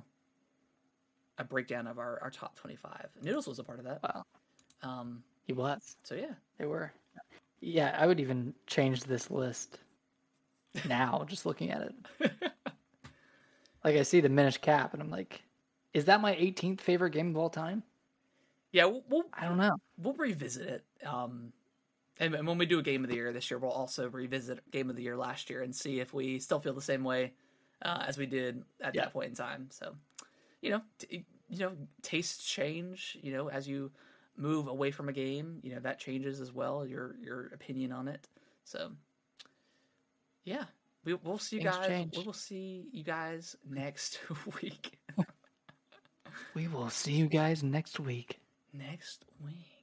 [1.38, 3.10] a breakdown of our, our top 25.
[3.22, 4.02] Noodles was a part of that.
[4.03, 4.23] Wow,
[4.82, 5.98] Um he was.
[6.03, 6.34] so yeah.
[6.57, 6.91] They were.
[7.61, 9.80] Yeah, I would even change this list
[10.88, 11.82] now, just looking at
[12.22, 12.32] it.
[13.84, 15.44] Like I see the Minish Cap, and I'm like,
[15.94, 17.84] is that my 18th favorite game of all time?
[18.72, 19.76] Yeah, we'll, we'll I don't know.
[20.02, 20.84] we'll revisit it.
[21.06, 21.53] Um
[22.20, 24.60] and, and when we do a game of the year this year, we'll also revisit
[24.72, 27.34] game of the year last year and see if we still feel the same way
[27.82, 29.04] uh, as we did at Yeah.
[29.04, 29.68] that point in time.
[29.72, 29.96] So,
[30.62, 33.18] you know, t- you know, tastes change.
[33.22, 33.92] You know, as you
[34.38, 36.86] move away from a game, you know that changes as well.
[36.86, 38.28] Your your opinion on it.
[38.64, 38.92] So,
[40.44, 40.66] yeah,
[41.04, 41.88] we, we'll see you Things guys.
[41.88, 42.18] change.
[42.18, 44.20] We will see you guys next
[44.62, 44.98] week.
[46.54, 48.40] We will see you guys next week.
[48.74, 49.74] next week.